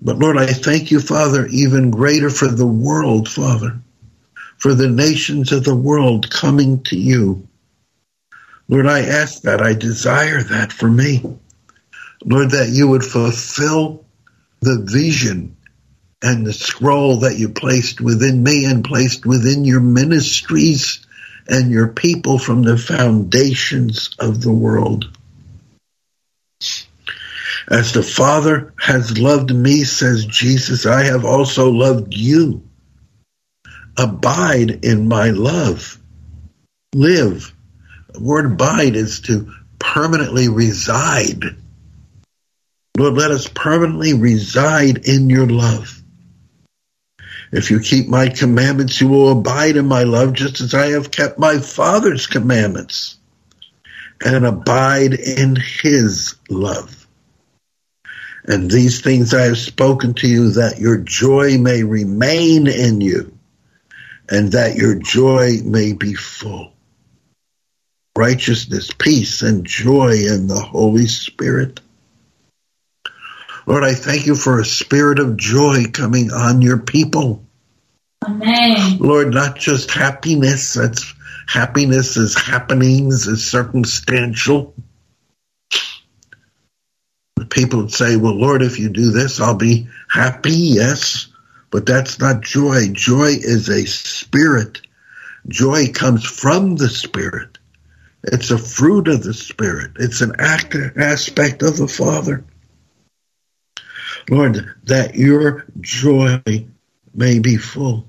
But 0.00 0.18
Lord, 0.18 0.36
I 0.38 0.46
thank 0.46 0.90
you, 0.90 1.00
Father, 1.00 1.46
even 1.46 1.90
greater 1.90 2.30
for 2.30 2.48
the 2.48 2.66
world, 2.66 3.28
Father, 3.28 3.80
for 4.56 4.74
the 4.74 4.88
nations 4.88 5.52
of 5.52 5.64
the 5.64 5.74
world 5.74 6.30
coming 6.30 6.82
to 6.84 6.96
you. 6.96 7.48
Lord, 8.68 8.86
I 8.86 9.00
ask 9.00 9.42
that. 9.42 9.62
I 9.62 9.74
desire 9.74 10.42
that 10.42 10.72
for 10.72 10.88
me. 10.90 11.22
Lord, 12.24 12.50
that 12.52 12.68
you 12.68 12.88
would 12.88 13.04
fulfill 13.04 14.04
the 14.60 14.84
vision 14.84 15.56
and 16.22 16.46
the 16.46 16.52
scroll 16.52 17.20
that 17.20 17.36
you 17.38 17.48
placed 17.48 18.00
within 18.00 18.42
me 18.42 18.64
and 18.64 18.84
placed 18.84 19.24
within 19.24 19.64
your 19.64 19.80
ministries 19.80 21.06
and 21.48 21.70
your 21.70 21.88
people 21.88 22.38
from 22.38 22.62
the 22.62 22.76
foundations 22.76 24.10
of 24.18 24.42
the 24.42 24.52
world. 24.52 25.17
As 27.70 27.92
the 27.92 28.02
Father 28.02 28.72
has 28.80 29.18
loved 29.18 29.54
me, 29.54 29.84
says 29.84 30.24
Jesus, 30.24 30.86
I 30.86 31.02
have 31.04 31.26
also 31.26 31.70
loved 31.70 32.14
you. 32.14 32.62
Abide 33.98 34.84
in 34.84 35.06
my 35.06 35.30
love. 35.30 35.98
Live. 36.94 37.54
The 38.14 38.20
word 38.20 38.46
abide 38.46 38.96
is 38.96 39.20
to 39.22 39.52
permanently 39.78 40.48
reside. 40.48 41.44
Lord, 42.96 43.14
let 43.14 43.30
us 43.30 43.46
permanently 43.46 44.14
reside 44.14 45.06
in 45.06 45.28
your 45.28 45.46
love. 45.46 46.02
If 47.52 47.70
you 47.70 47.80
keep 47.80 48.08
my 48.08 48.28
commandments, 48.28 49.00
you 49.00 49.08
will 49.08 49.30
abide 49.30 49.76
in 49.76 49.86
my 49.86 50.04
love, 50.04 50.32
just 50.32 50.62
as 50.62 50.72
I 50.72 50.88
have 50.92 51.10
kept 51.10 51.38
my 51.38 51.58
Father's 51.58 52.26
commandments 52.26 53.18
and 54.24 54.46
abide 54.46 55.12
in 55.14 55.56
his 55.56 56.34
love. 56.48 56.97
And 58.48 58.70
these 58.70 59.02
things 59.02 59.34
I 59.34 59.42
have 59.42 59.58
spoken 59.58 60.14
to 60.14 60.26
you 60.26 60.52
that 60.52 60.78
your 60.78 60.96
joy 60.96 61.58
may 61.58 61.82
remain 61.82 62.66
in 62.66 63.02
you 63.02 63.38
and 64.30 64.52
that 64.52 64.74
your 64.74 64.94
joy 64.94 65.58
may 65.62 65.92
be 65.92 66.14
full. 66.14 66.72
Righteousness, 68.16 68.90
peace, 68.90 69.42
and 69.42 69.66
joy 69.66 70.12
in 70.26 70.46
the 70.46 70.60
Holy 70.60 71.06
Spirit. 71.06 71.80
Lord, 73.66 73.84
I 73.84 73.92
thank 73.92 74.26
you 74.26 74.34
for 74.34 74.58
a 74.58 74.64
spirit 74.64 75.18
of 75.18 75.36
joy 75.36 75.84
coming 75.92 76.32
on 76.32 76.62
your 76.62 76.78
people. 76.78 77.44
Amen. 78.26 78.96
Lord, 78.98 79.34
not 79.34 79.56
just 79.58 79.90
happiness. 79.90 80.72
That's 80.72 81.14
happiness 81.46 82.16
is 82.16 82.34
happenings, 82.34 83.26
is 83.26 83.46
circumstantial. 83.46 84.74
People 87.46 87.80
would 87.80 87.92
say, 87.92 88.16
well, 88.16 88.34
Lord, 88.34 88.62
if 88.62 88.78
you 88.78 88.88
do 88.88 89.10
this, 89.10 89.40
I'll 89.40 89.56
be 89.56 89.88
happy. 90.10 90.52
Yes, 90.52 91.28
but 91.70 91.86
that's 91.86 92.18
not 92.18 92.42
joy. 92.42 92.88
Joy 92.92 93.30
is 93.30 93.68
a 93.68 93.86
spirit. 93.86 94.80
Joy 95.46 95.92
comes 95.92 96.24
from 96.24 96.76
the 96.76 96.88
spirit. 96.88 97.58
It's 98.24 98.50
a 98.50 98.58
fruit 98.58 99.08
of 99.08 99.22
the 99.22 99.34
spirit. 99.34 99.92
It's 99.96 100.20
an 100.20 100.32
act, 100.38 100.74
aspect 100.74 101.62
of 101.62 101.76
the 101.76 101.88
Father. 101.88 102.44
Lord, 104.28 104.74
that 104.84 105.14
your 105.14 105.64
joy 105.80 106.42
may 107.14 107.38
be 107.38 107.56
full. 107.56 108.06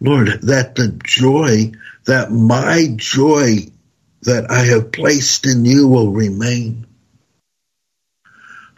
Lord, 0.00 0.28
that 0.42 0.76
the 0.76 0.88
joy, 1.04 1.72
that 2.06 2.30
my 2.30 2.88
joy 2.96 3.70
that 4.22 4.50
I 4.50 4.64
have 4.66 4.92
placed 4.92 5.46
in 5.46 5.64
you 5.64 5.88
will 5.88 6.10
remain. 6.10 6.86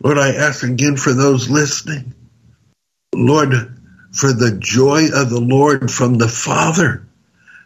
Lord, 0.03 0.19
I 0.19 0.35
ask 0.35 0.65
again 0.65 0.97
for 0.97 1.13
those 1.13 1.49
listening. 1.49 2.15
Lord, 3.15 3.53
for 4.13 4.33
the 4.33 4.57
joy 4.59 5.07
of 5.15 5.31
the 5.31 5.41
Lord 5.41 5.91
from 5.91 6.15
the 6.15 6.29
Father 6.29 7.07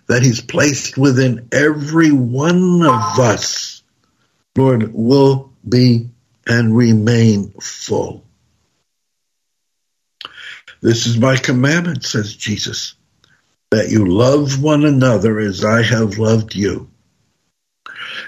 that 0.07 0.23
He's 0.23 0.41
placed 0.41 0.99
within 0.99 1.49
every 1.51 2.13
one 2.13 2.83
of 2.83 3.19
us, 3.19 3.83
Lord, 4.57 4.93
will 4.93 5.53
be 5.67 6.11
and 6.47 6.77
remain 6.77 7.53
full. 7.61 8.23
This 10.83 11.07
is 11.07 11.19
my 11.19 11.37
commandment, 11.37 12.05
says 12.05 12.37
Jesus, 12.37 12.95
that 13.71 13.89
you 13.89 14.07
love 14.07 14.63
one 14.63 14.85
another 14.85 15.39
as 15.39 15.65
I 15.65 15.83
have 15.83 16.19
loved 16.19 16.55
you. 16.55 16.91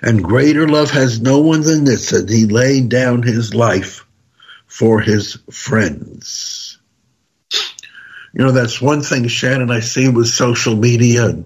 And 0.03 0.25
greater 0.25 0.69
love 0.69 0.91
has 0.91 1.21
no 1.21 1.41
one 1.41 1.63
than 1.63 1.85
this, 1.85 2.11
that 2.11 2.29
he 2.29 2.47
laid 2.47 2.89
down 2.89 3.23
his 3.23 3.55
life 3.55 4.05
for 4.67 5.01
his 5.01 5.39
friends. 5.51 6.79
You 8.33 8.45
know, 8.45 8.53
that's 8.53 8.81
one 8.81 9.03
thing, 9.03 9.27
Shannon, 9.29 9.71
I 9.71 9.81
see 9.81 10.09
with 10.09 10.29
social 10.29 10.77
media. 10.77 11.43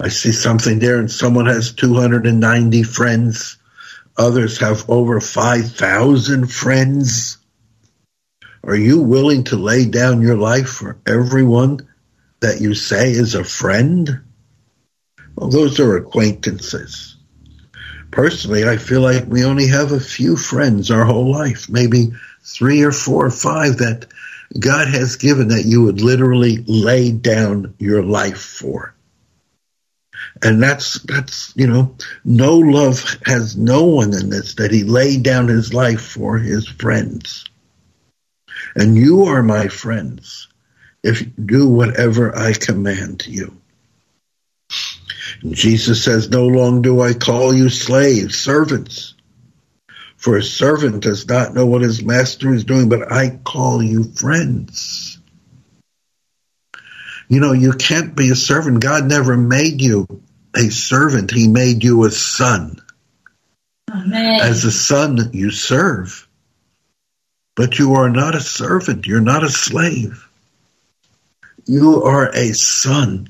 I 0.00 0.08
see 0.08 0.32
something 0.32 0.78
there 0.78 0.98
and 0.98 1.10
someone 1.10 1.46
has 1.46 1.72
290 1.72 2.82
friends 2.82 3.58
Others 4.16 4.58
have 4.58 4.88
over 4.90 5.20
5,000 5.20 6.46
friends. 6.46 7.38
Are 8.62 8.76
you 8.76 9.00
willing 9.00 9.44
to 9.44 9.56
lay 9.56 9.86
down 9.86 10.22
your 10.22 10.36
life 10.36 10.68
for 10.68 10.98
everyone 11.06 11.88
that 12.40 12.60
you 12.60 12.74
say 12.74 13.10
is 13.10 13.34
a 13.34 13.44
friend? 13.44 14.20
Well, 15.34 15.48
those 15.48 15.80
are 15.80 15.96
acquaintances. 15.96 17.16
Personally, 18.12 18.68
I 18.68 18.76
feel 18.76 19.00
like 19.00 19.24
we 19.26 19.42
only 19.44 19.68
have 19.68 19.90
a 19.90 19.98
few 19.98 20.36
friends 20.36 20.90
our 20.90 21.04
whole 21.04 21.32
life, 21.32 21.70
maybe 21.70 22.12
three 22.44 22.82
or 22.82 22.92
four 22.92 23.24
or 23.24 23.30
five 23.30 23.78
that 23.78 24.06
God 24.58 24.88
has 24.88 25.16
given 25.16 25.48
that 25.48 25.64
you 25.64 25.82
would 25.84 26.02
literally 26.02 26.58
lay 26.66 27.10
down 27.10 27.74
your 27.78 28.02
life 28.02 28.40
for. 28.40 28.94
And 30.42 30.62
that's, 30.62 31.00
that's, 31.00 31.54
you 31.56 31.66
know, 31.66 31.96
no 32.22 32.58
love 32.58 33.16
has 33.24 33.56
no 33.56 33.84
one 33.84 34.12
in 34.12 34.28
this 34.28 34.56
that 34.56 34.72
he 34.72 34.84
laid 34.84 35.22
down 35.22 35.48
his 35.48 35.72
life 35.72 36.02
for 36.02 36.38
his 36.38 36.68
friends. 36.68 37.46
And 38.76 38.94
you 38.94 39.24
are 39.24 39.42
my 39.42 39.68
friends 39.68 40.48
if 41.02 41.22
you 41.22 41.26
do 41.28 41.66
whatever 41.66 42.36
I 42.36 42.52
command 42.52 43.26
you. 43.26 43.61
Jesus 45.50 46.04
says, 46.04 46.30
No 46.30 46.46
longer 46.46 46.90
do 46.90 47.00
I 47.00 47.14
call 47.14 47.54
you 47.54 47.68
slaves, 47.68 48.38
servants. 48.38 49.14
For 50.16 50.36
a 50.36 50.42
servant 50.42 51.02
does 51.02 51.26
not 51.26 51.52
know 51.52 51.66
what 51.66 51.82
his 51.82 52.02
master 52.02 52.54
is 52.54 52.64
doing, 52.64 52.88
but 52.88 53.10
I 53.10 53.40
call 53.44 53.82
you 53.82 54.04
friends. 54.04 55.18
You 57.28 57.40
know, 57.40 57.52
you 57.52 57.72
can't 57.72 58.14
be 58.14 58.30
a 58.30 58.36
servant. 58.36 58.80
God 58.80 59.08
never 59.08 59.36
made 59.36 59.80
you 59.80 60.06
a 60.54 60.68
servant, 60.68 61.30
He 61.30 61.48
made 61.48 61.82
you 61.82 62.04
a 62.04 62.10
son. 62.10 62.80
Amen. 63.90 64.40
As 64.40 64.64
a 64.64 64.70
son, 64.70 65.30
you 65.32 65.50
serve. 65.50 66.28
But 67.56 67.78
you 67.78 67.94
are 67.94 68.10
not 68.10 68.34
a 68.34 68.40
servant, 68.40 69.06
you're 69.06 69.20
not 69.20 69.44
a 69.44 69.48
slave. 69.48 70.28
You 71.64 72.02
are 72.04 72.30
a 72.34 72.52
son, 72.52 73.28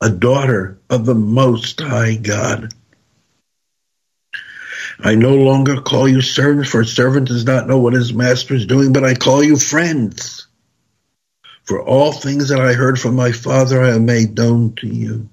a 0.00 0.10
daughter 0.10 0.78
of 0.90 1.06
the 1.06 1.14
Most 1.14 1.80
High 1.80 2.16
God. 2.16 2.72
I 4.98 5.14
no 5.14 5.34
longer 5.34 5.80
call 5.80 6.08
you 6.08 6.22
servants, 6.22 6.70
for 6.70 6.80
a 6.80 6.86
servant 6.86 7.28
does 7.28 7.44
not 7.44 7.66
know 7.66 7.78
what 7.78 7.92
his 7.92 8.14
master 8.14 8.54
is 8.54 8.66
doing, 8.66 8.92
but 8.92 9.04
I 9.04 9.14
call 9.14 9.42
you 9.42 9.56
friends. 9.56 10.46
For 11.64 11.82
all 11.82 12.12
things 12.12 12.48
that 12.50 12.60
I 12.60 12.74
heard 12.74 12.98
from 12.98 13.16
my 13.16 13.32
Father 13.32 13.82
I 13.82 13.88
have 13.88 14.02
made 14.02 14.36
known 14.36 14.74
to 14.76 14.86
you. 14.86 15.28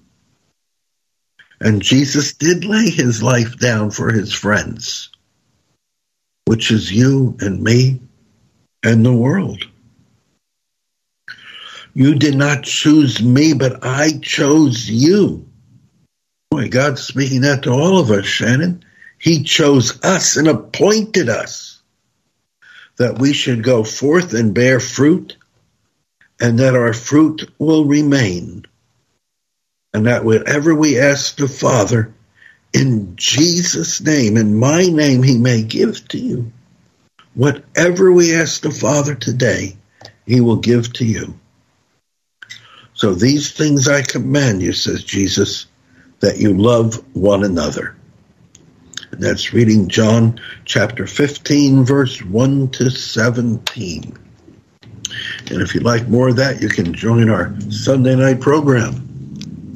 And 1.62 1.82
Jesus 1.82 2.34
did 2.34 2.66
lay 2.66 2.90
his 2.90 3.24
life 3.24 3.58
down 3.58 3.92
for 3.92 4.12
his 4.12 4.34
friends, 4.34 5.12
which 6.46 6.72
is 6.72 6.92
you 6.92 7.38
and 7.40 7.62
me 7.62 8.02
and 8.82 9.06
the 9.06 9.14
world. 9.14 9.66
You 11.94 12.16
did 12.16 12.36
not 12.36 12.64
choose 12.64 13.22
me, 13.22 13.54
but 13.54 13.84
I 13.84 14.18
chose 14.22 14.90
you. 14.90 15.48
Boy, 16.50 16.70
God's 16.70 17.04
speaking 17.04 17.42
that 17.42 17.64
to 17.64 17.72
all 17.72 18.00
of 18.00 18.10
us, 18.10 18.26
Shannon. 18.26 18.84
He 19.20 19.44
chose 19.44 20.04
us 20.04 20.36
and 20.38 20.48
appointed 20.48 21.30
us 21.30 21.82
that 22.98 23.20
we 23.20 23.34
should 23.34 23.64
go 23.64 23.84
forth 23.84 24.34
and 24.34 24.54
bear 24.54 24.80
fruit, 24.80 25.38
and 26.40 26.60
that 26.60 26.76
our 26.76 26.94
fruit 26.94 27.50
will 27.58 27.86
remain. 27.86 28.66
And 29.94 30.08
that 30.08 30.26
whatever 30.26 30.74
we 30.74 31.00
ask 31.00 31.38
the 31.38 31.48
Father 31.48 32.14
in 32.74 33.16
Jesus' 33.16 34.02
name, 34.02 34.36
in 34.38 34.56
my 34.56 34.84
name, 34.84 35.22
He 35.22 35.38
may 35.38 35.62
give 35.62 36.08
to 36.10 36.18
you. 36.18 36.52
Whatever 37.36 38.12
we 38.12 38.36
ask 38.36 38.62
the 38.62 38.72
Father 38.72 39.16
today, 39.16 39.78
He 40.26 40.42
will 40.42 40.58
give 40.58 40.92
to 40.94 41.06
you. 41.06 41.40
So 43.04 43.14
these 43.14 43.52
things 43.52 43.90
I 43.90 44.02
command 44.02 44.62
you, 44.62 44.72
says 44.72 45.04
Jesus, 45.04 45.66
that 46.22 46.38
you 46.38 46.54
love 46.54 47.04
one 47.14 47.44
another. 47.44 47.98
And 49.12 49.22
that's 49.22 49.52
reading 49.52 49.90
John 49.90 50.40
chapter 50.64 51.06
15, 51.06 51.84
verse 51.84 52.24
1 52.24 52.70
to 52.70 52.90
17. 52.90 54.18
And 55.52 55.62
if 55.62 55.76
you'd 55.76 55.84
like 55.84 56.08
more 56.08 56.30
of 56.30 56.38
that, 56.38 56.62
you 56.62 56.70
can 56.70 56.94
join 56.94 57.30
our 57.30 57.54
Sunday 57.70 58.16
night 58.16 58.40
program. 58.40 59.76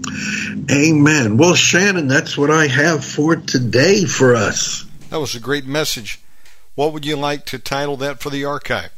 Amen. 0.71 1.35
Well, 1.35 1.55
Shannon, 1.55 2.07
that's 2.07 2.37
what 2.37 2.49
I 2.49 2.67
have 2.67 3.03
for 3.03 3.35
today 3.35 4.05
for 4.05 4.37
us. 4.37 4.85
That 5.09 5.19
was 5.19 5.35
a 5.35 5.41
great 5.41 5.65
message. 5.65 6.21
What 6.75 6.93
would 6.93 7.05
you 7.05 7.17
like 7.17 7.45
to 7.47 7.59
title 7.59 7.97
that 7.97 8.21
for 8.21 8.29
the 8.29 8.45
archive? 8.45 8.96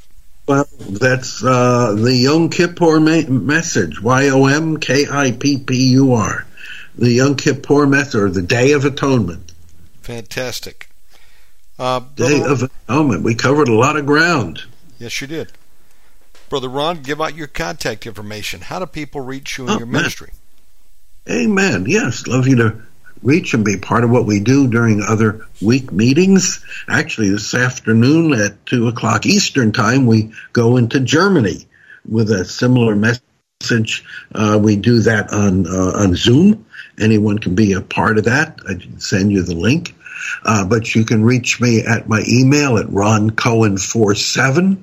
Well, 0.50 0.66
that's 0.80 1.44
uh, 1.44 1.94
the 1.96 2.12
Yom 2.16 2.50
Kippur 2.50 3.00
ma- 3.00 3.30
message. 3.30 4.02
Y 4.02 4.30
O 4.30 4.48
M 4.48 4.78
K 4.78 5.06
I 5.08 5.32
P 5.32 5.60
P 5.60 5.92
U 5.92 6.14
R. 6.14 6.48
The 6.98 7.12
Yom 7.12 7.36
Kippur 7.36 7.86
message, 7.86 8.16
or 8.16 8.30
the 8.32 8.42
Day 8.42 8.72
of 8.72 8.84
Atonement. 8.84 9.52
Fantastic. 10.02 10.90
Uh, 11.78 12.00
Day 12.16 12.40
Brother- 12.40 12.52
of 12.66 12.72
Atonement. 12.88 13.22
We 13.22 13.36
covered 13.36 13.68
a 13.68 13.76
lot 13.76 13.96
of 13.96 14.08
ground. 14.08 14.64
yes, 14.98 15.22
you 15.22 15.28
did. 15.28 15.52
Brother 16.50 16.68
Ron, 16.68 17.04
give 17.04 17.22
out 17.22 17.36
your 17.36 17.46
contact 17.46 18.08
information. 18.08 18.62
How 18.62 18.80
do 18.80 18.88
people 18.88 19.22
reach 19.22 19.60
you 19.60 19.66
in 19.66 19.70
Oh, 19.70 19.78
your 19.78 19.86
man. 19.86 20.02
ministry? 20.02 20.32
Amen. 21.30 21.86
Yes, 21.88 22.26
love 22.26 22.48
you 22.48 22.56
to 22.56 22.82
reach 23.22 23.54
and 23.54 23.66
be 23.66 23.78
part 23.78 24.04
of 24.04 24.10
what 24.10 24.26
we 24.26 24.40
do 24.40 24.68
during 24.68 25.02
other 25.02 25.46
week 25.62 25.92
meetings. 25.92 26.64
Actually, 26.88 27.30
this 27.30 27.54
afternoon 27.54 28.34
at 28.34 28.66
2 28.66 28.88
o'clock 28.88 29.26
Eastern 29.26 29.72
Time, 29.72 30.06
we 30.06 30.32
go 30.54 30.78
into 30.78 31.00
Germany 31.00 31.68
with 32.08 32.32
a 32.32 32.46
similar 32.46 32.96
message. 32.96 34.06
Uh, 34.34 34.60
we 34.62 34.78
do 34.78 35.00
that 35.02 35.34
on, 35.34 35.68
uh, 35.68 35.92
on 35.96 36.16
Zoom. 36.16 36.66
Anyone 36.98 37.40
can 37.40 37.56
be 37.56 37.74
a 37.74 37.82
part 37.82 38.18
of 38.18 38.24
that. 38.26 38.60
I 38.68 38.76
can 38.76 39.00
send 39.00 39.32
you 39.32 39.44
the 39.44 39.56
link. 39.56 39.96
Uh, 40.44 40.66
but 40.66 40.94
you 40.96 41.06
can 41.06 41.24
reach 41.24 41.62
me 41.62 41.84
at 41.86 42.08
my 42.08 42.24
email 42.28 42.78
at 42.78 42.86
roncohen47 42.88 44.78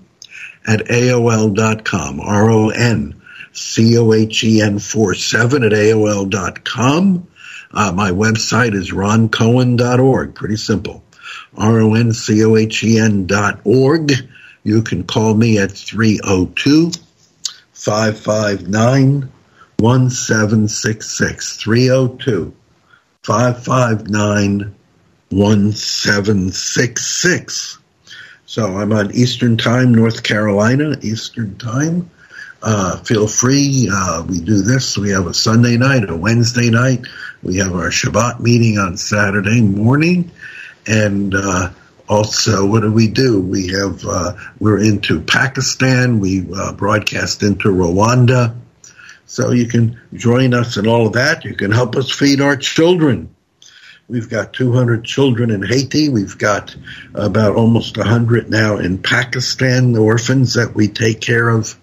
at 0.66 0.80
AOL.com. 0.80 2.20
R 2.20 2.50
O 2.50 2.70
N 2.70 3.20
C 3.52 3.96
O 3.98 4.12
H 4.12 4.44
E 4.44 4.60
N 4.60 4.78
47 4.78 5.64
at 5.64 5.72
AOL.com. 5.72 7.28
Uh, 7.76 7.92
my 7.92 8.10
website 8.10 8.74
is 8.74 8.90
roncohen.org. 8.90 10.34
Pretty 10.34 10.56
simple. 10.56 11.04
R 11.58 11.80
O 11.80 11.94
N 11.94 12.14
C 12.14 12.42
O 12.42 12.56
H 12.56 12.82
E 12.82 12.98
N 12.98 13.26
dot 13.26 13.60
org. 13.64 14.12
You 14.64 14.80
can 14.82 15.04
call 15.04 15.34
me 15.34 15.58
at 15.58 15.72
302 15.72 16.92
559 17.74 19.30
1766. 19.78 21.56
302 21.58 22.54
559 23.22 24.74
1766. 25.28 27.78
So 28.46 28.78
I'm 28.78 28.92
on 28.92 29.14
Eastern 29.14 29.58
Time, 29.58 29.94
North 29.94 30.22
Carolina, 30.22 30.96
Eastern 31.02 31.58
Time. 31.58 32.08
Uh, 32.62 32.96
feel 32.98 33.28
free. 33.28 33.90
Uh, 33.92 34.24
we 34.28 34.40
do 34.40 34.62
this. 34.62 34.96
We 34.96 35.10
have 35.10 35.26
a 35.26 35.34
Sunday 35.34 35.76
night, 35.76 36.08
a 36.08 36.16
Wednesday 36.16 36.70
night. 36.70 37.06
We 37.46 37.58
have 37.58 37.74
our 37.74 37.90
Shabbat 37.90 38.40
meeting 38.40 38.76
on 38.76 38.96
Saturday 38.96 39.60
morning. 39.60 40.32
And 40.84 41.32
uh, 41.32 41.70
also, 42.08 42.66
what 42.66 42.80
do 42.80 42.90
we 42.90 43.06
do? 43.06 43.40
We 43.40 43.68
have, 43.68 44.04
uh, 44.04 44.32
we're 44.58 44.82
into 44.82 45.20
Pakistan. 45.20 46.18
We 46.18 46.44
uh, 46.52 46.72
broadcast 46.72 47.44
into 47.44 47.68
Rwanda. 47.68 48.56
So 49.26 49.52
you 49.52 49.68
can 49.68 50.00
join 50.12 50.54
us 50.54 50.76
in 50.76 50.88
all 50.88 51.06
of 51.06 51.12
that. 51.12 51.44
You 51.44 51.54
can 51.54 51.70
help 51.70 51.94
us 51.94 52.10
feed 52.10 52.40
our 52.40 52.56
children. 52.56 53.32
We've 54.08 54.28
got 54.28 54.52
200 54.52 55.04
children 55.04 55.52
in 55.52 55.62
Haiti. 55.62 56.08
We've 56.08 56.36
got 56.36 56.74
about 57.14 57.54
almost 57.54 57.96
100 57.96 58.50
now 58.50 58.78
in 58.78 58.98
Pakistan, 58.98 59.92
the 59.92 60.02
orphans 60.02 60.54
that 60.54 60.74
we 60.74 60.88
take 60.88 61.20
care 61.20 61.48
of 61.48 61.78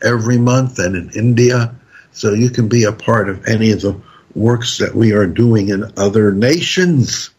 every 0.00 0.38
month, 0.38 0.78
and 0.78 0.94
in 0.94 1.10
India. 1.10 1.74
So 2.12 2.34
you 2.34 2.50
can 2.50 2.68
be 2.68 2.84
a 2.84 2.92
part 2.92 3.28
of 3.28 3.48
any 3.48 3.72
of 3.72 3.80
the 3.80 4.00
works 4.38 4.78
that 4.78 4.94
we 4.94 5.12
are 5.12 5.26
doing 5.26 5.68
in 5.68 5.92
other 5.96 6.32
nations. 6.32 7.30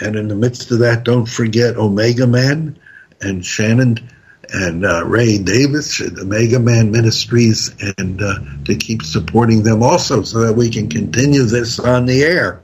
And 0.00 0.16
in 0.16 0.28
the 0.28 0.34
midst 0.34 0.70
of 0.70 0.80
that, 0.80 1.04
don't 1.04 1.26
forget 1.26 1.76
Omega 1.76 2.26
Man 2.26 2.78
and 3.20 3.44
Shannon 3.44 4.10
and 4.52 4.84
uh, 4.84 5.04
Ray 5.04 5.38
Davis 5.38 6.00
at 6.00 6.18
Omega 6.18 6.58
Man 6.58 6.90
Ministries 6.90 7.74
and 7.98 8.22
uh, 8.22 8.38
to 8.64 8.76
keep 8.76 9.02
supporting 9.02 9.62
them 9.62 9.82
also 9.82 10.22
so 10.22 10.40
that 10.40 10.54
we 10.54 10.70
can 10.70 10.88
continue 10.88 11.44
this 11.44 11.78
on 11.78 12.06
the 12.06 12.22
air 12.22 12.62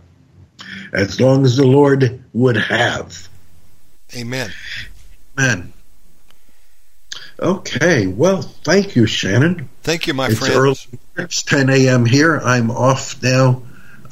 as 0.92 1.20
long 1.20 1.44
as 1.44 1.57
the 1.57 1.66
Lord 1.66 2.22
would 2.32 2.57
have. 2.57 3.28
Amen. 4.14 4.53
Amen. 5.38 5.72
Okay, 7.43 8.07
well, 8.07 8.40
thank 8.40 8.95
you, 8.95 9.07
Shannon. 9.07 9.68
Thank 9.82 10.07
you, 10.07 10.14
my 10.14 10.28
it's 10.28 10.38
friends. 10.38 10.55
early. 10.55 11.01
It's 11.16 11.43
10 11.43 11.70
a.m. 11.70 12.07
here. 12.07 12.38
I'm 12.38 12.70
off 12.70 13.20
now 13.20 13.62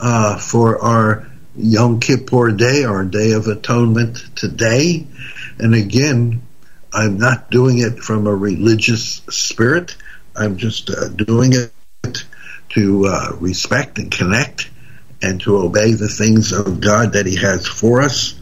uh, 0.01 0.37
for 0.37 0.83
our 0.83 1.31
Yom 1.55 2.01
Kippur 2.01 2.51
Day, 2.51 2.83
our 2.83 3.05
Day 3.05 3.31
of 3.33 3.47
Atonement 3.47 4.19
today. 4.35 5.07
And 5.61 5.77
again, 5.77 6.43
I'm 6.93 7.19
not 7.19 7.53
doing 7.53 7.79
it 7.79 8.01
from 8.01 8.27
a 8.27 8.35
religious 8.35 9.23
spirit. 9.31 9.97
I'm 10.35 10.57
just 10.57 10.91
uh, 10.91 11.07
doing 11.07 11.53
it 11.53 12.25
to 12.71 13.07
uh, 13.07 13.37
respect 13.39 13.99
and 13.99 14.11
connect 14.11 14.69
and 15.23 15.41
to 15.43 15.57
obey 15.57 15.93
the 15.93 16.09
things 16.09 16.51
of 16.51 16.81
God 16.81 17.13
that 17.13 17.27
He 17.27 17.37
has 17.37 17.65
for 17.65 18.01
us. 18.01 18.35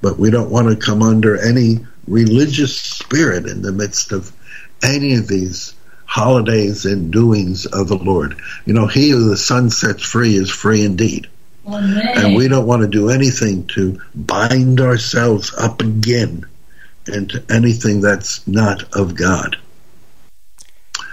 But 0.00 0.20
we 0.20 0.30
don't 0.30 0.50
want 0.50 0.68
to 0.68 0.76
come 0.76 1.02
under 1.02 1.36
any 1.36 1.84
religious 2.06 2.80
spirit 2.80 3.46
in 3.46 3.62
the 3.62 3.72
midst 3.72 4.12
of 4.12 4.32
any 4.82 5.14
of 5.14 5.28
these 5.28 5.74
holidays 6.04 6.86
and 6.86 7.12
doings 7.12 7.66
of 7.66 7.88
the 7.88 7.96
Lord. 7.96 8.36
You 8.64 8.74
know, 8.74 8.86
He 8.86 9.10
who 9.10 9.28
the 9.28 9.36
Son 9.36 9.70
sets 9.70 10.02
free 10.02 10.36
is 10.36 10.50
free 10.50 10.84
indeed. 10.84 11.28
Amen. 11.66 12.12
And 12.14 12.36
we 12.36 12.48
don't 12.48 12.66
want 12.66 12.82
to 12.82 12.88
do 12.88 13.10
anything 13.10 13.66
to 13.68 14.00
bind 14.14 14.80
ourselves 14.80 15.52
up 15.54 15.80
again 15.80 16.46
into 17.08 17.44
anything 17.50 18.00
that's 18.00 18.46
not 18.46 18.94
of 18.94 19.14
God. 19.14 19.56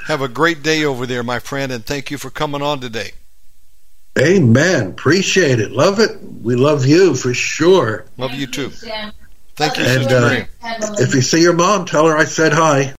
Have 0.05 0.22
a 0.22 0.28
great 0.28 0.61
day 0.61 0.84
over 0.84 1.05
there, 1.05 1.24
my 1.24 1.39
friend, 1.39 1.72
and 1.72 1.86
thank 1.86 2.11
you 2.11 2.18
for 2.18 2.30
coming 2.30 2.61
on 2.61 2.80
today. 2.80 3.14
Amen. 4.20 4.88
Appreciate 4.88 5.59
it. 5.59 5.72
Love 5.72 5.99
it. 5.99 6.22
We 6.22 6.55
love 6.55 6.86
you 6.86 7.16
for 7.16 7.34
sure. 7.34 8.05
Love 8.18 8.34
you 8.34 8.45
too. 8.45 8.70
Thank 9.55 9.78
you, 9.78 9.86
And, 9.86 10.11
uh, 10.11 10.22
Miriam. 10.22 10.47
Have 10.59 10.99
a 10.99 11.01
If 11.01 11.16
you 11.16 11.22
see 11.22 11.41
your 11.41 11.53
mom, 11.53 11.86
tell 11.86 12.07
her 12.07 12.18
I 12.18 12.26
said 12.26 12.53
hi. 12.53 12.91